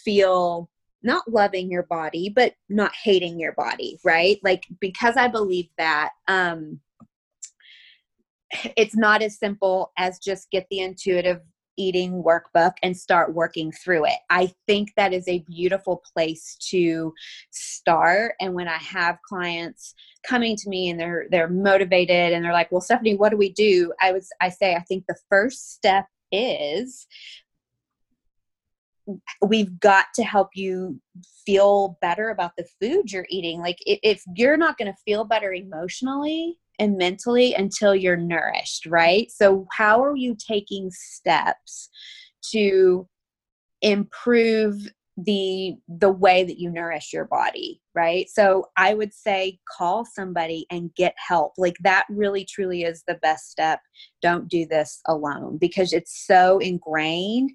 feel 0.05 0.71
not 1.03 1.31
loving 1.31 1.71
your 1.71 1.85
body 1.85 2.33
but 2.35 2.55
not 2.69 2.93
hating 3.03 3.39
your 3.39 3.53
body 3.53 3.99
right 4.05 4.39
like 4.43 4.65
because 4.81 5.17
i 5.17 5.29
believe 5.29 5.69
that 5.79 6.11
um 6.29 6.81
it's 8.77 8.97
not 8.97 9.23
as 9.23 9.39
simple 9.39 9.93
as 9.99 10.19
just 10.19 10.51
get 10.51 10.67
the 10.71 10.81
intuitive 10.81 11.41
eating 11.77 12.23
workbook 12.23 12.73
and 12.83 12.97
start 12.97 13.35
working 13.35 13.71
through 13.71 14.07
it. 14.07 14.19
I 14.31 14.53
think 14.67 14.93
that 14.97 15.13
is 15.13 15.29
a 15.29 15.41
beautiful 15.41 16.03
place 16.15 16.57
to 16.71 17.13
start 17.51 18.35
and 18.41 18.55
when 18.55 18.69
I 18.69 18.79
have 18.79 19.19
clients 19.29 19.95
coming 20.27 20.57
to 20.57 20.69
me 20.69 20.91
and 20.91 20.99
they're 20.99 21.27
they're 21.31 21.49
motivated 21.49 22.33
and 22.33 22.45
they're 22.45 22.53
like, 22.53 22.73
"Well, 22.73 22.81
Stephanie, 22.81 23.17
what 23.17 23.31
do 23.31 23.37
we 23.37 23.53
do?" 23.53 23.93
I 24.01 24.13
was 24.13 24.29
I 24.41 24.49
say 24.49 24.75
I 24.75 24.81
think 24.81 25.05
the 25.07 25.19
first 25.29 25.75
step 25.75 26.07
is 26.33 27.07
we've 29.47 29.79
got 29.81 30.07
to 30.15 30.25
help 30.25 30.51
you 30.55 31.01
feel 31.45 31.99
better 32.01 32.31
about 32.31 32.53
the 32.57 32.67
food 32.81 33.13
you're 33.13 33.27
eating. 33.31 33.61
Like 33.61 33.79
if 33.87 34.23
you're 34.35 34.57
not 34.57 34.79
going 34.79 34.93
to 34.93 34.99
feel 35.05 35.25
better 35.25 35.53
emotionally 35.53 36.59
and 36.79 36.97
mentally 36.97 37.55
until 37.55 37.95
you're 37.95 38.17
nourished, 38.17 38.87
right? 38.87 39.31
So 39.31 39.67
how 39.73 40.03
are 40.03 40.17
you 40.17 40.37
taking 40.37 40.91
steps 40.91 41.89
to 42.53 43.09
improve 43.83 44.89
the 45.17 45.75
the 45.89 46.11
way 46.11 46.45
that 46.45 46.59
you 46.59 46.71
nourish 46.71 47.11
your 47.11 47.25
body 47.25 47.81
right 47.95 48.29
so 48.29 48.67
i 48.77 48.93
would 48.93 49.15
say 49.15 49.59
call 49.67 50.05
somebody 50.05 50.67
and 50.71 50.95
get 50.95 51.15
help 51.17 51.55
like 51.57 51.77
that 51.81 52.05
really 52.11 52.45
truly 52.45 52.83
is 52.83 53.03
the 53.07 53.15
best 53.23 53.51
step 53.51 53.81
don't 54.21 54.49
do 54.49 54.67
this 54.67 55.01
alone 55.07 55.57
because 55.57 55.95
it's 55.95 56.27
so 56.27 56.59
ingrained 56.59 57.51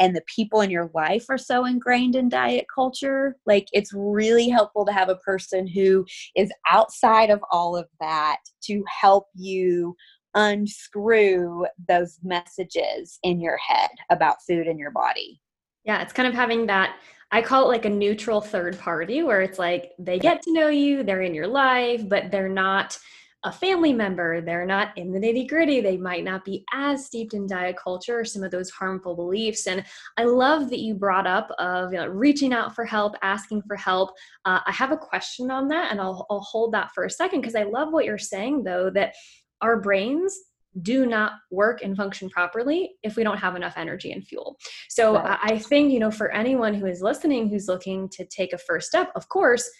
and 0.00 0.14
the 0.14 0.24
people 0.34 0.60
in 0.60 0.70
your 0.70 0.90
life 0.94 1.26
are 1.28 1.38
so 1.38 1.64
ingrained 1.64 2.16
in 2.16 2.28
diet 2.28 2.66
culture, 2.74 3.36
like 3.46 3.66
it's 3.72 3.92
really 3.94 4.48
helpful 4.48 4.84
to 4.84 4.92
have 4.92 5.08
a 5.08 5.16
person 5.16 5.66
who 5.66 6.04
is 6.36 6.50
outside 6.68 7.30
of 7.30 7.40
all 7.50 7.76
of 7.76 7.86
that 8.00 8.38
to 8.64 8.82
help 8.88 9.26
you 9.34 9.94
unscrew 10.34 11.64
those 11.88 12.18
messages 12.22 13.18
in 13.22 13.40
your 13.40 13.56
head 13.56 13.90
about 14.10 14.36
food 14.46 14.66
in 14.66 14.78
your 14.78 14.90
body. 14.90 15.40
Yeah, 15.84 16.02
it's 16.02 16.12
kind 16.12 16.26
of 16.26 16.34
having 16.34 16.66
that 16.66 16.96
I 17.34 17.42
call 17.42 17.64
it 17.64 17.68
like 17.68 17.84
a 17.84 17.90
neutral 17.90 18.40
third 18.40 18.78
party 18.78 19.24
where 19.24 19.40
it's 19.40 19.58
like 19.58 19.90
they 19.98 20.20
get 20.20 20.40
to 20.42 20.52
know 20.52 20.68
you, 20.68 21.02
they're 21.02 21.22
in 21.22 21.34
your 21.34 21.48
life, 21.48 22.08
but 22.08 22.30
they're 22.30 22.48
not 22.48 22.96
a 23.44 23.52
family 23.52 23.92
member, 23.92 24.40
they're 24.40 24.66
not 24.66 24.96
in 24.96 25.12
the 25.12 25.18
nitty 25.18 25.48
gritty, 25.48 25.80
they 25.80 25.96
might 25.96 26.24
not 26.24 26.44
be 26.44 26.64
as 26.72 27.06
steeped 27.06 27.34
in 27.34 27.46
diet 27.46 27.76
culture 27.76 28.20
or 28.20 28.24
some 28.24 28.42
of 28.42 28.50
those 28.50 28.70
harmful 28.70 29.14
beliefs. 29.14 29.66
And 29.66 29.84
I 30.16 30.24
love 30.24 30.70
that 30.70 30.80
you 30.80 30.94
brought 30.94 31.26
up 31.26 31.50
of 31.58 31.92
you 31.92 31.98
know, 31.98 32.06
reaching 32.06 32.52
out 32.52 32.74
for 32.74 32.84
help, 32.84 33.14
asking 33.22 33.62
for 33.62 33.76
help. 33.76 34.10
Uh, 34.44 34.60
I 34.66 34.72
have 34.72 34.92
a 34.92 34.96
question 34.96 35.50
on 35.50 35.68
that, 35.68 35.92
and 35.92 36.00
I'll, 36.00 36.26
I'll 36.30 36.40
hold 36.40 36.72
that 36.72 36.92
for 36.92 37.04
a 37.04 37.10
second 37.10 37.42
because 37.42 37.54
I 37.54 37.64
love 37.64 37.92
what 37.92 38.04
you're 38.04 38.18
saying 38.18 38.64
though 38.64 38.90
that 38.90 39.14
our 39.60 39.80
brains 39.80 40.36
do 40.82 41.06
not 41.06 41.32
work 41.50 41.82
and 41.82 41.96
function 41.96 42.28
properly 42.28 42.94
if 43.02 43.16
we 43.16 43.22
don't 43.22 43.38
have 43.38 43.54
enough 43.54 43.74
energy 43.76 44.12
and 44.12 44.26
fuel. 44.26 44.56
So 44.88 45.14
right. 45.14 45.38
I 45.42 45.58
think, 45.58 45.92
you 45.92 46.00
know, 46.00 46.10
for 46.10 46.32
anyone 46.32 46.74
who 46.74 46.86
is 46.86 47.00
listening 47.00 47.48
who's 47.48 47.68
looking 47.68 48.08
to 48.10 48.24
take 48.26 48.52
a 48.52 48.58
first 48.58 48.88
step, 48.88 49.12
of 49.14 49.28
course, 49.28 49.70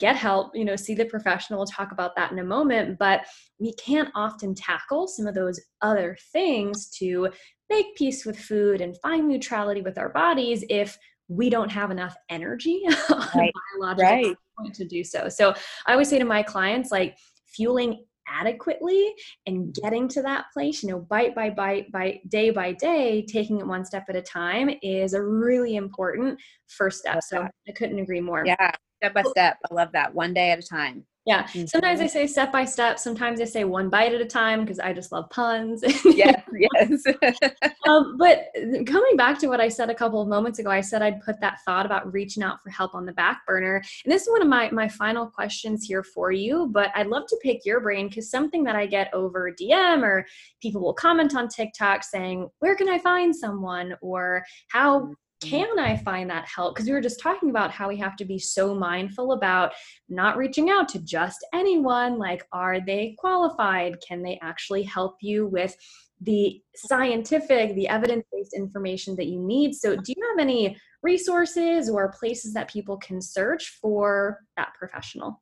get 0.00 0.16
help, 0.16 0.50
you 0.54 0.64
know, 0.64 0.76
see 0.76 0.94
the 0.94 1.04
professional. 1.04 1.58
We'll 1.58 1.66
talk 1.66 1.92
about 1.92 2.16
that 2.16 2.32
in 2.32 2.38
a 2.38 2.44
moment. 2.44 2.98
But 2.98 3.26
we 3.58 3.74
can't 3.74 4.08
often 4.14 4.54
tackle 4.54 5.06
some 5.06 5.26
of 5.26 5.34
those 5.34 5.60
other 5.82 6.16
things 6.32 6.88
to 6.98 7.28
make 7.68 7.94
peace 7.94 8.24
with 8.24 8.38
food 8.38 8.80
and 8.80 8.96
find 9.00 9.28
neutrality 9.28 9.82
with 9.82 9.98
our 9.98 10.08
bodies 10.08 10.64
if 10.68 10.98
we 11.28 11.48
don't 11.48 11.70
have 11.70 11.92
enough 11.92 12.16
energy 12.28 12.82
right. 13.36 13.52
biological 13.78 14.34
right. 14.58 14.74
to 14.74 14.84
do 14.84 15.04
so. 15.04 15.28
So 15.28 15.54
I 15.86 15.92
always 15.92 16.08
say 16.08 16.18
to 16.18 16.24
my 16.24 16.42
clients, 16.42 16.90
like 16.90 17.16
fueling 17.46 18.04
adequately 18.26 19.12
and 19.46 19.74
getting 19.82 20.08
to 20.08 20.22
that 20.22 20.46
place, 20.52 20.82
you 20.82 20.88
know, 20.88 21.00
bite 21.00 21.34
by 21.34 21.50
bite, 21.50 21.92
by 21.92 22.20
day 22.28 22.50
by 22.50 22.72
day, 22.72 23.24
taking 23.26 23.58
it 23.58 23.66
one 23.66 23.84
step 23.84 24.04
at 24.08 24.16
a 24.16 24.22
time 24.22 24.70
is 24.82 25.14
a 25.14 25.22
really 25.22 25.76
important 25.76 26.40
first 26.68 27.00
step. 27.00 27.22
So 27.22 27.46
I 27.68 27.72
couldn't 27.72 27.98
agree 27.98 28.20
more. 28.20 28.44
Yeah 28.46 28.72
step 29.00 29.14
by 29.14 29.22
step. 29.22 29.58
I 29.70 29.74
love 29.74 29.92
that. 29.92 30.14
One 30.14 30.34
day 30.34 30.50
at 30.50 30.58
a 30.58 30.62
time. 30.62 31.04
Yeah. 31.26 31.46
Sometimes 31.66 32.00
I 32.00 32.06
say 32.06 32.26
step 32.26 32.50
by 32.50 32.64
step. 32.64 32.98
Sometimes 32.98 33.40
I 33.42 33.44
say 33.44 33.64
one 33.64 33.90
bite 33.90 34.14
at 34.14 34.22
a 34.22 34.26
time 34.26 34.62
because 34.62 34.78
I 34.80 34.94
just 34.94 35.12
love 35.12 35.28
puns. 35.28 35.82
yes, 36.04 36.42
yes. 36.74 37.04
um, 37.88 38.16
but 38.18 38.46
coming 38.86 39.16
back 39.16 39.38
to 39.40 39.48
what 39.48 39.60
I 39.60 39.68
said 39.68 39.90
a 39.90 39.94
couple 39.94 40.22
of 40.22 40.28
moments 40.28 40.58
ago, 40.58 40.70
I 40.70 40.80
said 40.80 41.02
I'd 41.02 41.20
put 41.20 41.38
that 41.40 41.58
thought 41.66 41.84
about 41.84 42.10
reaching 42.12 42.42
out 42.42 42.60
for 42.62 42.70
help 42.70 42.94
on 42.94 43.04
the 43.04 43.12
back 43.12 43.42
burner. 43.46 43.82
And 44.04 44.12
this 44.12 44.22
is 44.22 44.30
one 44.30 44.40
of 44.40 44.48
my, 44.48 44.70
my 44.70 44.88
final 44.88 45.26
questions 45.26 45.84
here 45.84 46.02
for 46.02 46.32
you, 46.32 46.68
but 46.72 46.90
I'd 46.94 47.08
love 47.08 47.26
to 47.28 47.38
pick 47.42 47.66
your 47.66 47.80
brain 47.80 48.08
because 48.08 48.30
something 48.30 48.64
that 48.64 48.74
I 48.74 48.86
get 48.86 49.12
over 49.12 49.52
DM 49.52 50.02
or 50.02 50.26
people 50.62 50.80
will 50.80 50.94
comment 50.94 51.36
on 51.36 51.48
TikTok 51.48 52.02
saying, 52.02 52.48
Where 52.60 52.74
can 52.74 52.88
I 52.88 52.98
find 52.98 53.36
someone? 53.36 53.94
or 54.00 54.44
how 54.68 55.14
Mm. 55.42 55.48
can 55.48 55.78
I 55.78 55.96
find 55.96 56.28
that 56.30 56.46
help? 56.46 56.74
Because 56.74 56.86
we 56.86 56.92
were 56.92 57.00
just 57.00 57.20
talking 57.20 57.50
about 57.50 57.70
how 57.70 57.88
we 57.88 57.96
have 57.98 58.16
to 58.16 58.24
be 58.24 58.38
so 58.38 58.74
mindful 58.74 59.32
about 59.32 59.72
not 60.08 60.36
reaching 60.36 60.70
out 60.70 60.88
to 60.90 60.98
just 61.00 61.38
anyone. 61.54 62.18
Like, 62.18 62.44
are 62.52 62.80
they 62.80 63.14
qualified? 63.18 63.96
Can 64.06 64.22
they 64.22 64.38
actually 64.42 64.82
help 64.82 65.16
you 65.20 65.46
with 65.46 65.74
the 66.20 66.60
scientific, 66.76 67.74
the 67.74 67.88
evidence 67.88 68.24
based 68.32 68.54
information 68.54 69.16
that 69.16 69.26
you 69.26 69.40
need? 69.40 69.74
So, 69.74 69.96
do 69.96 70.12
you 70.14 70.22
have 70.30 70.38
any 70.38 70.76
resources 71.02 71.88
or 71.88 72.12
places 72.12 72.52
that 72.54 72.70
people 72.70 72.98
can 72.98 73.22
search 73.22 73.78
for 73.80 74.40
that 74.56 74.74
professional? 74.78 75.40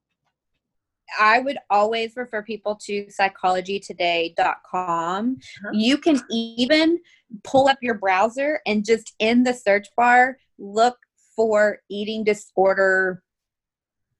I 1.18 1.40
would 1.40 1.56
always 1.70 2.16
refer 2.16 2.42
people 2.42 2.78
to 2.86 3.06
psychologytoday.com. 3.06 5.36
Uh-huh. 5.40 5.70
You 5.72 5.98
can 5.98 6.20
even 6.30 7.00
pull 7.44 7.68
up 7.68 7.78
your 7.82 7.94
browser 7.94 8.60
and 8.66 8.84
just 8.84 9.14
in 9.18 9.42
the 9.42 9.54
search 9.54 9.88
bar 9.96 10.38
look 10.58 10.98
for 11.36 11.80
eating 11.88 12.24
disorder 12.24 13.22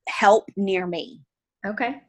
help 0.09 0.49
near 0.57 0.87
me. 0.87 1.23
Okay. 1.67 2.01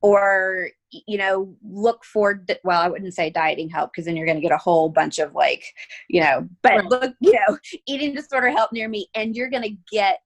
Or 0.00 0.68
you 1.06 1.16
know 1.16 1.54
look 1.62 2.04
for 2.04 2.44
well 2.64 2.80
i 2.80 2.88
wouldn't 2.88 3.14
say 3.14 3.30
dieting 3.30 3.68
help 3.68 3.92
because 3.92 4.04
then 4.04 4.16
you're 4.16 4.26
going 4.26 4.36
to 4.36 4.42
get 4.42 4.52
a 4.52 4.58
whole 4.58 4.88
bunch 4.88 5.18
of 5.18 5.34
like 5.34 5.64
you 6.08 6.20
know 6.20 6.46
but 6.62 6.72
right. 6.72 6.84
look 6.84 7.14
you 7.20 7.32
know 7.32 7.58
eating 7.86 8.14
disorder 8.14 8.50
help 8.50 8.72
near 8.72 8.88
me 8.88 9.08
and 9.14 9.34
you're 9.34 9.50
going 9.50 9.62
to 9.62 9.76
get 9.90 10.20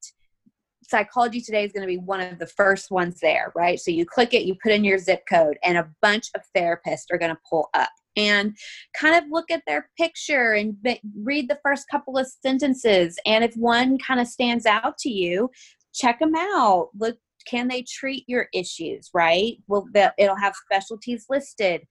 psychology 0.88 1.40
today 1.40 1.64
is 1.64 1.72
going 1.72 1.86
to 1.86 1.92
be 1.92 1.98
one 1.98 2.20
of 2.20 2.38
the 2.38 2.46
first 2.46 2.90
ones 2.90 3.20
there 3.20 3.52
right? 3.54 3.78
So 3.78 3.90
you 3.90 4.06
click 4.06 4.34
it 4.34 4.44
you 4.44 4.56
put 4.62 4.72
in 4.72 4.84
your 4.84 4.98
zip 4.98 5.22
code 5.28 5.58
and 5.64 5.78
a 5.78 5.88
bunch 6.02 6.28
of 6.34 6.42
therapists 6.56 7.06
are 7.10 7.18
going 7.18 7.34
to 7.34 7.40
pull 7.48 7.68
up 7.74 7.90
and 8.16 8.56
kind 8.98 9.14
of 9.14 9.30
look 9.30 9.50
at 9.50 9.62
their 9.66 9.90
picture 9.98 10.52
and 10.52 10.76
read 11.22 11.50
the 11.50 11.58
first 11.62 11.84
couple 11.90 12.16
of 12.16 12.26
sentences. 12.26 13.18
And 13.26 13.44
if 13.44 13.54
one 13.56 13.98
kind 13.98 14.20
of 14.20 14.26
stands 14.26 14.64
out 14.64 14.96
to 14.98 15.10
you 15.10 15.50
check 15.96 16.18
them 16.20 16.34
out. 16.36 16.90
Look 16.98 17.16
can 17.46 17.68
they 17.68 17.82
treat 17.82 18.24
your 18.26 18.48
issues 18.52 19.10
right? 19.14 19.56
Well 19.66 19.88
it'll 20.18 20.36
have 20.36 20.54
specialties 20.54 21.26
listed. 21.28 21.82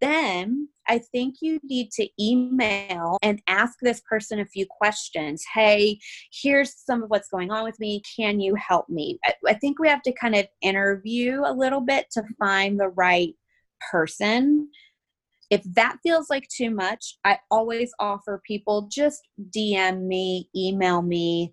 Then 0.00 0.68
I 0.88 0.98
think 0.98 1.36
you 1.40 1.60
need 1.62 1.90
to 1.92 2.08
email 2.20 3.18
and 3.22 3.40
ask 3.46 3.78
this 3.80 4.00
person 4.08 4.40
a 4.40 4.46
few 4.46 4.66
questions. 4.68 5.44
Hey, 5.52 5.98
here's 6.32 6.74
some 6.76 7.02
of 7.02 7.10
what's 7.10 7.28
going 7.28 7.50
on 7.50 7.64
with 7.64 7.78
me. 7.80 8.02
Can 8.16 8.40
you 8.40 8.54
help 8.54 8.88
me? 8.88 9.18
I, 9.46 9.54
think 9.54 9.78
we 9.78 9.88
have 9.88 10.02
to 10.02 10.12
kind 10.12 10.34
of 10.34 10.46
interview 10.62 11.42
a 11.44 11.52
little 11.52 11.80
bit 11.80 12.06
to 12.12 12.22
find 12.38 12.78
the 12.78 12.88
right 12.88 13.34
person. 13.90 14.68
If 15.50 15.62
that 15.74 15.98
feels 16.02 16.30
like 16.30 16.48
too 16.48 16.70
much, 16.70 17.18
I 17.24 17.38
always 17.50 17.92
offer 17.98 18.42
people 18.46 18.88
just 18.90 19.20
DM 19.54 20.02
me, 20.02 20.48
email 20.54 21.02
me 21.02 21.52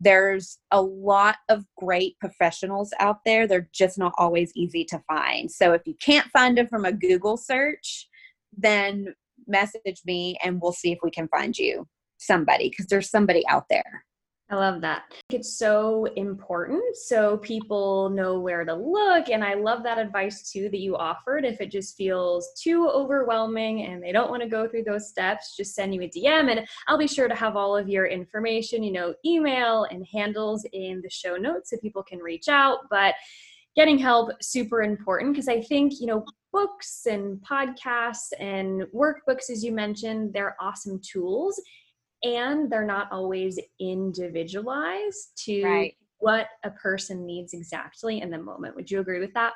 there's 0.00 0.58
a 0.70 0.80
lot 0.80 1.36
of 1.50 1.64
great 1.76 2.18
professionals 2.18 2.92
out 3.00 3.18
there. 3.26 3.46
They're 3.46 3.68
just 3.72 3.98
not 3.98 4.14
always 4.16 4.50
easy 4.56 4.84
to 4.86 5.02
find. 5.06 5.50
So 5.50 5.72
if 5.72 5.82
you 5.84 5.94
can't 6.00 6.30
find 6.30 6.56
them 6.56 6.68
from 6.68 6.86
a 6.86 6.92
Google 6.92 7.36
search, 7.36 8.08
then 8.56 9.14
message 9.46 10.02
me 10.06 10.36
and 10.42 10.60
we'll 10.60 10.72
see 10.72 10.92
if 10.92 10.98
we 11.02 11.10
can 11.10 11.28
find 11.28 11.56
you 11.56 11.86
somebody 12.18 12.68
because 12.68 12.86
there's 12.86 13.10
somebody 13.10 13.46
out 13.48 13.64
there. 13.70 14.04
I 14.50 14.56
love 14.56 14.80
that. 14.80 15.04
It's 15.30 15.56
so 15.58 16.06
important 16.16 16.82
so 16.96 17.36
people 17.36 18.10
know 18.10 18.40
where 18.40 18.64
to 18.64 18.74
look. 18.74 19.28
And 19.28 19.44
I 19.44 19.54
love 19.54 19.84
that 19.84 19.98
advice 19.98 20.50
too 20.50 20.68
that 20.70 20.80
you 20.80 20.96
offered. 20.96 21.44
If 21.44 21.60
it 21.60 21.70
just 21.70 21.96
feels 21.96 22.50
too 22.60 22.88
overwhelming 22.88 23.84
and 23.84 24.02
they 24.02 24.10
don't 24.10 24.28
want 24.28 24.42
to 24.42 24.48
go 24.48 24.66
through 24.66 24.82
those 24.82 25.08
steps, 25.08 25.56
just 25.56 25.76
send 25.76 25.94
you 25.94 26.02
a 26.02 26.08
DM 26.08 26.50
and 26.50 26.66
I'll 26.88 26.98
be 26.98 27.06
sure 27.06 27.28
to 27.28 27.34
have 27.34 27.56
all 27.56 27.76
of 27.76 27.88
your 27.88 28.06
information, 28.06 28.82
you 28.82 28.92
know, 28.92 29.14
email 29.24 29.84
and 29.84 30.04
handles 30.12 30.66
in 30.72 31.00
the 31.00 31.10
show 31.10 31.36
notes 31.36 31.70
so 31.70 31.76
people 31.76 32.02
can 32.02 32.18
reach 32.18 32.48
out. 32.48 32.78
But 32.90 33.14
getting 33.76 33.98
help 33.98 34.30
super 34.42 34.82
important 34.82 35.32
because 35.32 35.46
I 35.46 35.60
think, 35.60 36.00
you 36.00 36.06
know, 36.06 36.24
books 36.52 37.06
and 37.06 37.38
podcasts 37.38 38.32
and 38.38 38.82
workbooks, 38.94 39.50
as 39.50 39.64
you 39.64 39.72
mentioned, 39.72 40.32
they're 40.32 40.56
awesome 40.60 41.00
tools 41.00 41.60
and 42.22 42.70
they're 42.70 42.84
not 42.84 43.10
always 43.10 43.58
individualized 43.80 45.32
to 45.44 45.64
right. 45.64 45.96
what 46.18 46.48
a 46.64 46.70
person 46.70 47.24
needs 47.24 47.54
exactly 47.54 48.20
in 48.20 48.30
the 48.30 48.38
moment. 48.38 48.76
Would 48.76 48.90
you 48.90 49.00
agree 49.00 49.20
with 49.20 49.32
that? 49.34 49.52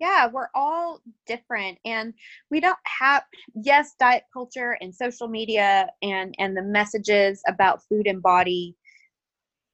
Yeah, 0.00 0.26
we're 0.26 0.48
all 0.54 1.00
different 1.26 1.78
and 1.84 2.14
we 2.50 2.60
don't 2.60 2.78
have 2.84 3.22
yes, 3.54 3.94
diet 3.98 4.24
culture 4.32 4.76
and 4.80 4.94
social 4.94 5.28
media 5.28 5.88
and 6.02 6.34
and 6.38 6.56
the 6.56 6.62
messages 6.62 7.40
about 7.46 7.82
food 7.88 8.06
and 8.06 8.20
body 8.20 8.76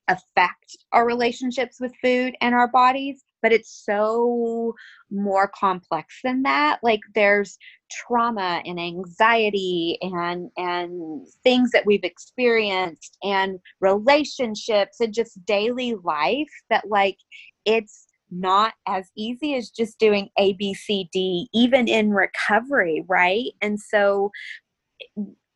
affect 0.09 0.77
our 0.93 1.07
relationships 1.07 1.81
with 1.81 1.93
food 2.03 2.35
and 2.41 2.55
our 2.55 2.69
bodies, 2.69 3.25
but 3.43 3.53
it's 3.53 3.83
so 3.85 4.75
more 5.11 5.51
complex 5.59 6.21
than 6.25 6.43
that. 6.43 6.79
Like 6.83 7.01
there's 7.15 7.59
trauma 7.91 8.63
and 8.65 8.79
anxiety 8.79 9.99
and 10.01 10.51
and 10.57 11.27
things 11.43 11.71
that 11.73 11.87
we've 11.87 12.05
experienced 12.05 13.17
and 13.23 13.59
relationships 13.81 15.01
and 15.01 15.13
just 15.13 15.45
daily 15.45 15.95
life 16.05 16.51
that 16.71 16.89
like 16.89 17.17
it's 17.65 18.07
not 18.31 18.75
as 18.87 19.11
easy 19.17 19.57
as 19.57 19.71
just 19.71 19.99
doing 19.99 20.29
a 20.39 20.53
b 20.53 20.73
c 20.73 21.09
d 21.13 21.49
even 21.53 21.89
in 21.89 22.11
recovery 22.11 23.05
right? 23.09 23.51
And 23.61 23.79
so 23.81 24.31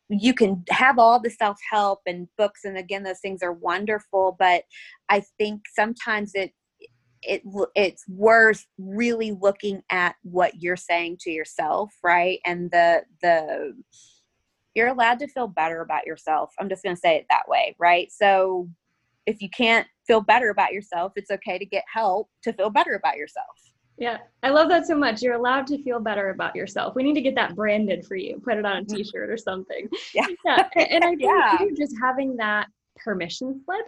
you 0.09 0.33
can 0.33 0.63
have 0.69 0.99
all 0.99 1.19
the 1.19 1.29
self 1.29 1.57
help 1.71 2.01
and 2.05 2.27
books 2.37 2.61
and 2.63 2.77
again 2.77 3.03
those 3.03 3.19
things 3.19 3.41
are 3.41 3.53
wonderful 3.53 4.35
but 4.37 4.63
i 5.09 5.21
think 5.39 5.61
sometimes 5.73 6.31
it 6.35 6.51
it 7.27 7.41
it's 7.75 8.07
worth 8.07 8.65
really 8.77 9.31
looking 9.31 9.81
at 9.89 10.15
what 10.23 10.61
you're 10.61 10.75
saying 10.75 11.17
to 11.19 11.31
yourself 11.31 11.91
right 12.03 12.39
and 12.45 12.69
the 12.71 13.03
the 13.21 13.73
you're 14.73 14.87
allowed 14.87 15.19
to 15.19 15.27
feel 15.27 15.47
better 15.47 15.81
about 15.81 16.05
yourself 16.05 16.51
i'm 16.59 16.69
just 16.69 16.83
going 16.83 16.95
to 16.95 16.99
say 16.99 17.15
it 17.15 17.25
that 17.29 17.47
way 17.47 17.75
right 17.79 18.11
so 18.11 18.69
if 19.25 19.41
you 19.41 19.49
can't 19.49 19.87
feel 20.05 20.21
better 20.21 20.49
about 20.49 20.73
yourself 20.73 21.11
it's 21.15 21.31
okay 21.31 21.57
to 21.57 21.65
get 21.65 21.83
help 21.91 22.29
to 22.43 22.53
feel 22.53 22.69
better 22.69 22.93
about 22.93 23.17
yourself 23.17 23.55
yeah, 23.97 24.17
I 24.43 24.49
love 24.49 24.67
that 24.69 24.85
so 24.85 24.97
much. 24.97 25.21
You're 25.21 25.35
allowed 25.35 25.67
to 25.67 25.81
feel 25.81 25.99
better 25.99 26.29
about 26.31 26.53
yourself. 26.53 26.95
We 26.95 27.03
need 27.03 27.13
to 27.13 27.21
get 27.21 27.35
that 27.35 27.55
branded 27.55 28.05
for 28.05 28.17
you. 28.17 28.41
Put 28.43 28.57
it 28.57 28.65
on 28.65 28.77
a 28.77 28.81
mm-hmm. 28.81 28.97
t-shirt 28.97 29.29
or 29.29 29.37
something. 29.37 29.87
Yeah. 30.13 30.27
yeah. 30.43 30.67
And 30.75 31.03
I 31.03 31.09
think 31.15 31.21
yeah. 31.21 31.57
just 31.77 31.95
having 32.01 32.35
that 32.37 32.67
permission 32.97 33.61
slip 33.63 33.85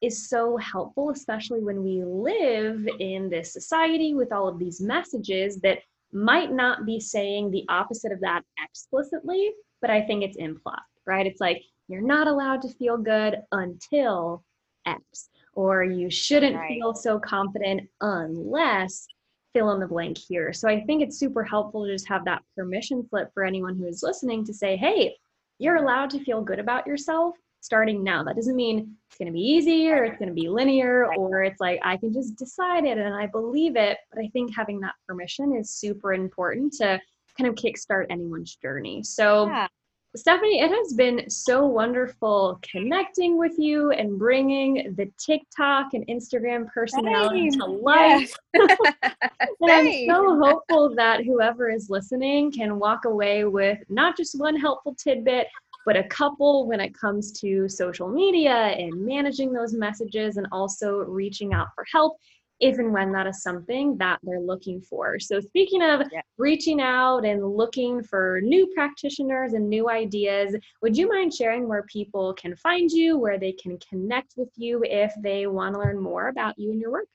is 0.00 0.28
so 0.28 0.56
helpful, 0.56 1.10
especially 1.10 1.60
when 1.60 1.82
we 1.82 2.04
live 2.04 2.88
in 3.00 3.28
this 3.28 3.52
society 3.52 4.14
with 4.14 4.32
all 4.32 4.48
of 4.48 4.58
these 4.58 4.80
messages 4.80 5.60
that 5.60 5.78
might 6.12 6.52
not 6.52 6.86
be 6.86 7.00
saying 7.00 7.50
the 7.50 7.64
opposite 7.68 8.12
of 8.12 8.20
that 8.20 8.42
explicitly, 8.62 9.52
but 9.80 9.90
I 9.90 10.02
think 10.02 10.22
it's 10.22 10.36
implied, 10.36 10.78
right? 11.06 11.26
It's 11.26 11.40
like 11.40 11.62
you're 11.88 12.00
not 12.00 12.28
allowed 12.28 12.62
to 12.62 12.68
feel 12.74 12.96
good 12.96 13.36
until 13.52 14.44
X, 14.86 15.28
or 15.54 15.84
you 15.84 16.10
shouldn't 16.10 16.56
right. 16.56 16.68
feel 16.68 16.94
so 16.94 17.18
confident 17.18 17.88
unless 18.00 19.06
fill 19.52 19.72
in 19.72 19.80
the 19.80 19.86
blank 19.86 20.16
here. 20.16 20.52
So 20.52 20.68
I 20.68 20.82
think 20.84 21.02
it's 21.02 21.18
super 21.18 21.42
helpful 21.42 21.84
to 21.84 21.92
just 21.92 22.08
have 22.08 22.24
that 22.26 22.42
permission 22.56 23.06
slip 23.08 23.32
for 23.34 23.44
anyone 23.44 23.76
who 23.76 23.86
is 23.86 24.02
listening 24.02 24.44
to 24.44 24.54
say, 24.54 24.76
hey, 24.76 25.16
you're 25.58 25.76
allowed 25.76 26.10
to 26.10 26.24
feel 26.24 26.42
good 26.42 26.58
about 26.58 26.86
yourself 26.86 27.34
starting 27.60 28.02
now. 28.02 28.22
That 28.22 28.36
doesn't 28.36 28.56
mean 28.56 28.96
it's 29.08 29.18
going 29.18 29.26
to 29.26 29.32
be 29.32 29.40
easy 29.40 29.88
or 29.90 30.04
it's 30.04 30.18
going 30.18 30.28
to 30.28 30.34
be 30.34 30.48
linear 30.48 31.12
or 31.16 31.42
it's 31.42 31.60
like 31.60 31.80
I 31.84 31.96
can 31.96 32.12
just 32.12 32.36
decide 32.36 32.84
it 32.84 32.98
and 32.98 33.14
I 33.14 33.26
believe 33.26 33.76
it. 33.76 33.98
But 34.12 34.22
I 34.22 34.28
think 34.28 34.54
having 34.54 34.80
that 34.80 34.94
permission 35.06 35.56
is 35.56 35.70
super 35.70 36.12
important 36.14 36.72
to 36.74 37.00
kind 37.36 37.48
of 37.48 37.54
kickstart 37.54 38.06
anyone's 38.10 38.56
journey. 38.56 39.02
So, 39.02 39.46
yeah. 39.46 39.68
Stephanie, 40.16 40.60
it 40.60 40.70
has 40.70 40.94
been 40.94 41.28
so 41.28 41.66
wonderful 41.66 42.58
connecting 42.62 43.36
with 43.36 43.52
you 43.58 43.90
and 43.90 44.18
bringing 44.18 44.94
the 44.96 45.10
TikTok 45.18 45.92
and 45.92 46.06
Instagram 46.06 46.66
personality 46.72 47.50
to 47.50 47.66
life. 47.66 48.32
Yes. 48.54 48.76
and 49.60 49.70
I'm 49.70 50.06
so 50.08 50.38
hopeful 50.38 50.94
that 50.96 51.24
whoever 51.24 51.70
is 51.70 51.90
listening 51.90 52.50
can 52.50 52.78
walk 52.78 53.04
away 53.04 53.44
with 53.44 53.78
not 53.90 54.16
just 54.16 54.40
one 54.40 54.56
helpful 54.56 54.94
tidbit, 54.94 55.46
but 55.88 55.96
a 55.96 56.04
couple 56.04 56.66
when 56.68 56.80
it 56.80 56.92
comes 56.92 57.32
to 57.32 57.66
social 57.66 58.10
media 58.10 58.52
and 58.52 58.92
managing 59.06 59.54
those 59.54 59.72
messages 59.72 60.36
and 60.36 60.46
also 60.52 60.98
reaching 60.98 61.54
out 61.54 61.68
for 61.74 61.82
help 61.90 62.18
if 62.60 62.78
and 62.78 62.92
when 62.92 63.10
that 63.10 63.26
is 63.26 63.42
something 63.42 63.96
that 63.96 64.18
they're 64.22 64.38
looking 64.38 64.82
for. 64.82 65.18
So, 65.18 65.40
speaking 65.40 65.80
of 65.80 66.02
yeah. 66.12 66.20
reaching 66.36 66.82
out 66.82 67.24
and 67.24 67.42
looking 67.42 68.02
for 68.02 68.38
new 68.42 68.70
practitioners 68.74 69.54
and 69.54 69.66
new 69.66 69.88
ideas, 69.88 70.54
would 70.82 70.94
you 70.94 71.08
mind 71.08 71.32
sharing 71.32 71.66
where 71.66 71.84
people 71.84 72.34
can 72.34 72.54
find 72.54 72.90
you, 72.90 73.16
where 73.16 73.38
they 73.38 73.52
can 73.52 73.78
connect 73.88 74.34
with 74.36 74.50
you 74.56 74.82
if 74.84 75.14
they 75.22 75.46
want 75.46 75.74
to 75.74 75.80
learn 75.80 75.98
more 75.98 76.28
about 76.28 76.58
you 76.58 76.70
and 76.70 76.82
your 76.82 76.90
work? 76.90 77.08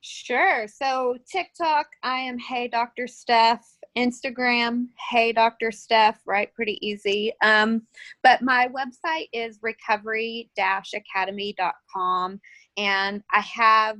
Sure. 0.00 0.66
So, 0.66 1.18
TikTok, 1.30 1.88
I 2.02 2.20
am 2.20 2.38
Hey 2.38 2.68
Dr. 2.68 3.06
Steph. 3.06 3.66
Instagram, 3.96 4.88
hey 5.10 5.32
Dr. 5.32 5.70
Steph, 5.70 6.18
right? 6.26 6.52
Pretty 6.54 6.84
easy. 6.86 7.32
Um, 7.42 7.86
but 8.22 8.42
my 8.42 8.68
website 8.68 9.28
is 9.32 9.58
recovery-academy.com 9.62 12.40
and 12.76 13.22
I 13.32 13.40
have 13.40 13.96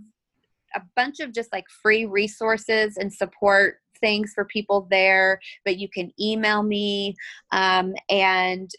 a 0.74 0.82
bunch 0.96 1.20
of 1.20 1.32
just 1.32 1.52
like 1.52 1.64
free 1.82 2.04
resources 2.06 2.96
and 2.96 3.12
support 3.12 3.76
things 4.00 4.32
for 4.34 4.44
people 4.44 4.88
there, 4.90 5.38
but 5.64 5.78
you 5.78 5.88
can 5.88 6.10
email 6.20 6.64
me 6.64 7.14
um, 7.52 7.94
and 8.10 8.72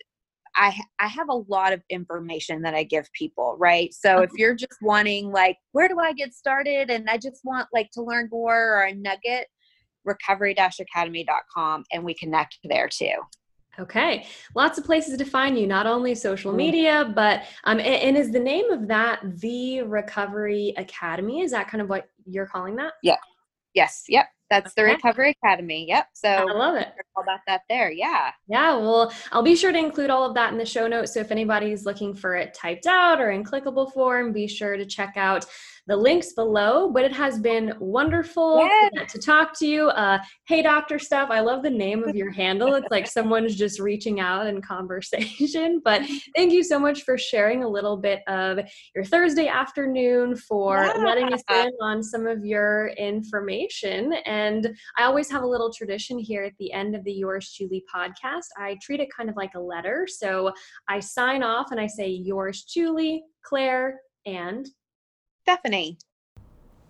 I 0.56 0.78
I 1.00 1.08
have 1.08 1.30
a 1.30 1.44
lot 1.48 1.74
of 1.74 1.82
information 1.90 2.62
that 2.62 2.74
I 2.74 2.84
give 2.84 3.12
people, 3.14 3.56
right? 3.60 3.94
So 3.94 4.20
if 4.20 4.32
you're 4.36 4.56
just 4.56 4.78
wanting 4.82 5.32
like 5.32 5.58
where 5.74 5.88
do 5.88 6.00
I 6.00 6.14
get 6.14 6.34
started 6.34 6.90
and 6.90 7.10
I 7.10 7.18
just 7.18 7.44
want 7.44 7.68
like 7.74 7.92
to 7.92 8.02
learn 8.02 8.30
more 8.32 8.78
or 8.78 8.84
a 8.84 8.94
nugget, 8.94 9.48
recovery-academy.com 10.06 11.84
and 11.92 12.04
we 12.04 12.14
connect 12.14 12.60
there 12.64 12.88
too. 12.88 13.14
Okay, 13.78 14.26
lots 14.56 14.78
of 14.78 14.86
places 14.86 15.18
to 15.18 15.26
find 15.26 15.60
you, 15.60 15.68
not 15.68 15.86
only 15.86 16.16
social 16.16 16.52
mm-hmm. 16.52 16.58
media, 16.58 17.12
but 17.14 17.44
um, 17.66 17.80
and, 17.80 17.88
and, 17.88 18.18
is 18.18 18.32
the 18.32 18.40
name 18.40 18.72
of 18.72 18.88
that 18.88 19.20
the 19.42 19.82
Recovery 19.82 20.74
Academy? 20.78 21.42
Is 21.42 21.52
that 21.52 21.68
kind 21.68 21.82
of 21.82 21.90
what 21.90 22.10
you're 22.26 22.46
calling 22.46 22.78
that? 22.78 22.94
Yeah. 23.04 23.18
Yes. 23.74 24.06
Yep. 24.08 24.28
That's 24.50 24.74
the 24.76 24.84
Recovery 24.84 25.36
Academy. 25.44 25.86
Yep. 25.90 26.08
So 26.14 26.30
I 26.30 26.44
love 26.44 26.76
it. 26.76 26.88
All 27.16 27.24
about 27.24 27.40
that 27.48 27.62
there. 27.68 27.92
Yeah. 27.92 28.32
Yeah. 28.48 28.76
Well, 28.76 29.12
I'll 29.32 29.42
be 29.42 29.56
sure 29.56 29.72
to 29.72 29.78
include 29.78 30.10
all 30.10 30.24
of 30.24 30.36
that 30.36 30.52
in 30.52 30.58
the 30.58 30.66
show 30.66 30.88
notes. 30.88 31.14
So 31.14 31.20
if 31.20 31.32
anybody's 31.32 31.86
looking 31.86 32.14
for 32.14 32.36
it 32.36 32.54
typed 32.54 32.86
out 32.86 33.20
or 33.20 33.32
in 33.32 33.44
clickable 33.44 33.92
form, 33.92 34.32
be 34.32 34.48
sure 34.48 34.78
to 34.78 34.86
check 34.86 35.18
out 35.18 35.46
the 35.88 35.96
links 35.96 36.34
below. 36.34 36.90
But 36.92 37.04
it 37.04 37.14
has 37.14 37.40
been 37.40 37.74
wonderful 37.80 38.60
yes. 38.60 39.12
to 39.12 39.20
talk 39.20 39.58
to 39.60 39.68
you. 39.68 39.90
Uh, 39.90 40.20
hey, 40.48 40.62
Dr. 40.62 41.00
Steph, 41.00 41.30
I 41.30 41.40
love 41.40 41.64
the 41.64 41.70
name 41.70 42.04
of 42.04 42.16
your 42.16 42.32
handle. 42.32 42.74
It's 42.76 42.88
like 42.92 43.08
someone's 43.08 43.56
just 43.56 43.80
reaching 43.80 44.20
out 44.20 44.48
in 44.48 44.62
conversation. 44.62 45.82
But 45.86 46.02
thank 46.36 46.52
you 46.52 46.64
so 46.64 46.80
much 46.80 47.04
for 47.04 47.18
sharing 47.18 47.64
a 47.64 47.68
little 47.68 47.96
bit 47.96 48.22
of 48.28 48.60
your 48.96 49.04
Thursday 49.04 49.48
afternoon, 49.48 50.36
for 50.36 50.84
yeah. 50.84 51.04
letting 51.04 51.32
us 51.32 51.44
in 51.52 51.72
on 51.82 52.02
some 52.02 52.26
of 52.26 52.44
your 52.44 52.88
information. 52.98 54.14
And 54.26 54.76
I 54.98 55.04
always 55.04 55.30
have 55.30 55.44
a 55.44 55.48
little 55.48 55.72
tradition 55.72 56.18
here 56.18 56.44
at 56.44 56.54
the 56.60 56.72
end 56.72 56.96
of 56.96 57.04
the 57.04 57.12
Yours 57.12 57.52
Chewly 57.52 57.84
podcast. 57.94 58.46
I 58.58 58.78
treat 58.82 59.00
it 59.00 59.10
kind 59.16 59.30
of 59.30 59.36
like 59.36 59.54
a 59.56 59.60
letter. 59.60 60.08
So 60.10 60.52
I 60.90 61.00
sign 61.00 61.44
off 61.44 61.68
and 61.72 61.80
I 61.80 61.88
say, 61.88 62.08
Yours 62.08 62.66
Chewly, 62.68 63.22
Claire, 63.44 64.00
and 64.26 64.68
Stephanie. 65.46 65.98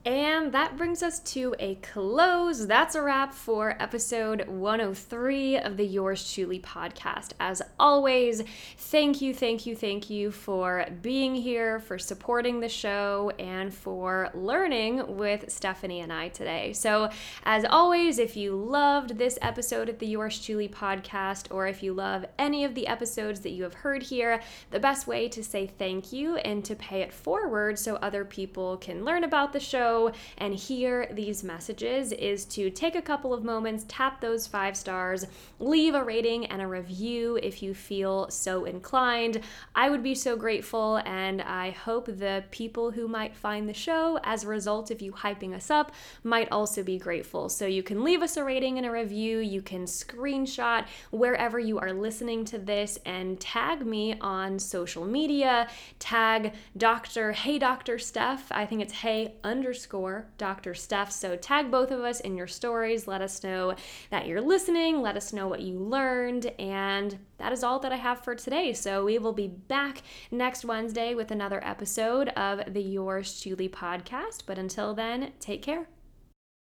And 0.06 0.52
that 0.52 0.78
brings 0.78 1.02
us 1.02 1.18
to 1.32 1.56
a 1.58 1.76
close. 1.76 2.68
That's 2.68 2.94
a 2.94 3.02
wrap 3.02 3.34
for 3.34 3.76
episode 3.80 4.48
103 4.48 5.58
of 5.58 5.78
the 5.78 5.84
Yours 5.84 6.24
Chewly 6.24 6.60
podcast. 6.60 7.32
As 7.40 7.64
always, 7.80 8.44
thank 8.78 9.20
you, 9.20 9.34
thank 9.34 9.66
you, 9.66 9.76
thank 9.76 10.08
you 10.12 10.30
for 10.30 10.86
being 11.02 11.34
here, 11.34 11.80
for 11.80 11.98
supporting 11.98 12.60
the 12.60 12.70
show, 12.70 13.32
and 13.40 13.74
for 13.74 14.30
learning 14.36 15.18
with 15.18 15.50
Stephanie 15.50 16.02
and 16.02 16.14
I 16.14 16.28
today. 16.28 16.74
So, 16.74 17.10
as 17.44 17.66
always, 17.66 18.20
if 18.20 18.38
you 18.38 18.56
loved 18.56 19.18
this 19.18 19.40
episode 19.42 19.90
of 19.90 19.98
the 19.98 20.06
Yours 20.06 20.38
Chewly 20.38 20.70
podcast, 20.70 21.48
or 21.50 21.66
if 21.66 21.82
you 21.82 21.94
love 21.94 22.28
any 22.38 22.64
of 22.64 22.76
the 22.76 22.86
episodes 22.86 23.40
that 23.40 23.54
you 23.54 23.64
have 23.64 23.74
heard 23.74 24.04
here, 24.04 24.40
the 24.70 24.80
best 24.80 25.08
way 25.08 25.28
to 25.30 25.44
say 25.44 25.66
thank 25.66 26.14
you 26.14 26.36
and 26.38 26.64
to 26.64 26.76
pay 26.76 27.02
it 27.02 27.12
forward 27.12 27.80
so 27.80 27.96
other 27.96 28.24
people 28.24 28.78
can 28.78 29.04
learn 29.04 29.24
about 29.24 29.52
the 29.52 29.60
show 29.60 29.95
and 30.38 30.54
hear 30.54 31.08
these 31.12 31.44
messages 31.44 32.12
is 32.12 32.46
to 32.46 32.70
take 32.70 32.96
a 32.96 33.02
couple 33.02 33.34
of 33.34 33.44
moments, 33.44 33.86
tap 33.88 34.22
those 34.22 34.48
five 34.48 34.76
stars, 34.76 35.26
leave 35.60 35.96
a 35.96 36.04
rating 36.04 36.46
and 36.48 36.62
a 36.62 36.68
review 36.68 37.40
if 37.42 37.64
you 37.64 37.74
feel 37.74 38.30
so 38.30 38.66
inclined. 38.66 39.42
I 39.74 39.90
would 39.90 40.04
be 40.04 40.16
so 40.16 40.36
grateful, 40.36 40.98
and 41.06 41.42
I 41.42 41.72
hope 41.72 42.06
the 42.06 42.44
people 42.52 42.92
who 42.92 43.08
might 43.08 43.36
find 43.36 43.68
the 43.68 43.74
show 43.74 44.20
as 44.24 44.44
a 44.44 44.48
result 44.48 44.92
of 44.92 45.02
you 45.02 45.12
hyping 45.12 45.54
us 45.54 45.70
up 45.70 45.92
might 46.24 46.52
also 46.52 46.84
be 46.84 46.98
grateful. 46.98 47.50
So 47.50 47.66
you 47.66 47.84
can 47.84 48.04
leave 48.04 48.22
us 48.22 48.38
a 48.38 48.44
rating 48.44 48.78
and 48.78 48.86
a 48.86 48.92
review, 48.92 49.40
you 49.40 49.62
can 49.62 49.86
screenshot 49.86 50.86
wherever 51.12 51.60
you 51.60 51.80
are 51.80 51.94
listening 51.94 52.46
to 52.46 52.58
this 52.58 53.00
and 53.06 53.40
tag 53.40 53.86
me 53.86 54.18
on 54.20 54.60
social 54.60 55.06
media, 55.06 55.68
tag 56.00 56.54
Dr. 56.76 57.32
Hey 57.32 57.58
Dr. 57.60 57.98
Steph. 58.00 58.52
I 58.52 58.66
think 58.66 58.82
it's 58.82 58.94
hey 58.94 59.36
underscore 59.44 59.85
underscore 59.86 60.26
Dr. 60.40 60.74
Steph. 60.74 61.12
So 61.12 61.36
tag 61.36 61.70
both 61.70 61.92
of 61.92 62.02
us 62.02 62.20
in 62.20 62.36
your 62.36 62.48
stories. 62.48 63.08
Let 63.08 63.22
us 63.22 63.44
know 63.44 63.76
that 64.10 64.26
you're 64.26 64.42
listening. 64.42 65.02
Let 65.02 65.16
us 65.16 65.32
know 65.32 65.48
what 65.48 65.62
you 65.62 65.78
learned. 65.78 66.48
And 66.58 67.20
that 67.38 67.52
is 67.52 67.64
all 67.64 67.80
that 67.80 67.92
I 67.92 67.98
have 67.98 68.24
for 68.24 68.34
today. 68.34 68.74
So 68.74 69.06
we 69.06 69.20
will 69.20 69.34
be 69.34 69.48
back 69.48 70.02
next 70.32 70.66
Wednesday 70.66 71.14
with 71.14 71.30
another 71.30 71.64
episode 71.64 72.30
of 72.30 72.74
the 72.74 72.82
Yours 72.82 73.40
Chewly 73.40 73.70
podcast. 73.70 74.44
But 74.48 74.58
until 74.58 74.96
then, 74.96 75.34
take 75.40 75.62
care. 75.62 75.88